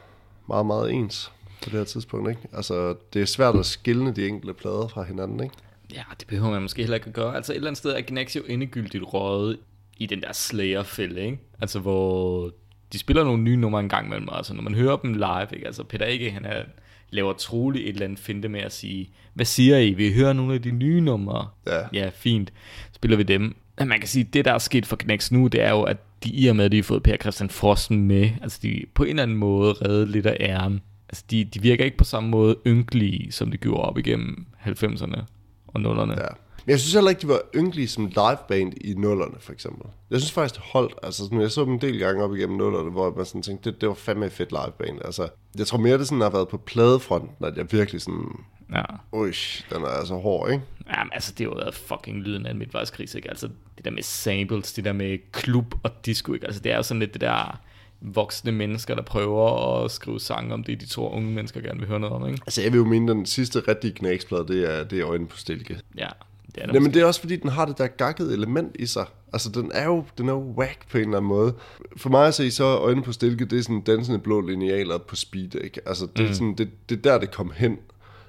meget, 0.49 0.67
meget 0.67 0.93
ens 0.93 1.33
på 1.63 1.71
det 1.71 1.79
her 1.79 1.85
tidspunkt, 1.85 2.31
ikke? 2.31 2.43
Altså, 2.53 2.95
det 3.13 3.23
er 3.23 3.27
svært 3.27 3.57
at 3.57 3.67
skille 3.67 4.13
de 4.13 4.29
enkelte 4.29 4.55
plader 4.55 4.89
fra 4.89 5.03
hinanden, 5.03 5.43
ikke? 5.43 5.55
Ja, 5.95 6.03
det 6.21 6.27
behøver 6.27 6.51
man 6.51 6.63
måske 6.63 6.83
heller 6.83 6.95
ikke 6.95 7.07
at 7.07 7.13
gøre. 7.13 7.37
Altså 7.37 7.53
et 7.53 7.57
eller 7.57 7.69
andet 7.69 7.79
sted 7.79 7.91
er 7.91 8.01
Gnax 8.07 8.37
jo 8.37 8.43
endegyldigt 8.49 9.05
røget 9.07 9.59
i 9.97 10.07
den 10.07 10.21
der 10.21 10.33
Slayer-fælde, 10.33 11.25
ikke? 11.25 11.39
Altså 11.61 11.79
hvor 11.79 12.51
de 12.93 12.99
spiller 12.99 13.25
nogle 13.25 13.43
nye 13.43 13.57
numre 13.57 13.81
en 13.81 13.89
gang 13.89 14.07
imellem, 14.07 14.29
altså 14.33 14.55
når 14.55 14.63
man 14.63 14.75
hører 14.75 14.97
dem 14.97 15.13
live, 15.13 15.47
ikke? 15.53 15.67
Altså 15.67 15.85
Peter 15.85 16.07
Ikke, 16.07 16.31
han 16.31 16.45
er, 16.45 16.63
laver 17.11 17.33
troligt 17.33 17.85
et 17.85 17.89
eller 17.89 18.05
andet 18.05 18.19
finte 18.19 18.49
med 18.49 18.61
at 18.61 18.73
sige, 18.73 19.11
hvad 19.35 19.47
siger 19.47 19.79
I? 19.79 19.93
Vi 19.93 20.13
hører 20.13 20.33
nogle 20.33 20.55
af 20.55 20.63
de 20.63 20.71
nye 20.71 21.01
numre. 21.01 21.49
Ja. 21.67 21.81
Ja, 21.93 22.11
fint. 22.15 22.53
Spiller 22.93 23.17
vi 23.17 23.23
dem. 23.23 23.57
Men 23.79 23.89
man 23.89 23.99
kan 23.99 24.09
sige, 24.09 24.25
det 24.25 24.45
der 24.45 24.53
er 24.53 24.59
sket 24.59 24.87
for 24.87 24.97
Knæks 24.97 25.33
nu, 25.33 25.47
det 25.47 25.63
er 25.63 25.71
jo, 25.71 25.83
at 25.83 25.97
de 26.25 26.31
i 26.31 26.47
og 26.47 26.57
med, 26.57 26.65
at 26.65 26.73
de 26.73 26.77
har 26.77 26.83
fået 26.83 27.03
Per 27.03 27.17
Christian 27.17 27.51
Frosten 27.51 28.03
med, 28.09 28.31
altså 28.43 28.59
de 28.63 28.85
på 28.95 29.03
en 29.03 29.09
eller 29.09 29.23
anden 29.23 29.37
måde 29.37 29.73
reddet 29.73 30.09
lidt 30.09 30.27
af 30.27 30.37
æren. 30.41 30.81
Altså 31.09 31.25
de, 31.31 31.45
de 31.45 31.63
virker 31.63 31.85
ikke 31.85 31.97
på 31.97 32.05
samme 32.05 32.31
måde 32.31 32.57
ynkelige, 32.67 33.33
som 33.33 33.51
de 33.51 33.57
gjorde 33.57 33.83
op 33.83 33.99
igennem 33.99 34.47
90'erne 34.67 35.21
og 35.67 35.81
0'erne. 35.81 36.21
Ja. 36.21 36.29
Men 36.67 36.71
jeg 36.71 36.81
synes 36.81 36.95
heller 36.95 37.11
ikke, 37.11 37.23
de 37.23 37.29
var 37.29 37.41
ynkelige 37.57 37.89
som 37.89 38.07
liveband 38.07 38.73
i 38.81 38.95
nullerne, 38.95 39.35
for 39.41 39.53
eksempel. 39.53 39.87
Jeg 40.11 40.21
synes 40.21 40.33
faktisk, 40.33 40.55
det 40.55 40.63
holdt. 40.73 40.95
Altså, 41.03 41.25
sådan, 41.25 41.41
jeg 41.41 41.51
så 41.51 41.65
dem 41.65 41.73
en 41.73 41.81
del 41.81 41.99
gange 41.99 42.25
op 42.25 42.35
igennem 42.35 42.57
nullerne, 42.57 42.91
hvor 42.91 43.15
man 43.17 43.25
sådan 43.25 43.43
tænkte, 43.43 43.71
det, 43.71 43.81
det 43.81 43.89
var 43.89 43.95
fandme 43.95 44.27
et 44.27 44.33
fedt 44.33 44.53
liveband. 44.53 44.99
Altså, 45.05 45.29
jeg 45.59 45.67
tror 45.67 45.79
mere, 45.79 45.99
det 45.99 46.07
sådan 46.07 46.21
har 46.21 46.31
været 46.31 46.49
på 46.49 46.57
pladefronten, 46.57 47.47
at 47.47 47.57
jeg 47.57 47.73
virkelig 47.73 48.01
sådan... 48.01 48.25
Ja. 48.73 48.83
Ui, 49.13 49.33
den 49.71 49.83
er 49.83 49.87
altså 49.87 50.15
hård, 50.15 50.51
ikke? 50.51 50.65
Ja, 50.89 51.05
men 51.05 51.11
altså, 51.13 51.33
det 51.39 51.47
har 51.47 51.55
været 51.55 51.75
fucking 51.75 52.19
lyden 52.19 52.47
af 52.47 52.51
en 52.51 52.59
midtvejskris, 52.59 53.15
ikke? 53.15 53.31
Altså, 53.31 53.49
det 53.77 53.85
der 53.85 53.91
med 53.91 54.03
samples, 54.03 54.73
det 54.73 54.85
der 54.85 54.93
med 54.93 55.19
klub 55.33 55.75
og 55.83 55.91
disco, 56.07 56.33
ikke? 56.33 56.47
Altså, 56.47 56.61
det 56.61 56.73
er 56.73 56.77
jo 56.77 56.83
sådan 56.83 57.01
lidt 57.01 57.13
det 57.13 57.21
der 57.21 57.61
voksne 58.01 58.53
mennesker, 58.53 58.95
der 58.95 59.03
prøver 59.03 59.85
at 59.85 59.91
skrive 59.91 60.21
sange 60.21 60.55
om 60.55 60.65
det, 60.65 60.81
de 60.81 60.87
tror, 60.87 61.11
unge 61.11 61.31
mennesker 61.33 61.61
gerne 61.61 61.79
vil 61.79 61.89
høre 61.89 62.01
noget 62.01 62.17
om, 62.17 62.29
ikke? 62.29 62.43
Altså, 62.47 62.63
jeg 62.63 62.73
vil 62.73 62.79
jo 62.79 62.85
mene, 62.85 63.13
den 63.13 63.27
sidste 63.27 63.61
rigtige 63.69 63.93
knæksplade, 63.93 64.49
det 64.49 64.75
er, 64.75 64.85
det 64.85 65.01
er 65.01 65.09
øjnene 65.09 65.29
på 65.29 65.37
stilke. 65.37 65.81
Ja, 65.99 66.09
det 66.55 66.63
er 66.63 66.73
det 66.73 66.83
men 66.83 66.95
det 66.95 67.03
er 67.03 67.07
også 67.07 67.21
fordi, 67.21 67.37
den 67.37 67.51
har 67.51 67.65
det 67.65 67.79
der 67.79 67.87
gakkede 67.87 68.33
element 68.33 68.77
i 68.79 68.87
sig. 68.87 69.07
Altså, 69.33 69.51
den 69.51 69.71
er 69.75 69.85
jo, 69.85 70.05
den 70.19 70.29
er 70.29 70.33
jo 70.33 70.55
whack 70.59 70.89
på 70.91 70.99
en 70.99 71.05
eller 71.05 71.17
anden 71.17 71.29
måde. 71.29 71.55
For 71.97 72.11
mig 72.11 72.27
at 72.27 72.35
se, 72.35 72.51
så 72.51 72.65
øjnene 72.65 73.05
på 73.05 73.13
stilke, 73.13 73.45
det 73.45 73.59
er 73.59 73.63
sådan 73.63 73.81
dansende 73.81 74.19
blå 74.19 74.41
linealer 74.41 74.99
på 74.99 75.17
speed, 75.17 75.55
ikke? 75.55 75.81
Altså, 75.87 76.07
det, 76.07 76.25
mm. 76.25 76.31
er 76.31 76.33
sådan, 76.33 76.55
det, 76.55 76.71
det 76.89 76.99
er 76.99 77.03
der, 77.03 77.19
det 77.19 77.31
kom 77.31 77.53
hen. 77.57 77.79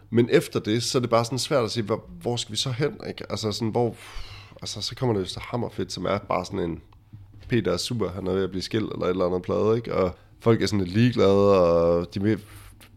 Men 0.10 0.30
efter 0.32 0.60
det, 0.60 0.84
så 0.84 0.98
er 0.98 1.00
det 1.00 1.10
bare 1.10 1.26
sådan 1.26 1.40
svært 1.40 1.64
at 1.64 1.72
sige, 1.72 1.84
hvor, 1.84 2.10
hvor 2.22 2.36
skal 2.36 2.52
vi 2.52 2.58
så 2.58 2.72
hen, 2.72 2.98
ikke? 3.08 3.32
Altså, 3.32 3.52
sådan, 3.52 3.70
hvor... 3.70 3.96
Altså, 4.62 4.82
så 4.82 4.96
kommer 4.96 5.16
det 5.16 5.22
jo 5.22 5.26
så 5.26 5.40
hammerfedt, 5.40 5.92
som 5.92 6.06
er 6.06 6.18
bare 6.18 6.46
sådan 6.46 6.60
en... 6.60 6.82
Peter 7.50 7.74
er 7.74 7.78
super, 7.78 8.10
han 8.10 8.28
er 8.28 8.34
ved 8.34 8.44
at 8.44 8.50
blive 8.50 8.62
skilt, 8.62 8.92
eller 8.94 9.06
et 9.06 9.10
eller 9.10 9.26
andet 9.26 9.42
plade, 9.42 9.76
ikke? 9.76 9.96
Og 9.96 10.16
folk 10.40 10.62
er 10.62 10.66
sådan 10.66 10.86
lidt 10.86 10.94
ligeglade, 10.94 11.62
og 11.62 12.14
de 12.14 12.40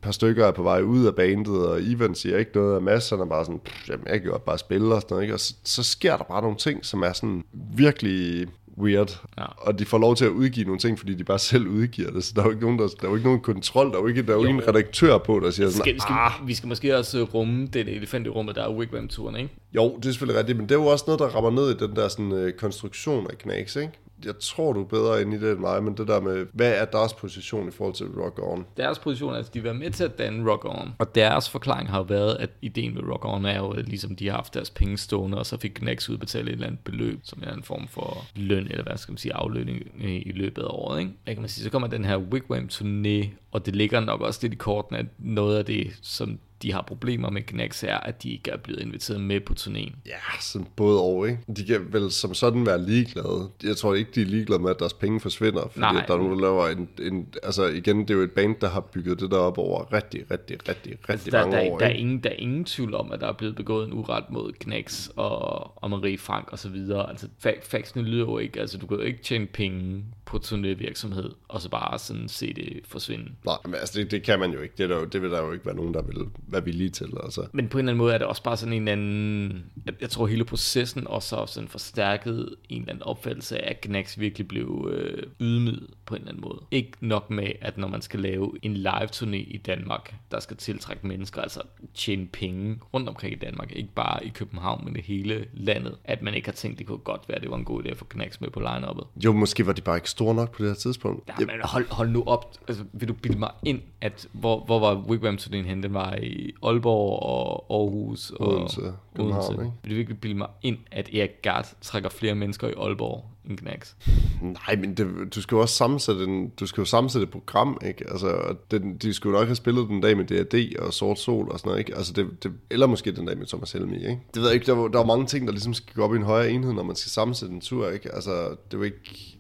par 0.03 0.11
stykker 0.11 0.46
er 0.46 0.51
på 0.51 0.62
vej 0.62 0.83
ud 0.83 1.07
af 1.07 1.14
bandet, 1.14 1.66
og 1.66 1.83
Ivan 1.83 2.14
siger 2.14 2.38
ikke 2.38 2.51
noget, 2.55 2.75
og 2.75 2.83
Mads 2.83 3.11
han 3.11 3.20
er 3.20 3.25
bare 3.25 3.44
sådan, 3.44 3.61
jamen 3.88 4.07
jeg 4.09 4.20
kan 4.20 4.31
jo 4.31 4.38
bare 4.38 4.59
spille 4.59 4.94
og 4.94 5.01
sådan 5.01 5.14
noget, 5.14 5.23
ikke? 5.23 5.35
og 5.35 5.40
så, 5.40 5.55
så 5.64 5.83
sker 5.83 6.16
der 6.16 6.25
bare 6.25 6.42
nogle 6.42 6.57
ting, 6.57 6.87
som 6.87 7.03
er 7.03 7.12
sådan 7.12 7.44
virkelig 7.77 8.49
weird. 8.83 9.21
Ja. 9.38 9.45
Og 9.57 9.79
de 9.79 9.85
får 9.85 9.99
lov 9.99 10.16
til 10.16 10.25
at 10.25 10.31
udgive 10.31 10.66
nogle 10.66 10.79
ting, 10.79 10.99
fordi 10.99 11.14
de 11.14 11.25
bare 11.25 11.38
selv 11.38 11.66
udgiver 11.66 12.11
det. 12.11 12.25
Så 12.25 12.33
der 12.37 12.40
er 12.40 12.45
jo 12.45 12.51
ikke 12.51 12.62
nogen, 12.62 12.79
der, 12.79 12.87
der 12.87 13.07
er 13.07 13.09
jo 13.09 13.14
ikke 13.14 13.27
nogen 13.29 13.40
kontrol, 13.40 13.90
der 13.90 13.97
er 13.97 14.01
jo 14.01 14.07
ikke, 14.07 14.23
der 14.23 14.31
er 14.31 14.37
jo, 14.37 14.43
jo. 14.43 14.49
ingen 14.49 14.69
redaktør 14.69 15.19
på, 15.19 15.40
der 15.40 15.51
siger 15.51 15.71
sådan, 15.71 15.83
skal, 15.83 16.01
skal, 16.01 16.12
ah. 16.12 16.33
Vi 16.47 16.55
skal 16.55 16.69
måske 16.69 16.97
også 16.97 17.23
rumme 17.23 17.66
det 17.66 17.88
elefant 17.88 18.27
i 18.27 18.31
rummet, 18.31 18.55
der 18.55 18.62
er 18.62 18.71
Wigwam-turen, 18.71 19.37
ikke? 19.37 19.51
Jo, 19.73 19.97
det 19.97 20.07
er 20.07 20.12
selvfølgelig 20.12 20.38
rigtigt, 20.38 20.59
men 20.59 20.69
det 20.69 20.75
er 20.75 20.79
jo 20.79 20.87
også 20.87 21.05
noget, 21.07 21.21
der 21.21 21.27
rammer 21.27 21.51
ned 21.51 21.71
i 21.71 21.87
den 21.87 21.97
der 21.97 22.09
sådan, 22.09 22.33
uh, 22.33 22.51
konstruktion 22.51 23.27
af 23.31 23.38
Knacks, 23.38 23.77
ikke? 23.77 23.93
Jeg 24.24 24.35
tror, 24.40 24.72
du 24.72 24.80
er 24.80 24.85
bedre 24.85 25.22
ind 25.22 25.35
i 25.35 25.38
det 25.40 25.50
end 25.52 25.61
mig, 25.61 25.83
men 25.83 25.94
det 25.96 26.09
der 26.09 26.20
med, 26.20 26.46
hvad 26.52 26.72
er 26.72 26.85
deres 26.85 27.14
position 27.14 27.68
i 27.68 27.70
forhold 27.70 27.94
til 27.94 28.06
Rock 28.06 28.38
On? 28.42 28.66
Deres 28.76 28.98
position 28.98 29.35
er, 29.35 29.38
at 29.38 29.54
de 29.54 29.64
var 29.64 29.72
med 29.72 29.90
til 29.90 30.04
at 30.04 30.18
danne 30.18 30.50
Rock 30.50 30.64
On, 30.64 30.94
og 30.98 31.14
deres 31.14 31.50
forklaring 31.50 31.90
har 31.90 32.02
været, 32.02 32.37
at 32.37 32.50
ideen 32.62 32.94
med 32.94 33.02
Rock 33.02 33.24
On 33.24 33.44
er 33.44 33.59
jo, 33.59 33.70
at 33.70 33.88
ligesom 33.88 34.16
de 34.16 34.28
har 34.28 34.35
haft 34.35 34.54
deres 34.54 34.70
penge 34.70 34.98
stående, 34.98 35.38
og 35.38 35.46
så 35.46 35.56
fik 35.56 35.80
Gnex 35.80 36.09
udbetalt 36.09 36.48
et 36.48 36.52
eller 36.52 36.66
andet 36.66 36.80
beløb, 36.80 37.20
som 37.22 37.42
er 37.46 37.54
en 37.54 37.62
form 37.62 37.88
for 37.88 38.24
løn, 38.37 38.66
eller 38.66 38.83
hvad 38.83 38.96
skal 38.96 39.12
man 39.12 39.18
sige, 39.18 39.35
aflønning 39.35 39.83
øh, 40.00 40.11
i 40.11 40.33
løbet 40.35 40.62
af 40.62 40.68
året. 40.68 41.00
Ikke? 41.00 41.12
Hvad 41.24 41.35
kan 41.35 41.42
man 41.42 41.48
sige? 41.48 41.64
Så 41.64 41.70
kommer 41.70 41.88
den 41.88 42.04
her 42.04 42.16
Wigwam 42.16 42.68
turné, 42.72 43.28
og 43.52 43.66
det 43.66 43.76
ligger 43.76 44.00
nok 44.00 44.20
også 44.20 44.38
lidt 44.42 44.52
i 44.52 44.56
korten, 44.56 44.96
at 44.96 45.06
noget 45.18 45.59
af 45.59 45.64
det, 45.64 45.98
som 46.02 46.38
de 46.62 46.73
har 46.73 46.83
problemer 46.83 47.31
med 47.31 47.42
Gnax 47.46 47.85
er, 47.85 47.96
at 47.96 48.23
de 48.23 48.31
ikke 48.31 48.51
er 48.51 48.57
blevet 48.57 48.81
inviteret 48.81 49.20
med 49.20 49.40
på 49.40 49.55
turnéen. 49.61 49.94
Ja, 50.07 50.40
sådan 50.40 50.66
både 50.77 51.01
og, 51.01 51.29
ikke? 51.29 51.40
De 51.57 51.64
kan 51.64 51.92
vel 51.92 52.11
som 52.11 52.35
sådan 52.35 52.66
være 52.66 52.83
ligeglade. 52.83 53.51
Jeg 53.62 53.77
tror 53.77 53.94
ikke, 53.94 54.11
de 54.14 54.20
er 54.23 54.27
ligeglade 54.27 54.62
med, 54.62 54.70
at 54.70 54.79
deres 54.79 54.92
penge 54.92 55.20
forsvinder, 55.20 55.68
fordi 55.68 55.81
Nej. 55.81 56.05
der 56.07 56.14
er 56.14 56.18
nogen, 56.18 56.33
der 56.33 56.40
laver 56.40 56.68
en, 56.68 56.88
en... 57.03 57.27
Altså 57.42 57.64
igen, 57.64 58.01
det 58.01 58.11
er 58.11 58.14
jo 58.14 58.20
et 58.20 58.33
band, 58.33 58.57
der 58.61 58.68
har 58.68 58.81
bygget 58.81 59.20
det 59.20 59.31
der 59.31 59.37
op 59.37 59.59
over 59.59 59.92
rigtig, 59.92 60.31
rigtig, 60.31 60.68
rigtig, 60.68 60.92
rigtig 60.92 61.09
altså, 61.09 61.31
der, 61.31 61.40
mange 61.40 61.57
der, 61.57 61.70
år. 61.70 61.79
Der 61.79 61.87
er, 61.87 61.90
ingen, 61.90 62.23
der 62.23 62.31
er 62.31 62.35
ingen 62.35 62.64
tvivl 62.64 62.94
om, 62.94 63.12
at 63.12 63.20
der 63.20 63.27
er 63.27 63.33
blevet 63.33 63.57
begået 63.57 63.87
en 63.87 63.92
uret 63.92 64.25
mod 64.31 64.53
Gnax 64.61 65.09
og, 65.16 65.83
og 65.83 65.90
Marie 65.90 66.18
Frank 66.18 66.49
og 66.53 66.59
så 66.59 66.68
videre. 66.68 67.11
Altså, 67.11 67.29
faxene 67.62 68.03
lyder 68.03 68.25
jo 68.25 68.38
ikke... 68.38 68.61
Altså, 68.61 68.79
du 68.79 68.87
kan 68.87 68.96
jo 68.96 69.03
ikke 69.03 69.23
tjene 69.23 69.46
penge 69.46 70.05
på 70.25 70.37
turnévirksomhed, 70.37 71.31
og 71.49 71.61
så 71.61 71.68
bare 71.68 71.99
sådan 71.99 72.29
se 72.29 72.53
det 72.53 72.81
forsvinde. 72.85 73.31
Nej, 73.44 73.57
men 73.64 73.75
altså 73.75 74.01
det, 74.01 74.11
det 74.11 74.23
kan 74.23 74.38
man 74.38 74.53
jo 74.53 74.61
ikke. 74.61 74.75
Det, 74.79 74.85
er 74.85 74.88
der 74.88 74.96
jo, 74.96 75.05
det 75.05 75.23
vil 75.23 75.31
der 75.31 75.42
jo 75.42 75.53
ikke 75.53 75.66
være 75.66 75.77
nogen, 75.77 75.94
der 75.94 76.03
vil 76.03 76.16
være 76.53 76.65
villige 76.65 76.91
til. 76.91 77.07
Altså. 77.25 77.47
Men 77.53 77.69
på 77.69 77.79
en 77.79 77.81
eller 77.81 77.93
anden 77.93 77.99
måde 77.99 78.15
er 78.15 78.19
det 78.19 78.27
også 78.27 78.43
bare 78.43 78.57
sådan 78.57 78.73
en 78.73 78.89
anden... 78.89 79.65
Jeg, 80.01 80.11
tror 80.11 80.27
hele 80.27 80.45
processen 80.45 81.07
også 81.07 81.37
har 81.37 81.47
sådan 81.47 81.69
forstærket 81.69 82.55
en 82.69 82.81
eller 82.81 82.93
anden 82.93 83.03
opfattelse 83.03 83.65
af, 83.65 83.71
at 83.71 83.81
Gnax 83.81 84.19
virkelig 84.19 84.49
blev 84.49 84.91
øh, 84.93 85.23
ydmyget 85.41 85.87
på 86.07 86.15
en 86.15 86.21
eller 86.21 86.33
anden 86.33 86.43
måde. 86.43 86.61
Ikke 86.71 86.93
nok 87.01 87.31
med, 87.31 87.53
at 87.61 87.79
når 87.79 87.89
man 87.89 88.03
skal 88.03 88.21
lave 88.21 88.53
en 88.63 88.77
live-turné 88.77 89.37
i 89.37 89.61
Danmark, 89.67 90.15
der 90.31 90.40
skal 90.40 90.57
tiltrække 90.57 91.07
mennesker, 91.07 91.42
altså 91.42 91.61
tjene 91.94 92.27
penge 92.27 92.79
rundt 92.94 93.09
omkring 93.09 93.33
i 93.33 93.38
Danmark, 93.38 93.73
ikke 93.77 93.94
bare 93.94 94.27
i 94.27 94.29
København, 94.29 94.85
men 94.85 94.96
i 94.96 95.01
hele 95.01 95.46
landet, 95.55 95.96
at 96.05 96.23
man 96.23 96.35
ikke 96.35 96.48
har 96.48 96.53
tænkt, 96.53 96.79
det 96.79 96.87
kunne 96.87 96.98
godt 96.98 97.29
være, 97.29 97.40
det 97.40 97.51
var 97.51 97.57
en 97.57 97.65
god 97.65 97.85
idé 97.85 97.88
at 97.88 97.96
få 97.96 98.07
Gnax 98.11 98.40
med 98.40 98.51
på 98.51 98.61
line-uppet. 98.61 99.07
Jo, 99.25 99.33
måske 99.33 99.67
var 99.67 99.73
de 99.73 99.81
bare 99.81 99.96
ikke 99.96 100.11
store 100.11 100.35
nok 100.35 100.53
på 100.53 100.63
det 100.63 100.71
her 100.71 100.77
tidspunkt. 100.77 101.29
Ja, 101.29 101.46
men 101.46 101.55
hold, 101.65 101.87
hold 101.90 102.11
nu 102.11 102.23
op. 102.27 102.55
Altså, 102.69 102.85
vil 102.92 103.09
du 103.09 103.15
bilde 103.15 103.38
mig 103.38 103.51
ind, 103.65 103.81
at 104.01 104.29
hvor, 104.33 104.65
hvor 104.65 104.79
var 104.79 104.94
Wigwam 104.94 105.35
turnéen 105.35 105.67
hen? 105.67 105.83
Den 105.83 105.94
var 105.94 106.15
i 106.15 106.40
Aalborg 106.63 107.23
og 107.23 107.67
Aarhus 107.71 108.31
og 108.31 108.49
Odense. 108.49 108.95
Odense. 109.19 109.53
Ikke? 109.53 109.73
Vil 109.83 109.91
du 109.91 109.97
virkelig 109.97 110.21
bilde 110.21 110.37
mig 110.37 110.49
ind, 110.63 110.79
at 110.91 111.15
Erik 111.15 111.43
Gart 111.43 111.75
trækker 111.81 112.09
flere 112.09 112.35
mennesker 112.35 112.69
i 112.69 112.73
Aalborg, 112.77 113.25
end 113.51 113.59
Knacks. 113.59 113.96
Nej, 114.42 114.77
men 114.77 114.94
det, 114.94 115.07
du 115.35 115.42
skal 115.42 115.55
jo 115.55 115.61
også 115.61 115.75
sammensætte, 115.75 116.25
en, 116.25 116.48
du 116.61 116.67
skal 116.67 116.81
jo 116.81 116.85
sammensætte 116.85 117.23
et 117.25 117.31
program, 117.31 117.79
ikke? 117.87 118.05
Altså, 118.11 118.55
den, 118.71 118.96
de 118.96 119.13
skulle 119.15 119.38
nok 119.38 119.46
have 119.46 119.57
spillet 119.57 119.88
den 119.88 120.01
dag 120.01 120.17
med 120.17 120.25
D&D 120.25 120.77
og 120.79 120.94
Sort 120.94 121.19
Sol 121.19 121.48
og 121.51 121.59
sådan 121.59 121.69
noget, 121.69 121.79
ikke? 121.79 121.96
Altså, 121.96 122.13
det, 122.13 122.27
det, 122.42 122.53
eller 122.71 122.87
måske 122.87 123.13
den 123.13 123.27
dag 123.27 123.38
med 123.38 123.46
Thomas 123.46 123.73
Helmi, 123.73 123.96
ikke? 123.96 124.19
Det 124.35 124.42
ved 124.42 124.48
jeg 124.48 124.55
ikke, 124.55 124.67
der, 124.67 124.73
var- 124.73 124.88
der 124.88 125.01
er 125.01 125.07
mange 125.07 125.27
ting, 125.27 125.46
der 125.46 125.53
ligesom 125.53 125.75
skal 125.75 125.94
gå 125.94 126.03
op 126.03 126.15
i 126.15 126.17
en 126.17 126.23
højere 126.23 126.51
enhed, 126.51 126.73
når 126.73 126.83
man 126.83 126.96
skal 126.96 127.11
sammensætte 127.11 127.55
en 127.55 127.61
tur, 127.61 127.90
ikke? 127.90 128.15
Altså, 128.15 128.31
det 128.31 128.75
er 128.75 128.79
jo 128.79 128.83
ikke... 128.83 128.96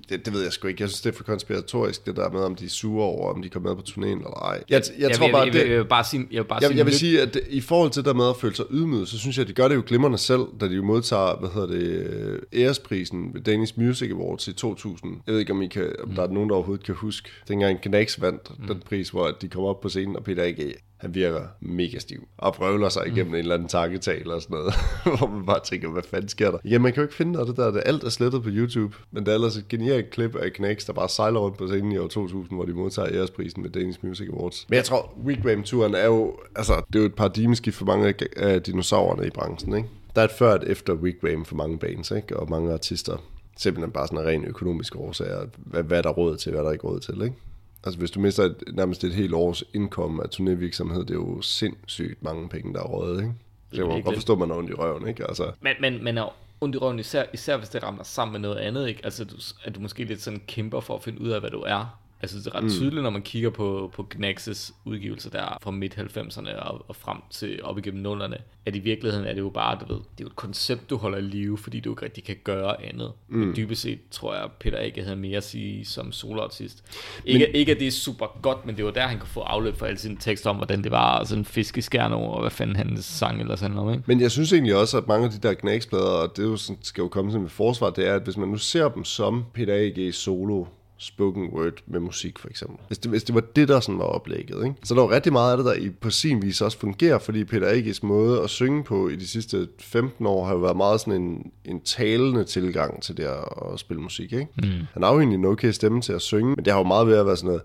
Det, 0.08 0.24
det 0.26 0.32
ved 0.34 0.42
jeg 0.42 0.52
sgu 0.52 0.68
ikke. 0.68 0.82
Jeg 0.82 0.88
synes, 0.88 1.00
det 1.00 1.12
er 1.12 1.16
for 1.16 1.24
konspiratorisk, 1.24 2.06
det 2.06 2.16
der 2.16 2.30
med, 2.30 2.40
om 2.40 2.54
de 2.54 2.64
er 2.64 2.68
sure 2.68 3.04
over, 3.04 3.34
om 3.34 3.42
de 3.42 3.48
kommer 3.48 3.68
med 3.68 3.76
på 3.76 3.82
turnéen 3.88 4.04
eller 4.06 4.42
ej. 4.44 4.62
Jeg, 4.70 4.82
jeg, 4.98 5.08
jeg 5.08 5.16
tror 5.16 5.26
vil, 5.26 5.32
bare, 5.32 5.42
jeg, 5.42 5.52
det, 5.52 5.58
jeg, 5.58 5.68
jeg, 5.68 5.78
vil 5.78 5.84
bare 5.84 6.04
sige, 6.04 6.26
jeg 6.30 6.42
vil 6.42 6.48
bare 6.48 6.58
jeg, 6.62 6.68
sige 6.68 6.78
jeg 6.78 6.86
vil 6.86 6.94
sige, 6.94 7.20
at 7.22 7.34
det, 7.34 7.42
i 7.50 7.60
forhold 7.60 7.90
til 7.90 8.00
det 8.04 8.06
der 8.08 8.14
med 8.14 8.28
at 8.28 8.36
føle 8.36 8.54
sig 8.54 8.64
ydmyget, 8.70 9.08
så 9.08 9.18
synes 9.18 9.36
jeg, 9.36 9.42
at 9.42 9.48
de 9.48 9.52
gør 9.52 9.68
det 9.68 9.74
jo 9.74 9.82
glimrende 9.86 10.18
selv, 10.18 10.40
da 10.60 10.68
de 10.68 10.74
jo 10.74 10.82
modtager, 10.82 11.36
hvad 11.40 11.50
hedder 11.54 11.66
det, 11.66 12.40
æresprisen 12.52 13.30
ved 13.34 13.40
Danish 13.40 13.78
Music 13.80 13.99
Awards 14.02 14.48
i 14.48 14.52
2000. 14.52 15.20
Jeg 15.26 15.32
ved 15.32 15.40
ikke, 15.40 15.52
om, 15.52 15.62
I 15.62 15.66
kan, 15.66 15.94
om 16.02 16.10
der 16.10 16.22
er 16.22 16.28
nogen, 16.28 16.48
der 16.48 16.54
overhovedet 16.54 16.86
kan 16.86 16.94
huske. 16.94 17.30
Dengang 17.48 17.80
Knacks 17.80 18.20
vandt 18.20 18.60
mm. 18.60 18.66
den 18.66 18.82
pris, 18.86 19.10
hvor 19.10 19.30
de 19.30 19.48
kom 19.48 19.64
op 19.64 19.80
på 19.80 19.88
scenen, 19.88 20.16
og 20.16 20.24
Peter 20.24 20.42
A.G., 20.42 20.74
han 21.00 21.14
virker 21.14 21.42
mega 21.60 21.98
stiv, 21.98 22.28
og 22.38 22.54
prøver 22.54 22.88
sig 22.88 23.06
igennem 23.06 23.26
mm. 23.26 23.34
en 23.34 23.38
eller 23.38 23.54
anden 23.54 23.68
takketale 23.68 24.34
og 24.34 24.42
sådan 24.42 24.56
noget, 24.56 24.74
hvor 25.18 25.26
man 25.26 25.46
bare 25.46 25.60
tænker, 25.64 25.88
hvad 25.90 26.02
fanden 26.02 26.28
sker 26.28 26.50
der? 26.50 26.58
Ja, 26.64 26.78
man 26.78 26.92
kan 26.92 27.00
jo 27.00 27.02
ikke 27.02 27.14
finde 27.14 27.32
noget 27.32 27.48
af 27.48 27.54
det 27.54 27.64
der, 27.64 27.70
det 27.70 27.82
alt 27.86 28.04
er 28.04 28.08
slettet 28.08 28.42
på 28.42 28.48
YouTube, 28.52 28.96
men 29.10 29.26
der 29.26 29.30
er 29.30 29.34
ellers 29.34 29.56
et 29.56 29.68
genialt 29.68 30.10
klip 30.10 30.36
af 30.36 30.52
Knacks, 30.52 30.84
der 30.84 30.92
bare 30.92 31.08
sejler 31.08 31.40
rundt 31.40 31.58
på 31.58 31.66
scenen 31.66 31.92
i 31.92 31.98
år 31.98 32.08
2000, 32.08 32.58
hvor 32.58 32.64
de 32.64 32.72
modtager 32.72 33.08
æresprisen 33.12 33.64
ved 33.64 33.70
Danish 33.70 33.98
Music 34.02 34.28
Awards. 34.32 34.66
Men 34.68 34.76
jeg 34.76 34.84
tror, 34.84 35.14
Wigwam-turen 35.24 35.94
er 35.94 36.06
jo, 36.06 36.36
altså, 36.56 36.82
det 36.86 36.94
er 36.96 37.00
jo 37.00 37.06
et 37.06 37.14
paradigmeskift 37.14 37.76
for 37.76 37.84
mange 37.84 38.14
af 38.36 38.62
dinosaurerne 38.62 39.26
i 39.26 39.30
branchen, 39.30 39.74
ikke? 39.76 39.88
Der 40.16 40.20
er 40.20 40.24
et 40.24 40.32
før 40.38 40.50
og 40.50 40.56
et 40.56 40.70
efter 40.70 40.94
Wigwam 40.94 41.44
for 41.44 41.56
mange 41.56 41.78
bands, 41.78 42.10
ikke? 42.10 42.36
Og 42.36 42.50
mange 42.50 42.72
artister. 42.72 43.16
Simpelthen 43.56 43.92
bare 43.92 44.06
sådan 44.06 44.18
en 44.18 44.26
ren 44.26 44.44
økonomisk 44.44 44.96
årsager. 44.96 45.46
Hvad, 45.56 45.82
hvad 45.82 45.98
er 45.98 46.02
der 46.02 46.10
råd 46.10 46.36
til, 46.36 46.50
hvad 46.50 46.60
er 46.60 46.64
der 46.64 46.72
ikke 46.72 46.86
råd 46.86 47.00
til, 47.00 47.22
ikke? 47.22 47.36
Altså 47.84 47.98
hvis 47.98 48.10
du 48.10 48.20
mister 48.20 48.42
et, 48.42 48.56
nærmest 48.72 49.04
et 49.04 49.14
helt 49.14 49.34
års 49.34 49.64
indkom 49.74 50.20
af 50.20 50.24
turnévirksomhed, 50.28 51.00
det 51.00 51.10
er 51.10 51.14
jo 51.14 51.40
sindssygt 51.42 52.22
mange 52.22 52.48
penge, 52.48 52.74
der 52.74 52.80
er 52.80 52.84
rådet, 52.84 53.16
ikke? 53.16 53.32
Jeg 53.72 53.80
må 53.80 53.86
Virkelig. 53.86 54.04
godt 54.04 54.16
forstå, 54.16 54.32
at 54.32 54.38
man 54.38 54.50
er 54.50 54.54
ondt 54.54 54.70
i 54.70 54.74
røven, 54.74 55.08
ikke? 55.08 55.26
Altså, 55.28 55.52
Men, 55.60 55.74
men, 55.80 56.04
men 56.04 56.18
er 56.18 56.34
ondt 56.60 56.74
i 56.74 56.78
røven, 56.78 56.98
især, 56.98 57.24
især 57.32 57.56
hvis 57.56 57.68
det 57.68 57.82
rammer 57.82 58.02
sammen 58.02 58.32
med 58.32 58.40
noget 58.40 58.56
andet, 58.56 58.88
ikke? 58.88 59.00
Altså, 59.04 59.54
at 59.64 59.74
du 59.74 59.80
måske 59.80 60.04
lidt 60.04 60.22
sådan 60.22 60.42
kæmper 60.46 60.80
for 60.80 60.94
at 60.96 61.02
finde 61.02 61.20
ud 61.20 61.28
af, 61.28 61.40
hvad 61.40 61.50
du 61.50 61.60
er. 61.60 61.99
Altså, 62.22 62.38
det 62.38 62.46
er 62.46 62.54
ret 62.54 62.62
mm. 62.62 62.70
tydeligt, 62.70 63.02
når 63.02 63.10
man 63.10 63.22
kigger 63.22 63.50
på, 63.50 63.92
på 63.94 64.06
Knax's 64.14 64.72
udgivelser 64.84 65.30
der 65.30 65.58
fra 65.62 65.70
midt-90'erne 65.70 66.56
og, 66.56 66.84
og 66.88 66.96
frem 66.96 67.18
til 67.30 67.62
op 67.62 67.78
igennem 67.78 68.02
nullerne, 68.02 68.36
at 68.66 68.76
i 68.76 68.78
virkeligheden 68.78 69.26
er 69.26 69.32
det 69.32 69.40
jo 69.40 69.48
bare, 69.48 69.78
du 69.80 69.92
ved, 69.94 70.00
det 70.00 70.20
er 70.20 70.24
jo 70.24 70.26
et 70.26 70.36
koncept, 70.36 70.90
du 70.90 70.96
holder 70.96 71.18
i 71.18 71.20
live, 71.20 71.58
fordi 71.58 71.80
du 71.80 71.92
ikke 71.92 72.02
rigtig 72.02 72.24
kan 72.24 72.36
gøre 72.44 72.84
andet. 72.84 73.12
Mm. 73.28 73.38
Men 73.38 73.56
dybest 73.56 73.82
set 73.82 73.98
tror 74.10 74.34
jeg, 74.34 74.48
Peter 74.60 74.78
ikke 74.78 75.02
havde 75.02 75.16
mere 75.16 75.36
at 75.36 75.44
sige 75.44 75.84
som 75.84 76.12
soloartist. 76.12 76.84
Ikke, 77.24 77.46
men, 77.46 77.54
ikke 77.54 77.72
at 77.72 77.80
det 77.80 77.86
er 77.86 77.90
super 77.90 78.38
godt, 78.42 78.66
men 78.66 78.76
det 78.76 78.84
var 78.84 78.90
der, 78.90 79.06
han 79.06 79.18
kunne 79.18 79.28
få 79.28 79.40
afløb 79.40 79.76
for 79.76 79.86
alle 79.86 79.98
sine 79.98 80.16
tekster 80.20 80.50
om, 80.50 80.56
hvordan 80.56 80.84
det 80.84 80.90
var, 80.90 81.18
og 81.18 81.26
sådan 81.26 81.44
fiskeskærne 81.44 82.14
over, 82.14 82.34
og 82.34 82.40
hvad 82.40 82.50
fanden 82.50 82.76
han 82.76 82.96
sang 83.02 83.40
eller 83.40 83.56
sådan 83.56 83.76
noget, 83.76 83.94
ikke? 83.94 84.04
Men 84.06 84.20
jeg 84.20 84.30
synes 84.30 84.52
egentlig 84.52 84.76
også, 84.76 84.98
at 84.98 85.08
mange 85.08 85.26
af 85.26 85.32
de 85.32 85.48
der 85.48 85.54
knagsplader, 85.54 86.04
og 86.04 86.36
det 86.36 86.44
er 86.44 86.48
jo 86.48 86.56
sådan, 86.56 86.78
skal 86.82 87.02
jo 87.02 87.08
komme 87.08 87.30
til 87.30 87.40
med 87.40 87.48
forsvar, 87.48 87.90
det 87.90 88.08
er, 88.08 88.14
at 88.14 88.22
hvis 88.22 88.36
man 88.36 88.48
nu 88.48 88.56
ser 88.56 88.88
dem 88.88 89.04
som 89.04 89.44
Peter 89.54 89.74
A.G. 89.74 90.14
solo, 90.14 90.64
spoken 91.00 91.48
word 91.52 91.72
med 91.86 92.00
musik 92.00 92.38
for 92.38 92.48
eksempel. 92.48 92.78
Hvis 92.86 92.98
det, 92.98 93.10
hvis 93.10 93.24
det 93.24 93.34
var 93.34 93.40
det, 93.56 93.68
der 93.68 93.80
sådan 93.80 93.98
var 93.98 94.04
oplægget. 94.04 94.64
Ikke? 94.64 94.76
Så 94.84 94.94
der 94.94 95.00
var 95.00 95.10
rigtig 95.10 95.32
meget 95.32 95.50
af 95.50 95.56
det, 95.56 95.66
der 95.66 95.72
i, 95.72 95.90
på 95.90 96.10
sin 96.10 96.42
vis 96.42 96.60
også 96.60 96.78
fungerer, 96.78 97.18
fordi 97.18 97.44
Peter 97.44 97.68
Agis 97.68 98.02
måde 98.02 98.42
at 98.42 98.50
synge 98.50 98.84
på 98.84 99.08
i 99.08 99.16
de 99.16 99.28
sidste 99.28 99.68
15 99.78 100.26
år 100.26 100.44
har 100.44 100.52
jo 100.52 100.58
været 100.58 100.76
meget 100.76 101.00
sådan 101.00 101.22
en, 101.22 101.50
en 101.64 101.80
talende 101.80 102.44
tilgang 102.44 103.02
til 103.02 103.16
det 103.16 103.24
at 103.72 103.80
spille 103.80 104.02
musik. 104.02 104.32
Ikke? 104.32 104.46
Mm. 104.56 104.68
Han 104.92 105.02
har 105.02 105.12
jo 105.12 105.18
egentlig 105.18 105.38
en 105.38 105.44
okay 105.44 105.70
stemme 105.70 106.00
til 106.00 106.12
at 106.12 106.22
synge, 106.22 106.54
men 106.56 106.64
det 106.64 106.72
har 106.72 106.80
jo 106.80 106.86
meget 106.86 107.06
ved 107.06 107.16
at 107.16 107.26
være 107.26 107.36
sådan 107.36 107.46
noget 107.46 107.62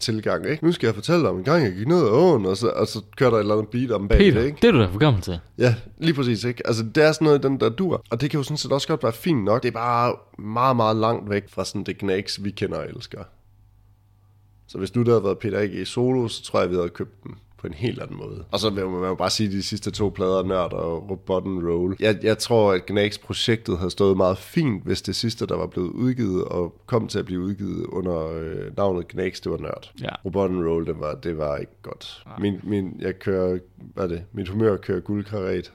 tilgang. 0.00 0.48
Ikke? 0.48 0.64
Nu 0.64 0.72
skal 0.72 0.86
jeg 0.86 0.94
fortælle 0.94 1.20
dig 1.20 1.30
om 1.30 1.38
en 1.38 1.44
gang, 1.44 1.64
jeg 1.64 1.72
gik 1.72 1.88
ned 1.88 1.98
ad 1.98 2.10
åen, 2.10 2.46
og 2.46 2.56
så, 2.56 2.68
og 2.68 2.86
så 2.86 3.00
kører 3.16 3.30
der 3.30 3.36
et 3.36 3.40
eller 3.40 3.54
andet 3.54 3.68
beat 3.68 3.90
om 3.90 4.08
bag 4.08 4.18
Peter, 4.18 4.40
det, 4.40 4.46
ikke? 4.46 4.58
det 4.62 4.68
er 4.68 4.72
du 4.72 4.80
da 4.80 4.86
for 4.86 4.98
gammel 4.98 5.22
til. 5.22 5.38
Ja, 5.58 5.74
lige 5.98 6.14
præcis. 6.14 6.44
Ikke? 6.44 6.66
Altså, 6.66 6.84
det 6.94 7.04
er 7.04 7.12
sådan 7.12 7.24
noget, 7.24 7.42
den 7.42 7.60
der 7.60 7.68
dur. 7.68 8.02
Og 8.10 8.20
det 8.20 8.30
kan 8.30 8.38
jo 8.38 8.44
sådan 8.44 8.56
set 8.56 8.72
også 8.72 8.88
godt 8.88 9.02
være 9.02 9.12
fint 9.12 9.44
nok. 9.52 9.62
Det 9.62 9.68
er 9.68 9.72
bare 9.72 10.16
meget, 10.38 10.76
meget 10.76 10.96
langt 10.96 11.30
væk 11.30 11.48
fra 11.48 11.64
sådan 11.64 11.84
det 11.84 11.98
knæks, 11.98 12.44
vi 12.44 12.50
kender 12.50 12.78
og 12.78 12.88
elsker. 12.88 13.24
Så 14.66 14.78
hvis 14.78 14.94
nu 14.94 15.02
der 15.02 15.10
havde 15.10 15.24
været 15.24 15.38
Peter 15.38 15.58
A.G. 15.58 15.86
solo, 15.86 16.28
så 16.28 16.42
tror 16.42 16.60
jeg, 16.60 16.70
vi 16.70 16.74
havde 16.74 16.88
købt 16.88 17.24
den 17.24 17.34
på 17.60 17.66
en 17.66 17.74
helt 17.74 18.02
anden 18.02 18.16
måde. 18.16 18.44
Og 18.50 18.60
så 18.60 18.70
vil 18.70 18.88
man 18.88 19.08
jo 19.08 19.14
bare 19.14 19.30
sige, 19.30 19.50
de 19.50 19.62
sidste 19.62 19.90
to 19.90 20.08
plader, 20.08 20.42
Nørd 20.42 20.72
og 20.72 21.10
Robot 21.10 21.44
and 21.44 21.68
Roll. 21.68 21.96
Jeg, 22.00 22.18
jeg 22.22 22.38
tror, 22.38 22.72
at 22.72 22.86
Gnags 22.86 23.18
projektet 23.18 23.78
havde 23.78 23.90
stået 23.90 24.16
meget 24.16 24.38
fint, 24.38 24.84
hvis 24.84 25.02
det 25.02 25.16
sidste, 25.16 25.46
der 25.46 25.56
var 25.56 25.66
blevet 25.66 25.90
udgivet, 25.90 26.44
og 26.44 26.74
kom 26.86 27.08
til 27.08 27.18
at 27.18 27.24
blive 27.24 27.40
udgivet 27.40 27.86
under 27.86 28.26
øh, 28.26 28.76
navnet 28.76 29.08
Gnags, 29.08 29.40
det 29.40 29.52
var 29.52 29.58
Nørd. 29.58 29.92
Ja. 30.02 30.08
Robot 30.24 30.50
and 30.50 30.64
Roll, 30.64 30.86
det 30.86 31.00
var, 31.00 31.14
det 31.14 31.38
var 31.38 31.56
ikke 31.56 31.72
godt. 31.82 32.24
Min, 32.38 32.60
min, 32.62 32.96
jeg 33.00 33.18
kører, 33.18 33.58
hvad 33.94 34.04
er 34.04 34.08
det? 34.08 34.22
Mit 34.32 34.48
humør 34.48 34.76
kører 34.76 35.00
guldkaret. 35.00 35.72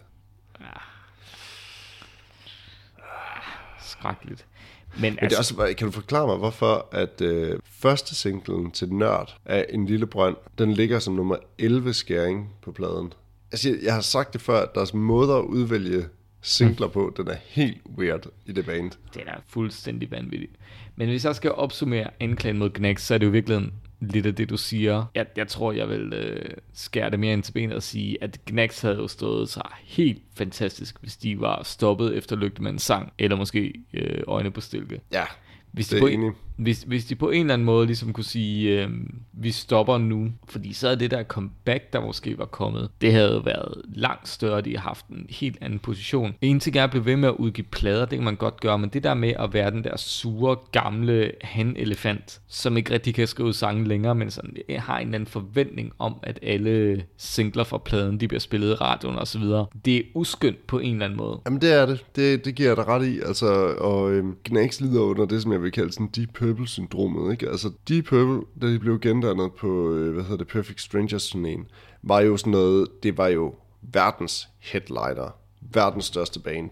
Skrækkeligt. 4.06 4.46
Men, 4.94 5.02
Men 5.02 5.14
det 5.14 5.22
altså, 5.22 5.36
er 5.36 5.64
også, 5.64 5.76
kan 5.78 5.88
du 5.88 5.92
forklare 5.92 6.28
mig, 6.28 6.38
hvorfor 6.38 6.88
at 6.92 7.22
øh, 7.22 7.60
første 7.70 8.16
singlen 8.16 8.72
til 8.72 8.94
Nørd 8.94 9.38
af 9.46 9.66
En 9.70 9.86
Lille 9.86 10.08
Brønd, 10.08 10.36
den 10.58 10.74
ligger 10.74 11.00
som 11.00 11.14
nummer 11.14 11.36
11 11.58 11.94
skæring 11.94 12.50
på 12.62 12.72
pladen? 12.72 13.14
Altså, 13.52 13.70
jeg, 13.70 13.78
jeg 13.84 13.94
har 13.94 14.02
sagt 14.02 14.34
det 14.34 14.42
før, 14.42 14.62
at 14.62 14.76
deres 14.76 14.94
måde 14.94 15.34
at 15.34 15.42
udvælge 15.42 16.06
singler 16.42 16.88
på, 16.88 17.14
den 17.18 17.28
er 17.28 17.36
helt 17.46 17.82
weird 17.98 18.26
i 18.46 18.52
det 18.52 18.66
band. 18.66 18.92
det 19.14 19.24
er 19.28 19.38
fuldstændig 19.48 20.12
vanvittigt. 20.12 20.52
Men 20.96 21.10
hvis 21.10 21.26
jeg 21.26 21.36
skal 21.36 21.52
opsummere 21.52 22.08
anklagen 22.20 22.58
mod 22.58 22.70
Gnax, 22.70 23.02
så 23.02 23.14
er 23.14 23.18
det 23.18 23.26
jo 23.26 23.32
virkelig 23.32 23.70
lidt 24.12 24.26
af 24.26 24.36
det, 24.36 24.50
du 24.50 24.58
siger. 24.58 25.06
Jeg, 25.16 25.26
jeg 25.38 25.48
tror, 25.48 25.72
jeg 25.72 25.90
vil 25.90 26.14
øh, 26.14 26.50
skære 26.74 27.10
det 27.10 27.20
mere 27.20 27.34
ind 27.34 27.44
til 27.44 27.52
benet 27.52 27.76
og 27.76 27.84
sige, 27.84 28.24
at 28.24 28.46
Gnax 28.46 28.82
havde 28.82 28.96
jo 28.96 29.08
stået 29.08 29.50
sig 29.50 29.66
helt 29.84 30.22
fantastisk, 30.36 30.96
hvis 31.02 31.18
de 31.18 31.40
var 31.40 31.64
stoppet 31.64 32.18
efter 32.18 32.36
Lygtemandens 32.36 32.82
sang, 32.84 33.14
eller 33.20 33.38
måske 33.38 33.74
øh, 33.94 34.24
Øjne 34.28 34.52
på 34.52 34.62
stilke. 34.62 35.02
Ja, 35.12 35.24
Hvis 35.72 35.88
Det 35.88 35.96
de, 35.96 36.02
på 36.02 36.08
enig. 36.08 36.28
en, 36.28 36.34
hvis, 36.56 36.84
hvis 36.88 37.06
de 37.06 37.16
på 37.16 37.30
en 37.30 37.42
eller 37.42 37.54
anden 37.54 37.66
måde 37.66 37.86
ligesom 37.86 38.14
kunne 38.14 38.24
sige, 38.24 38.84
øh, 38.84 38.90
vi 39.34 39.52
stopper 39.52 39.98
nu, 39.98 40.32
fordi 40.50 40.74
så 40.74 40.88
er 40.88 40.96
det 40.96 41.12
der 41.12 41.24
comeback, 41.24 41.94
der 41.94 42.02
måske 42.02 42.38
var 42.38 42.46
kommet, 42.46 42.90
det 43.02 43.12
havde 43.12 43.42
været 43.46 43.82
langt 43.86 44.28
større, 44.28 44.62
de 44.62 44.78
har 44.78 44.84
haft 44.84 45.08
en 45.08 45.26
helt 45.30 45.58
anden 45.62 45.80
position. 45.80 46.36
En 46.42 46.60
ting 46.60 46.76
er 46.76 46.84
at 46.84 46.90
blive 46.90 47.06
ved 47.06 47.16
med 47.16 47.30
at 47.30 47.36
udgive 47.36 47.66
plader, 47.72 48.06
det 48.06 48.18
kan 48.18 48.26
man 48.26 48.36
godt 48.36 48.62
gøre, 48.62 48.80
men 48.80 48.90
det 48.90 49.04
der 49.04 49.14
med 49.14 49.34
at 49.40 49.54
være 49.54 49.72
den 49.72 49.84
der 49.84 49.98
sure, 49.98 50.56
gamle 50.72 51.32
han-elefant, 51.42 52.42
som 52.48 52.78
ikke 52.78 52.94
rigtig 52.94 53.16
kan 53.16 53.28
skrive 53.28 53.54
sange 53.54 53.88
længere, 53.88 54.16
men 54.16 54.32
sådan 54.32 54.54
jeg 54.70 54.82
har 54.82 55.00
en 55.00 55.08
eller 55.08 55.16
anden 55.16 55.28
forventning 55.28 55.92
om, 56.00 56.16
at 56.24 56.40
alle 56.42 57.04
singler 57.18 57.64
fra 57.64 57.78
pladen, 57.78 58.20
de 58.20 58.28
bliver 58.28 58.40
spillet 58.40 58.72
i 58.72 58.74
radioen 58.74 59.18
osv. 59.18 59.44
Det 59.86 59.98
er 59.98 60.02
uskyndt 60.14 60.68
på 60.68 60.80
en 60.80 60.94
eller 60.94 61.06
anden 61.06 61.18
måde. 61.18 61.42
Jamen 61.46 61.62
det 61.62 61.74
er 61.74 61.86
det. 61.86 62.06
Det, 62.16 62.46
det 62.46 62.56
giver 62.56 62.70
jeg 62.70 62.78
dig 62.78 62.88
ret 62.88 63.08
i. 63.08 63.20
Altså, 63.20 63.46
og 63.78 64.14
øhm, 64.14 64.36
Gnags 64.44 64.82
lider 64.82 65.02
under 65.02 65.26
det, 65.26 65.42
som 65.42 65.52
jeg 65.52 65.64
vil 65.64 65.72
kalde 65.72 65.92
sådan 65.94 66.10
Deep 66.16 66.34
Purple-syndromet. 66.46 67.32
Ikke? 67.32 67.50
Altså 67.50 67.72
Deep 67.90 68.06
Purple, 68.06 68.42
da 68.62 68.68
de 68.68 68.80
blev 68.80 69.00
gendannet 69.00 69.54
på, 69.54 69.92
øh, 69.92 70.14
hvad 70.14 70.24
hedder 70.24 70.38
det, 70.38 70.48
Perfect 70.48 70.82
Strangers 70.82 71.36
turnéen, 71.36 71.66
var 72.04 72.20
jo 72.20 72.38
sådan 72.38 72.52
noget, 72.52 72.88
det 73.04 73.18
var 73.18 73.28
jo 73.28 73.54
verdens 73.82 74.48
headliner. 74.60 75.36
Verdens 75.74 76.06
største 76.06 76.40
band. 76.40 76.70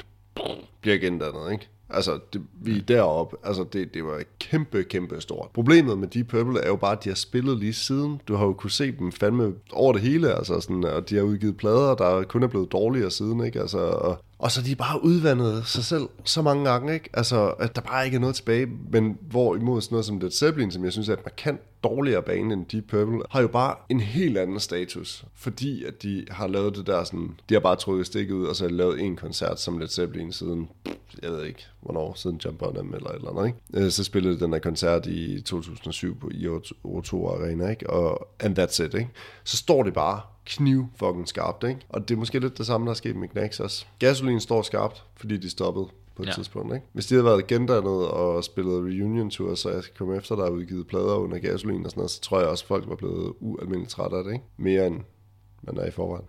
Bliver 0.82 0.98
gendannet, 0.98 1.52
ikke? 1.52 1.68
Altså, 1.90 2.20
det, 2.34 2.42
vi 2.62 2.78
er 2.78 2.82
deroppe. 2.82 3.38
Altså, 3.44 3.64
det, 3.74 3.94
det 3.94 4.04
var 4.04 4.24
kæmpe, 4.40 4.84
kæmpe 4.84 5.22
stort. 5.22 5.50
Problemet 5.54 5.98
med 5.98 6.08
Deep 6.08 6.28
Purple 6.28 6.62
er 6.62 6.68
jo 6.68 6.76
bare, 6.76 6.92
at 6.92 7.04
de 7.04 7.10
har 7.10 7.16
spillet 7.16 7.58
lige 7.58 7.74
siden. 7.74 8.22
Du 8.28 8.36
har 8.36 8.46
jo 8.46 8.54
kunne 8.54 8.72
se 8.72 8.92
dem 8.92 9.12
fandme 9.12 9.54
over 9.72 9.94
det 9.94 10.02
hele, 10.02 10.34
altså 10.34 10.60
sådan, 10.60 10.84
og 10.84 11.10
de 11.10 11.16
har 11.16 11.24
udgivet 11.24 11.58
plader, 11.58 11.96
der 11.96 12.24
kun 12.24 12.44
er 12.44 12.48
blevet 12.48 12.72
dårligere 12.72 13.12
siden, 13.12 13.46
ikke? 13.46 13.62
Altså, 13.62 13.78
og, 13.78 14.18
og 14.44 14.52
så 14.52 14.62
de 14.62 14.76
bare 14.76 15.04
udvandet 15.04 15.68
sig 15.68 15.84
selv 15.84 16.10
så 16.26 16.42
mange 16.42 16.70
gange, 16.70 16.94
ikke? 16.94 17.10
Altså, 17.14 17.48
at 17.48 17.76
der 17.76 17.82
bare 17.82 18.06
ikke 18.06 18.16
er 18.16 18.20
noget 18.20 18.36
tilbage, 18.36 18.68
men 18.92 19.18
hvorimod 19.22 19.82
sådan 19.82 19.94
noget 19.94 20.06
som 20.06 20.20
Led 20.20 20.32
Zeppelin, 20.32 20.72
som 20.72 20.84
jeg 20.84 20.92
synes 20.92 21.10
er 21.10 21.14
et 21.14 21.26
markant 21.26 21.62
dårligere 21.84 22.22
bane 22.24 22.54
end 22.54 22.66
Deep 22.66 22.88
Purple, 22.88 23.22
har 23.30 23.42
jo 23.42 23.48
bare 23.48 23.76
en 23.90 24.00
helt 24.00 24.38
anden 24.38 24.60
status, 24.60 25.26
fordi 25.36 25.84
at 25.84 26.04
de 26.04 26.26
har 26.30 26.48
lavet 26.48 26.76
det 26.76 26.88
der 26.88 27.04
sådan, 27.04 27.40
de 27.50 27.54
har 27.54 27.62
bare 27.62 27.76
trukket 27.76 28.06
stikket 28.06 28.36
ud, 28.36 28.46
og 28.46 28.56
så 28.56 28.64
har 28.64 28.70
de 28.70 28.76
lavet 28.76 29.02
en 29.02 29.16
koncert 29.16 29.60
som 29.60 29.78
Led 29.78 29.88
Zeppelin 29.88 30.32
siden, 30.32 30.70
jeg 31.24 31.32
ved 31.32 31.46
ikke, 31.46 31.66
hvornår, 31.82 32.14
siden 32.14 32.40
Jump 32.46 32.62
On 32.62 32.74
Them 32.74 32.94
eller 32.94 33.10
et 33.10 33.16
eller 33.16 33.30
andet, 33.30 33.46
ikke? 33.46 33.86
Øh, 33.86 33.92
så 33.92 34.04
spillede 34.04 34.36
de 34.36 34.40
den 34.40 34.52
der 34.52 34.60
koncert 34.60 35.06
i 35.06 35.42
2007 35.42 36.20
på 36.20 36.30
i 36.30 36.48
O2 36.86 37.16
Arena, 37.16 37.70
ikke? 37.70 37.90
Og 37.90 38.28
and 38.40 38.60
that's 38.60 38.84
it, 38.84 38.94
ikke? 38.94 39.10
Så 39.44 39.58
står 39.58 39.84
det 39.84 39.94
bare 39.94 40.22
kniv 40.46 40.86
fucking 40.96 41.28
skarpt, 41.28 41.64
ikke? 41.64 41.80
Og 41.90 42.10
det 42.10 42.16
er 42.16 42.20
måske 42.20 42.40
lidt 42.40 42.58
det 42.58 42.66
samme, 42.66 42.86
der 42.86 42.92
er 42.92 42.96
sket 42.96 43.16
med 43.16 43.28
Knacks 43.28 43.60
også. 43.60 43.86
Gasolin 44.00 44.40
står 44.40 44.62
skarpt, 44.62 45.04
fordi 45.16 45.38
de 45.38 45.50
stoppede 45.50 45.88
på 46.16 46.24
et 46.24 46.28
Ja. 46.28 46.32
tidspunkt, 46.32 46.74
ikke? 46.76 46.86
Hvis 46.94 47.06
de 47.06 47.16
havde 47.16 47.26
været 47.26 47.48
gendannet 47.48 48.08
og 48.08 48.44
spillet 48.44 48.74
reunion 48.84 49.30
tour, 49.30 49.56
så 49.56 49.70
jeg 49.70 49.84
komme 49.98 50.18
efter, 50.18 50.36
der 50.36 50.46
er 50.46 50.50
udgivet 50.50 50.88
plader 50.88 51.16
under 51.16 51.40
gasolin 51.40 51.86
og 51.86 51.92
sådan 51.92 52.00
noget, 52.00 52.12
så 52.12 52.22
tror 52.22 52.40
jeg 52.40 52.48
også, 52.50 52.66
folk 52.66 52.90
var 52.90 52.96
blevet 52.96 53.34
ualmindeligt 53.40 53.90
trætte 53.92 54.18
af 54.18 54.24
det, 54.24 54.34
ikke? 54.34 54.46
Mere 54.58 54.88
end 54.88 55.02
man 55.64 55.78
er 55.78 55.86
i 55.86 55.92
forvejen. 55.92 56.26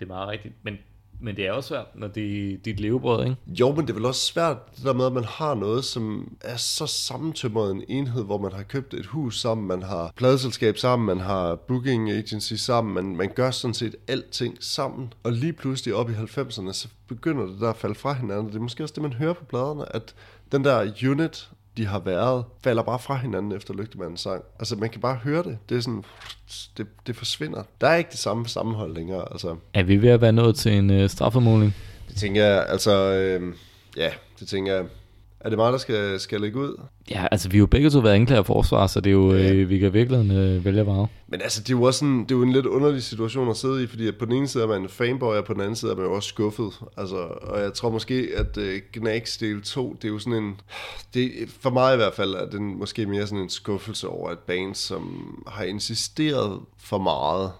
Det 0.00 0.04
er 0.04 0.08
meget 0.08 0.28
rigtigt, 0.28 0.54
men 0.62 0.76
men 1.20 1.36
det 1.36 1.46
er 1.46 1.52
også 1.52 1.68
svært, 1.68 1.86
når 1.94 2.08
det 2.08 2.52
er 2.52 2.56
dit 2.64 2.80
levebrød, 2.80 3.24
ikke? 3.24 3.36
Jo, 3.46 3.72
men 3.72 3.86
det 3.86 3.90
er 3.90 3.94
vel 3.94 4.04
også 4.04 4.20
svært, 4.20 4.56
det 4.76 4.84
der 4.84 4.92
med, 4.92 5.06
at 5.06 5.12
man 5.12 5.24
har 5.24 5.54
noget, 5.54 5.84
som 5.84 6.32
er 6.40 6.56
så 6.56 6.86
sammentømret 6.86 7.70
en 7.70 7.84
enhed, 7.88 8.24
hvor 8.24 8.38
man 8.38 8.52
har 8.52 8.62
købt 8.62 8.94
et 8.94 9.06
hus 9.06 9.40
sammen, 9.40 9.66
man 9.66 9.82
har 9.82 10.12
pladeselskab 10.16 10.78
sammen, 10.78 11.06
man 11.06 11.20
har 11.20 11.54
booking 11.54 12.10
agency 12.10 12.54
sammen, 12.54 12.94
man, 12.94 13.16
man 13.16 13.32
gør 13.34 13.50
sådan 13.50 13.74
set 13.74 13.96
alting 14.08 14.56
sammen. 14.60 15.12
Og 15.22 15.32
lige 15.32 15.52
pludselig 15.52 15.94
op 15.94 16.10
i 16.10 16.12
90'erne, 16.12 16.72
så 16.72 16.88
begynder 17.08 17.46
det 17.46 17.60
der 17.60 17.70
at 17.70 17.76
falde 17.76 17.94
fra 17.94 18.12
hinanden. 18.12 18.46
Det 18.46 18.54
er 18.54 18.60
måske 18.60 18.82
også 18.82 18.94
det, 18.94 19.02
man 19.02 19.12
hører 19.12 19.32
på 19.32 19.44
pladerne, 19.44 19.96
at 19.96 20.14
den 20.52 20.64
der 20.64 20.92
unit 21.10 21.50
de 21.76 21.86
har 21.86 21.98
været, 21.98 22.44
falder 22.64 22.82
bare 22.82 22.98
fra 22.98 23.14
hinanden 23.16 23.52
efter 23.52 23.74
Lygtemandens 23.74 24.20
sang. 24.20 24.42
Altså, 24.58 24.76
man 24.76 24.90
kan 24.90 25.00
bare 25.00 25.14
høre 25.14 25.42
det. 25.42 25.58
Det 25.68 25.76
er 25.76 25.80
sådan, 25.80 26.04
det, 26.76 26.86
det 27.06 27.16
forsvinder. 27.16 27.62
Der 27.80 27.88
er 27.88 27.96
ikke 27.96 28.10
det 28.10 28.18
samme 28.18 28.48
sammenhold 28.48 28.94
længere. 28.94 29.24
Altså, 29.32 29.56
Er 29.74 29.82
vi 29.82 30.02
ved 30.02 30.08
at 30.10 30.20
være 30.20 30.32
nået 30.32 30.56
til 30.56 30.72
en 30.72 30.90
øh, 30.90 31.10
straffemåling? 31.10 31.74
det 32.08 32.16
tænker 32.16 32.44
jeg, 32.44 32.66
altså, 32.68 33.12
øh, 33.12 33.54
ja, 33.96 34.10
det 34.40 34.48
tænker 34.48 34.74
jeg. 34.74 34.84
Er 35.46 35.50
det 35.50 35.58
mig, 35.58 35.72
der 35.72 35.78
skal, 35.78 36.20
skal 36.20 36.40
lægge 36.40 36.58
ud? 36.58 36.80
Ja, 37.10 37.26
altså 37.32 37.48
vi 37.48 37.56
har 37.56 37.60
jo 37.60 37.66
begge 37.66 37.90
to 37.90 37.98
været 37.98 38.14
anklager 38.14 38.38
af 38.40 38.46
forsvar, 38.46 38.86
så 38.86 39.00
det 39.00 39.10
er 39.10 39.14
jo, 39.14 39.32
Ja. 39.34 39.52
øh, 39.52 39.68
vi 39.68 39.78
kan 39.78 39.92
virkelig 39.92 40.30
øh, 40.32 40.64
vælge 40.64 40.82
vrage. 40.82 41.08
Men 41.28 41.40
altså, 41.42 41.60
det 41.60 41.68
er 41.68 41.76
jo 41.78 41.82
også 41.82 41.98
sådan, 41.98 42.18
det 42.22 42.30
er 42.30 42.34
jo 42.36 42.42
en 42.42 42.52
lidt 42.52 42.66
underlig 42.66 43.02
situation 43.02 43.48
at 43.48 43.56
sidde 43.56 43.82
i, 43.82 43.86
fordi 43.86 44.12
på 44.12 44.24
den 44.24 44.32
ene 44.32 44.48
side 44.48 44.62
er 44.64 44.68
man 44.68 44.82
en 44.82 44.88
fanboy, 44.88 45.34
og 45.34 45.44
på 45.44 45.52
den 45.52 45.60
anden 45.60 45.76
side 45.76 45.92
er 45.92 45.96
man 45.96 46.04
jo 46.04 46.12
også 46.12 46.28
skuffet. 46.28 46.70
Altså, 46.96 47.16
og 47.16 47.60
jeg 47.60 47.72
tror 47.72 47.90
måske, 47.90 48.28
at 48.36 48.56
uh, 48.56 48.64
Gnags 48.92 49.36
del 49.36 49.62
2, 49.62 49.96
det 50.02 50.04
er 50.08 50.12
jo 50.12 50.18
sådan 50.18 50.42
en, 50.44 50.60
det, 51.14 51.32
for 51.60 51.70
mig 51.70 51.92
i 51.94 51.96
hvert 51.96 52.14
fald, 52.14 52.34
er 52.34 52.46
den 52.50 52.78
måske 52.78 53.06
mere 53.06 53.26
sådan 53.26 53.42
en 53.42 53.50
skuffelse 53.50 54.08
over 54.08 54.30
et 54.30 54.38
band, 54.38 54.74
som 54.74 55.34
har 55.46 55.64
insisteret 55.64 56.60
for 56.78 56.98
meget. 56.98 57.50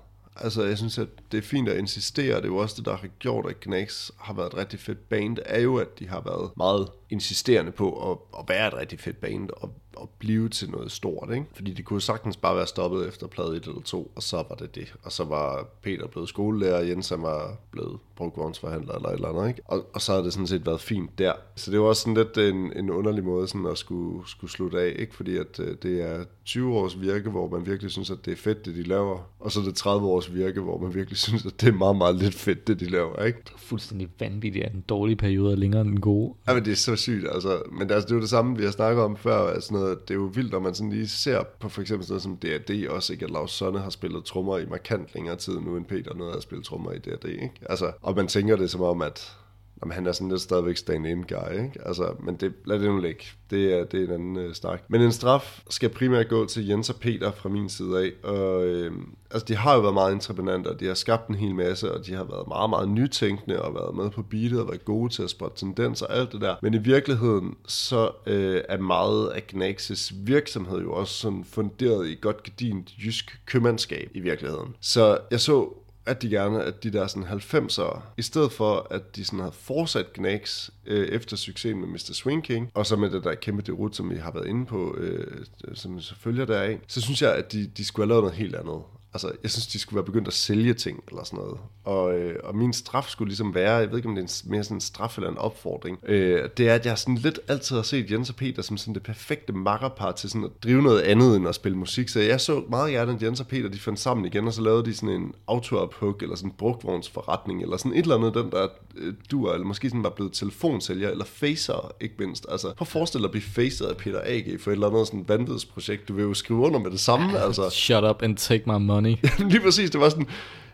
Altså, 0.41 0.65
jeg 0.65 0.79
synes, 0.79 0.99
at 0.99 1.09
det 1.33 1.39
er 1.39 1.43
fint 1.43 1.69
at 1.69 1.79
insistere. 1.79 2.37
Det 2.37 2.43
er 2.43 2.49
jo 2.49 2.57
også 2.57 2.75
det, 2.79 2.85
der 2.85 2.97
har 2.97 3.07
gjort, 3.19 3.47
at 3.51 3.61
Gnags 3.61 4.13
har 4.19 4.35
været 4.35 4.47
et 4.47 4.57
rigtig 4.57 4.81
fedt 4.81 5.09
band, 5.09 5.37
er 5.45 5.61
jo, 5.61 5.77
at 5.77 5.99
de 5.99 6.09
har 6.09 6.23
været 6.27 6.51
meget 6.57 6.89
insisterende 7.11 7.73
på 7.73 8.11
at, 8.11 8.19
at 8.39 8.49
være 8.49 8.69
et 8.69 8.75
rigtig 8.75 9.01
fedt 9.01 9.21
band, 9.21 9.51
og, 9.57 9.73
og 9.97 10.11
blive 10.19 10.49
til 10.49 10.71
noget 10.71 10.93
stort, 10.93 11.31
ikke? 11.35 11.47
Fordi 11.55 11.73
de 11.73 11.83
kunne 11.83 12.03
sagtens 12.03 12.37
bare 12.37 12.57
være 12.57 12.67
stoppet 12.67 13.09
efter 13.09 13.27
plade 13.27 13.57
1 13.57 13.67
eller 13.67 13.81
2, 13.81 14.13
og 14.17 14.23
så 14.23 14.37
var 14.37 14.57
det 14.57 14.75
det. 14.75 14.95
Og 15.03 15.13
så 15.13 15.25
var 15.25 15.67
Peter 15.83 16.07
blevet 16.07 16.29
skolelærer, 16.29 16.79
og 16.79 16.89
Jens 16.89 17.13
var 17.17 17.57
blevet 17.71 17.99
brugvognsforhandler 18.17 18.95
eller 18.95 19.09
et 19.09 19.15
eller 19.15 19.29
andet, 19.29 19.49
ikke? 19.49 19.61
Og, 19.65 19.87
og 19.95 20.01
så 20.01 20.13
har 20.13 20.21
det 20.21 20.33
sådan 20.33 20.47
set 20.47 20.67
været 20.67 20.81
fint 20.81 21.19
der. 21.19 21.33
Så 21.57 21.71
det 21.71 21.81
var 21.81 21.87
også 21.87 22.03
sådan 22.03 22.15
lidt 22.15 22.55
en, 22.55 22.73
en 22.77 22.91
underlig 22.91 23.25
måde 23.25 23.49
sådan 23.49 23.67
at 23.67 23.79
skulle, 23.79 24.29
skulle 24.29 24.51
slutte 24.51 24.81
af, 24.81 24.93
ikke? 24.99 25.15
Fordi 25.15 25.37
at 25.37 25.61
øh, 25.61 25.77
det 25.83 26.03
er 26.03 26.25
20 26.45 26.75
års 26.75 27.01
virke, 27.01 27.31
hvor 27.31 27.49
man 27.49 27.67
virkelig 27.67 27.91
synes, 27.91 28.11
at 28.11 28.19
det 28.25 28.33
er 28.33 28.37
fedt, 28.37 28.67
det 28.67 28.75
de 28.75 28.83
laver. 28.83 29.31
Og 29.41 29.53
så 29.53 29.61
er 29.61 29.65
det 29.65 29.75
30 29.75 30.07
års 30.07 30.35
virke, 30.35 30.61
hvor 30.61 30.79
man 30.79 30.95
virkelig 30.95 31.19
synes, 31.19 31.47
at 31.47 31.61
det 31.61 31.69
er 31.69 31.73
meget, 31.73 31.97
meget 31.97 32.17
lidt 32.17 32.35
fedt, 32.35 32.67
det 32.67 32.81
de 32.81 32.89
laver, 32.91 33.25
ikke? 33.25 33.39
Det 33.45 33.55
er 33.55 33.59
fuldstændig 33.59 34.09
vanvittigt, 34.21 34.65
at 34.65 34.73
den 34.73 34.85
dårlige 34.89 35.17
periode 35.17 35.53
er 35.53 35.57
længere 35.57 35.81
end 35.81 35.91
den 35.91 36.01
gode. 36.01 36.35
Ja, 36.49 36.55
men 36.55 36.65
det 36.65 36.73
er 36.73 36.77
så 36.77 36.96
sygt, 36.97 37.27
altså. 37.33 37.63
Men 37.73 37.91
altså, 37.91 38.07
det 38.07 38.11
er 38.11 38.17
jo 38.17 38.21
det 38.21 38.29
samme, 38.29 38.57
vi 38.57 38.65
har 38.65 38.71
snakket 38.71 39.05
om 39.05 39.17
før. 39.17 39.49
Altså 39.49 39.75
noget, 39.75 40.09
det 40.09 40.15
er 40.15 40.19
jo 40.19 40.31
vildt, 40.35 40.53
når 40.53 40.61
man 40.61 40.75
sådan 40.75 40.91
lige 40.91 41.09
ser 41.09 41.43
på 41.61 41.69
for 41.69 41.81
eksempel 41.81 42.07
sådan 42.07 42.13
noget 42.13 42.23
som 42.23 42.37
D&D 42.37 42.89
også, 42.89 43.13
ikke? 43.13 43.25
At 43.25 43.31
Lars 43.31 43.51
Sonne 43.51 43.79
har 43.79 43.91
spillet 43.91 44.25
trommer 44.25 44.59
i 44.59 44.67
markant 44.67 45.15
længere 45.15 45.37
tid 45.37 45.59
nu, 45.61 45.77
end 45.77 45.85
Peter 45.85 46.15
noget 46.15 46.33
har 46.33 46.41
spillet 46.41 46.67
trommer 46.67 46.93
i 46.93 46.99
D&D, 46.99 47.25
ikke? 47.25 47.53
Altså, 47.63 47.93
og 48.03 48.17
man 48.17 48.27
tænker 48.27 48.57
det 48.57 48.71
som 48.71 48.83
om, 48.83 49.03
at 49.03 49.37
Jamen, 49.83 49.95
han 49.95 50.07
er 50.07 50.13
sådan 50.13 50.29
lidt 50.29 50.41
stadigvæk 50.41 50.77
stand-in 50.77 51.23
guy, 51.23 51.65
ikke? 51.65 51.81
Altså, 51.87 52.15
men 52.21 52.37
det, 52.37 52.53
lad 52.65 52.79
det 52.79 52.89
nu 52.89 52.99
ligge. 52.99 53.25
Det 53.51 53.79
er, 53.79 53.85
det 53.85 54.01
er 54.01 54.05
en 54.05 54.13
anden 54.13 54.37
øh, 54.37 54.55
snak. 54.55 54.83
Men 54.89 55.01
en 55.01 55.13
straf 55.13 55.63
skal 55.71 55.89
primært 55.89 56.29
gå 56.29 56.47
til 56.47 56.67
Jens 56.67 56.91
og 56.91 56.97
Peter 56.97 57.33
fra 57.33 57.49
min 57.49 57.69
side 57.69 57.99
af. 57.99 58.29
Og, 58.29 58.65
øh, 58.65 58.93
altså, 59.31 59.47
de 59.49 59.57
har 59.57 59.75
jo 59.75 59.81
været 59.81 59.95
meget 59.95 60.13
entreprenanter. 60.13 60.75
De 60.75 60.87
har 60.87 60.95
skabt 60.95 61.29
en 61.29 61.35
hel 61.35 61.55
masse, 61.55 61.95
og 61.95 62.07
de 62.07 62.15
har 62.15 62.25
været 62.25 62.49
meget, 62.49 62.71
meget 62.71 62.89
nytænkende 62.89 63.63
og 63.63 63.75
været 63.75 63.97
med 63.97 64.11
på 64.11 64.23
beatet 64.23 64.61
og 64.61 64.69
været 64.69 64.85
gode 64.85 65.13
til 65.13 65.23
at 65.23 65.31
spotte 65.31 65.59
tendenser 65.59 66.07
og 66.07 66.17
alt 66.17 66.33
det 66.33 66.41
der. 66.41 66.55
Men 66.63 66.75
i 66.75 66.79
virkeligheden, 66.79 67.55
så 67.67 68.11
øh, 68.27 68.61
er 68.69 68.79
meget 68.79 69.29
af 69.29 69.47
Gnaxes 69.47 70.13
virksomhed 70.17 70.81
jo 70.81 70.93
også 70.93 71.15
sådan 71.15 71.45
funderet 71.45 72.09
i 72.09 72.19
godt 72.21 72.43
gedint 72.43 72.93
jysk 73.05 73.41
købmandskab 73.47 74.11
i 74.15 74.21
virkeligheden. 74.21 74.75
Så 74.81 75.19
jeg 75.31 75.41
så 75.41 75.69
at 76.07 76.23
de 76.23 76.29
gerne, 76.29 76.65
at 76.65 76.83
de 76.83 76.91
der 76.91 77.07
sådan 77.07 77.29
90'ere, 77.29 78.01
i 78.17 78.23
stedet 78.23 78.53
for 78.53 78.87
at 78.91 79.17
de 79.17 79.25
sådan 79.25 79.39
havde 79.39 79.53
fortsat 79.53 80.13
Gnags 80.13 80.71
øh, 80.87 81.09
efter 81.09 81.37
succesen 81.37 81.81
med 81.81 81.89
Mr. 81.89 82.13
Swing 82.13 82.45
King, 82.45 82.71
og 82.75 82.87
så 82.87 82.97
med 82.97 83.11
det 83.11 83.25
der 83.25 83.35
kæmpe 83.35 83.63
derud, 83.63 83.93
som 83.93 84.11
vi 84.11 84.17
har 84.17 84.31
været 84.31 84.47
inde 84.47 84.67
på, 84.67 84.97
øh, 84.99 85.45
som 85.75 86.01
selvfølgelig 86.01 86.17
følger 86.23 86.45
deraf, 86.45 86.81
så 86.87 87.01
synes 87.01 87.23
jeg, 87.23 87.35
at 87.35 87.53
de, 87.53 87.67
de 87.67 87.85
skulle 87.85 88.05
have 88.05 88.09
lavet 88.09 88.23
noget 88.23 88.37
helt 88.37 88.55
andet. 88.55 88.83
Altså, 89.17 89.33
jeg 89.43 89.51
synes, 89.51 89.67
de 89.67 89.79
skulle 89.79 89.97
være 89.97 90.05
begyndt 90.05 90.29
at 90.29 90.35
sælge 90.35 90.75
ting 90.75 91.05
eller 91.09 91.25
sådan 91.25 91.39
noget. 91.39 91.59
Og, 91.85 92.19
øh, 92.19 92.37
og 92.45 92.57
min 92.57 92.73
straf 92.73 93.09
skulle 93.09 93.29
ligesom 93.29 93.55
være, 93.55 93.75
jeg 93.75 93.91
ved 93.91 93.97
ikke, 93.97 94.09
om 94.09 94.15
det 94.15 94.23
er 94.23 94.43
en, 94.45 94.51
mere 94.51 94.65
sådan 94.65 94.77
en 94.77 94.81
straf 94.81 95.19
eller 95.19 95.31
en 95.31 95.39
opfordring, 95.39 95.99
øh, 96.09 96.49
det 96.57 96.69
er, 96.69 96.75
at 96.75 96.87
jeg 96.87 96.99
sådan 96.99 97.15
lidt 97.15 97.41
altid 97.49 97.77
har 97.77 97.83
set 97.83 98.11
Jens 98.11 98.31
og 98.31 98.37
Peter 98.37 98.63
som 98.63 98.77
sådan 98.77 98.95
det 98.95 99.03
perfekte 99.03 99.53
makkerpar 99.53 100.13
til 100.13 100.31
sådan 100.31 100.45
at 100.45 100.51
drive 100.63 100.83
noget 100.83 101.01
andet 101.01 101.37
end 101.37 101.49
at 101.49 101.55
spille 101.55 101.79
musik. 101.79 102.09
Så 102.09 102.21
jeg 102.21 102.41
så 102.41 102.63
meget 102.69 102.93
gerne, 102.93 103.13
at 103.13 103.23
Jens 103.23 103.41
og 103.41 103.47
Peter 103.47 103.69
de 103.69 103.79
fandt 103.79 104.01
sammen 104.01 104.27
igen, 104.27 104.47
og 104.47 104.53
så 104.53 104.63
lavede 104.63 104.85
de 104.85 104.95
sådan 104.95 105.09
en 105.09 105.33
auto-up-hook, 105.47 106.23
eller 106.23 106.37
sådan 106.37 106.51
en 106.51 106.55
brugtvognsforretning, 106.59 107.63
eller 107.63 107.77
sådan 107.77 107.93
et 107.93 108.03
eller 108.03 108.17
andet, 108.17 108.35
den 108.35 108.51
der 108.51 108.69
øh, 108.97 109.15
duer, 109.31 109.53
eller 109.53 109.67
måske 109.67 109.89
sådan 109.89 110.03
var 110.03 110.11
blevet 110.11 110.33
telefonsælger, 110.33 111.11
eller 111.11 111.25
facer, 111.25 111.93
ikke 112.01 112.15
mindst. 112.19 112.47
Altså, 112.49 112.67
prøv 112.67 112.77
at 112.81 112.89
forestille 112.89 113.23
dig 113.23 113.29
at 113.29 113.31
blive 113.31 113.43
facet 113.43 113.87
af 113.87 113.97
Peter 113.97 114.21
A.G. 114.25 114.61
for 114.61 114.71
et 114.71 114.75
eller 114.75 114.89
andet 114.89 115.07
sådan 115.07 115.25
vanvidsprojekt. 115.29 116.09
Du 116.09 116.15
vil 116.15 116.23
jo 116.23 116.35
skrive 116.35 116.61
under 116.61 116.79
med 116.79 116.91
det 116.91 117.01
samme, 117.01 117.39
altså. 117.47 117.71
Shut 117.71 118.05
up 118.05 118.23
and 118.23 118.37
take 118.37 118.63
my 118.67 118.79
money. 118.79 119.06
Lige 119.51 119.61
præcis, 119.61 119.91
det 119.91 120.01
var 120.01 120.09
sådan, 120.09 120.27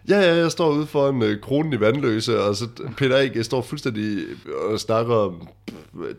ja, 0.09 0.21
ja, 0.21 0.35
jeg 0.35 0.51
står 0.51 0.71
ude 0.73 0.87
for 0.87 1.09
en 1.09 1.23
øh, 1.23 1.41
kronen 1.41 1.73
i 1.73 1.81
vandløse, 1.81 2.43
og 2.43 2.57
så 2.57 2.69
Peter 2.97 3.17
A.G. 3.17 3.45
står 3.45 3.63
fuldstændig 3.63 4.19
og 4.71 4.81
snakker 4.81 5.15
om 5.15 5.49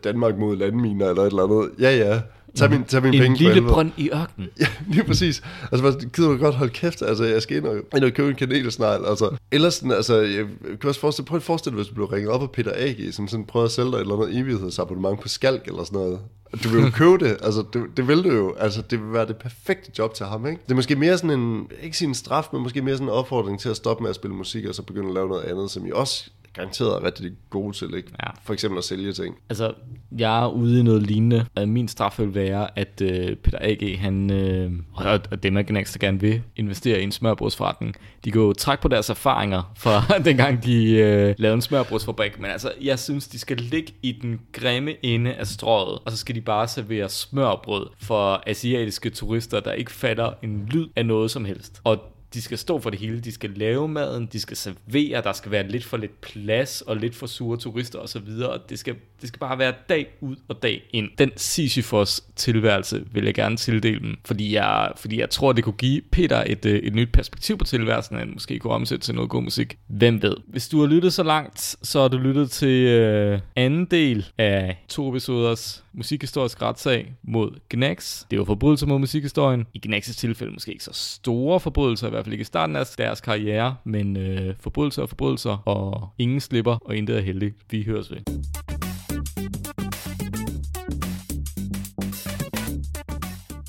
Danmark 0.04 0.38
mod 0.38 0.56
landminer 0.56 1.08
eller 1.08 1.22
et 1.22 1.26
eller 1.26 1.44
andet. 1.44 1.70
Ja, 1.80 1.96
ja, 1.96 2.20
tag 2.56 2.70
min, 2.70 2.84
tag 2.84 3.02
min 3.02 3.14
en 3.14 3.20
penge 3.20 3.38
lille 3.38 3.62
brønd 3.62 3.90
i 3.96 4.10
ørkenen. 4.10 4.48
Ja, 4.60 4.66
lige 4.88 5.04
præcis. 5.04 5.42
Altså, 5.72 6.08
gider 6.08 6.28
du 6.28 6.36
godt 6.36 6.54
holde 6.54 6.72
kæft? 6.72 7.02
Altså, 7.02 7.24
jeg 7.24 7.42
skal 7.42 7.56
ind 7.56 7.66
og, 7.66 7.76
ind 7.96 8.04
og 8.04 8.12
købe 8.12 8.28
en 8.28 8.36
kanelsnegl. 8.36 9.04
Altså, 9.06 9.36
ellers 9.52 9.74
sådan, 9.74 9.90
altså, 9.90 10.16
jeg 10.20 10.44
kan 10.80 10.88
også 10.88 11.00
forestille, 11.00 11.26
prøv 11.26 11.36
at 11.36 11.42
forestille 11.42 11.76
hvis 11.76 11.86
du 11.86 11.94
blev 11.94 12.06
ringet 12.06 12.30
op 12.30 12.42
af 12.42 12.50
Peter 12.50 12.72
A.G., 12.74 13.14
som 13.14 13.28
sådan 13.28 13.44
prøver 13.44 13.66
at 13.66 13.72
sælge 13.72 13.90
dig 13.90 13.96
et 13.96 14.00
eller 14.00 14.16
andet 14.16 14.38
evighedsabonnement 14.38 15.20
på 15.20 15.28
Skalk 15.28 15.66
eller 15.66 15.84
sådan 15.84 15.98
noget. 15.98 16.18
Du 16.64 16.68
vil 16.68 16.84
jo 16.84 16.90
købe 17.00 17.18
det, 17.18 17.36
altså 17.42 17.64
det, 17.72 17.82
det 17.96 18.08
vil 18.08 18.24
du 18.24 18.30
jo, 18.30 18.54
altså 18.58 18.82
det 18.82 19.00
vil 19.00 19.12
være 19.12 19.26
det 19.26 19.36
perfekte 19.36 19.92
job 19.98 20.14
til 20.14 20.26
ham, 20.26 20.46
ikke? 20.46 20.60
Det 20.64 20.70
er 20.70 20.74
måske 20.74 20.96
mere 20.96 21.18
sådan 21.18 21.40
en, 21.40 21.66
ikke 21.82 21.96
sin 21.96 22.14
straf, 22.14 22.48
men 22.52 22.62
måske 22.62 22.82
mere 22.82 22.94
sådan 22.94 23.06
en 23.06 23.12
opfordring 23.12 23.60
til 23.60 23.68
at 23.68 23.76
stoppe 23.76 24.02
med 24.02 24.10
at 24.10 24.16
spille 24.16 24.36
musik, 24.36 24.64
og 24.64 24.74
så 24.74 24.82
begynde 24.82 25.08
at 25.08 25.14
lave 25.14 25.28
noget 25.28 25.42
andet, 25.42 25.70
som 25.70 25.86
I 25.86 25.90
også 25.92 26.30
garanteret 26.54 27.02
er 27.02 27.04
rigtig 27.06 27.32
gode 27.50 27.76
til, 27.76 27.94
ikke? 27.96 28.08
Ja. 28.22 28.30
For 28.44 28.52
eksempel 28.52 28.78
at 28.78 28.84
sælge 28.84 29.12
ting. 29.12 29.36
Altså, 29.48 29.72
jeg 30.18 30.42
er 30.42 30.48
ude 30.48 30.80
i 30.80 30.82
noget 30.82 31.02
lignende. 31.02 31.46
Min 31.66 31.88
straf 31.88 32.18
vil 32.18 32.34
være, 32.34 32.78
at 32.78 33.00
øh, 33.02 33.36
Peter 33.36 33.58
A.G., 33.60 33.98
han, 33.98 34.32
øh, 34.32 34.72
og, 34.94 35.20
og 35.30 35.42
dem, 35.42 35.54
Gnax, 35.54 35.92
der 35.92 35.98
gerne 36.06 36.20
vil 36.20 36.42
investere 36.56 37.00
i 37.00 37.02
en 37.02 37.12
smørbrugsforretning, 37.12 37.94
de 38.24 38.30
går 38.30 38.40
jo 38.40 38.52
træk 38.52 38.80
på 38.80 38.88
deres 38.88 39.10
erfaringer 39.10 39.72
fra 39.76 40.02
dengang, 40.24 40.64
de 40.64 40.92
øh, 40.92 41.34
lavede 41.38 41.54
en 41.54 41.62
smørbrugsfabrik. 41.62 42.40
Men 42.40 42.50
altså, 42.50 42.72
jeg 42.80 42.98
synes, 42.98 43.28
de 43.28 43.38
skal 43.38 43.56
ligge 43.56 43.92
i 44.02 44.12
den 44.22 44.40
grimme 44.52 45.04
ende 45.04 45.34
af 45.34 45.46
strøget, 45.46 45.98
og 46.04 46.12
så 46.12 46.16
skal 46.16 46.34
de 46.34 46.40
bare 46.40 46.68
servere 46.68 47.08
smørbrød 47.08 47.86
for 48.00 48.42
asiatiske 48.46 49.10
turister, 49.10 49.60
der 49.60 49.72
ikke 49.72 49.92
fatter 49.92 50.32
en 50.42 50.68
lyd 50.70 50.88
af 50.96 51.06
noget 51.06 51.30
som 51.30 51.44
helst. 51.44 51.80
Og 51.84 52.13
de 52.34 52.42
skal 52.42 52.58
stå 52.58 52.78
for 52.78 52.90
det 52.90 52.98
hele, 52.98 53.20
de 53.20 53.32
skal 53.32 53.50
lave 53.50 53.88
maden, 53.88 54.28
de 54.32 54.40
skal 54.40 54.56
servere, 54.56 55.22
der 55.22 55.32
skal 55.32 55.50
være 55.50 55.68
lidt 55.68 55.84
for 55.84 55.96
lidt 55.96 56.20
plads 56.20 56.80
og 56.80 56.96
lidt 56.96 57.14
for 57.14 57.26
sure 57.26 57.58
turister 57.58 57.98
og 57.98 58.08
så 58.08 58.18
videre, 58.18 58.50
og 58.50 58.70
det 58.70 58.78
skal, 58.78 58.96
det 59.24 59.28
skal 59.28 59.40
bare 59.40 59.58
være 59.58 59.72
dag 59.88 60.06
ud 60.20 60.36
og 60.48 60.62
dag 60.62 60.82
ind. 60.92 61.08
Den 61.18 61.30
Sisyfos 61.36 62.24
tilværelse 62.36 63.04
vil 63.12 63.24
jeg 63.24 63.34
gerne 63.34 63.56
tildele 63.56 64.00
dem, 64.00 64.16
fordi 64.24 64.54
jeg, 64.54 64.92
fordi 64.96 65.20
jeg 65.20 65.30
tror, 65.30 65.52
det 65.52 65.64
kunne 65.64 65.72
give 65.72 66.00
Peter 66.12 66.44
et, 66.46 66.66
øh, 66.66 66.78
et 66.78 66.94
nyt 66.94 67.12
perspektiv 67.12 67.58
på 67.58 67.64
tilværelsen, 67.64 68.16
han 68.16 68.30
måske 68.32 68.58
kunne 68.58 68.72
omsætte 68.72 69.04
til 69.04 69.14
noget 69.14 69.30
god 69.30 69.42
musik. 69.42 69.78
Hvem 69.86 70.22
ved? 70.22 70.36
Hvis 70.46 70.68
du 70.68 70.80
har 70.80 70.86
lyttet 70.86 71.12
så 71.12 71.22
langt, 71.22 71.76
så 71.82 72.00
har 72.00 72.08
du 72.08 72.18
lyttet 72.18 72.50
til 72.50 72.86
øh, 72.86 73.40
anden 73.56 73.84
del 73.84 74.26
af 74.38 74.84
to 74.88 75.08
episoders 75.08 75.84
musikhistorisk 75.92 76.62
retssag 76.62 77.14
mod 77.22 77.50
Gnax. 77.70 78.24
Det 78.30 78.38
var 78.38 78.44
forbrydelser 78.44 78.86
mod 78.86 78.98
musikhistorien. 78.98 79.66
I 79.74 79.80
Gnax's 79.86 80.14
tilfælde 80.14 80.52
måske 80.52 80.72
ikke 80.72 80.84
så 80.84 80.92
store 80.92 81.60
forbrydelser, 81.60 82.06
i 82.06 82.10
hvert 82.10 82.24
fald 82.24 82.32
ikke 82.32 82.42
i 82.42 82.44
starten 82.44 82.76
af 82.76 82.86
deres 82.98 83.20
karriere, 83.20 83.76
men 83.84 84.16
øh, 84.16 84.54
forbrydelser 84.60 85.02
og 85.02 85.08
forbrydelser, 85.08 85.62
og 85.68 86.08
ingen 86.18 86.40
slipper, 86.40 86.78
og 86.84 86.96
intet 86.96 87.16
er 87.16 87.20
heldigt. 87.20 87.54
Vi 87.70 87.82
høres 87.82 88.10
ved. 88.10 88.18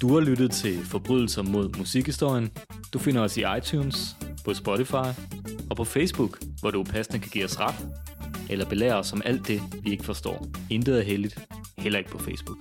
Du 0.05 0.13
har 0.13 0.19
lyttet 0.19 0.51
til 0.51 0.85
Forbrydelser 0.85 1.41
mod 1.41 1.69
musikhistorien. 1.77 2.51
Du 2.93 2.99
finder 2.99 3.21
os 3.21 3.37
i 3.37 3.43
iTunes, 3.57 4.15
på 4.43 4.53
Spotify 4.53 5.09
og 5.69 5.77
på 5.77 5.83
Facebook, 5.83 6.39
hvor 6.59 6.71
du 6.71 6.83
passende 6.83 7.19
kan 7.19 7.29
give 7.31 7.45
os 7.45 7.59
ret, 7.59 7.87
eller 8.49 8.65
belære 8.65 8.95
os 8.95 9.13
om 9.13 9.21
alt 9.25 9.47
det, 9.47 9.61
vi 9.83 9.91
ikke 9.91 10.03
forstår. 10.03 10.47
Intet 10.69 10.99
er 10.99 11.03
heldigt, 11.03 11.47
heller 11.77 11.99
ikke 11.99 12.11
på 12.11 12.19
Facebook. 12.19 12.57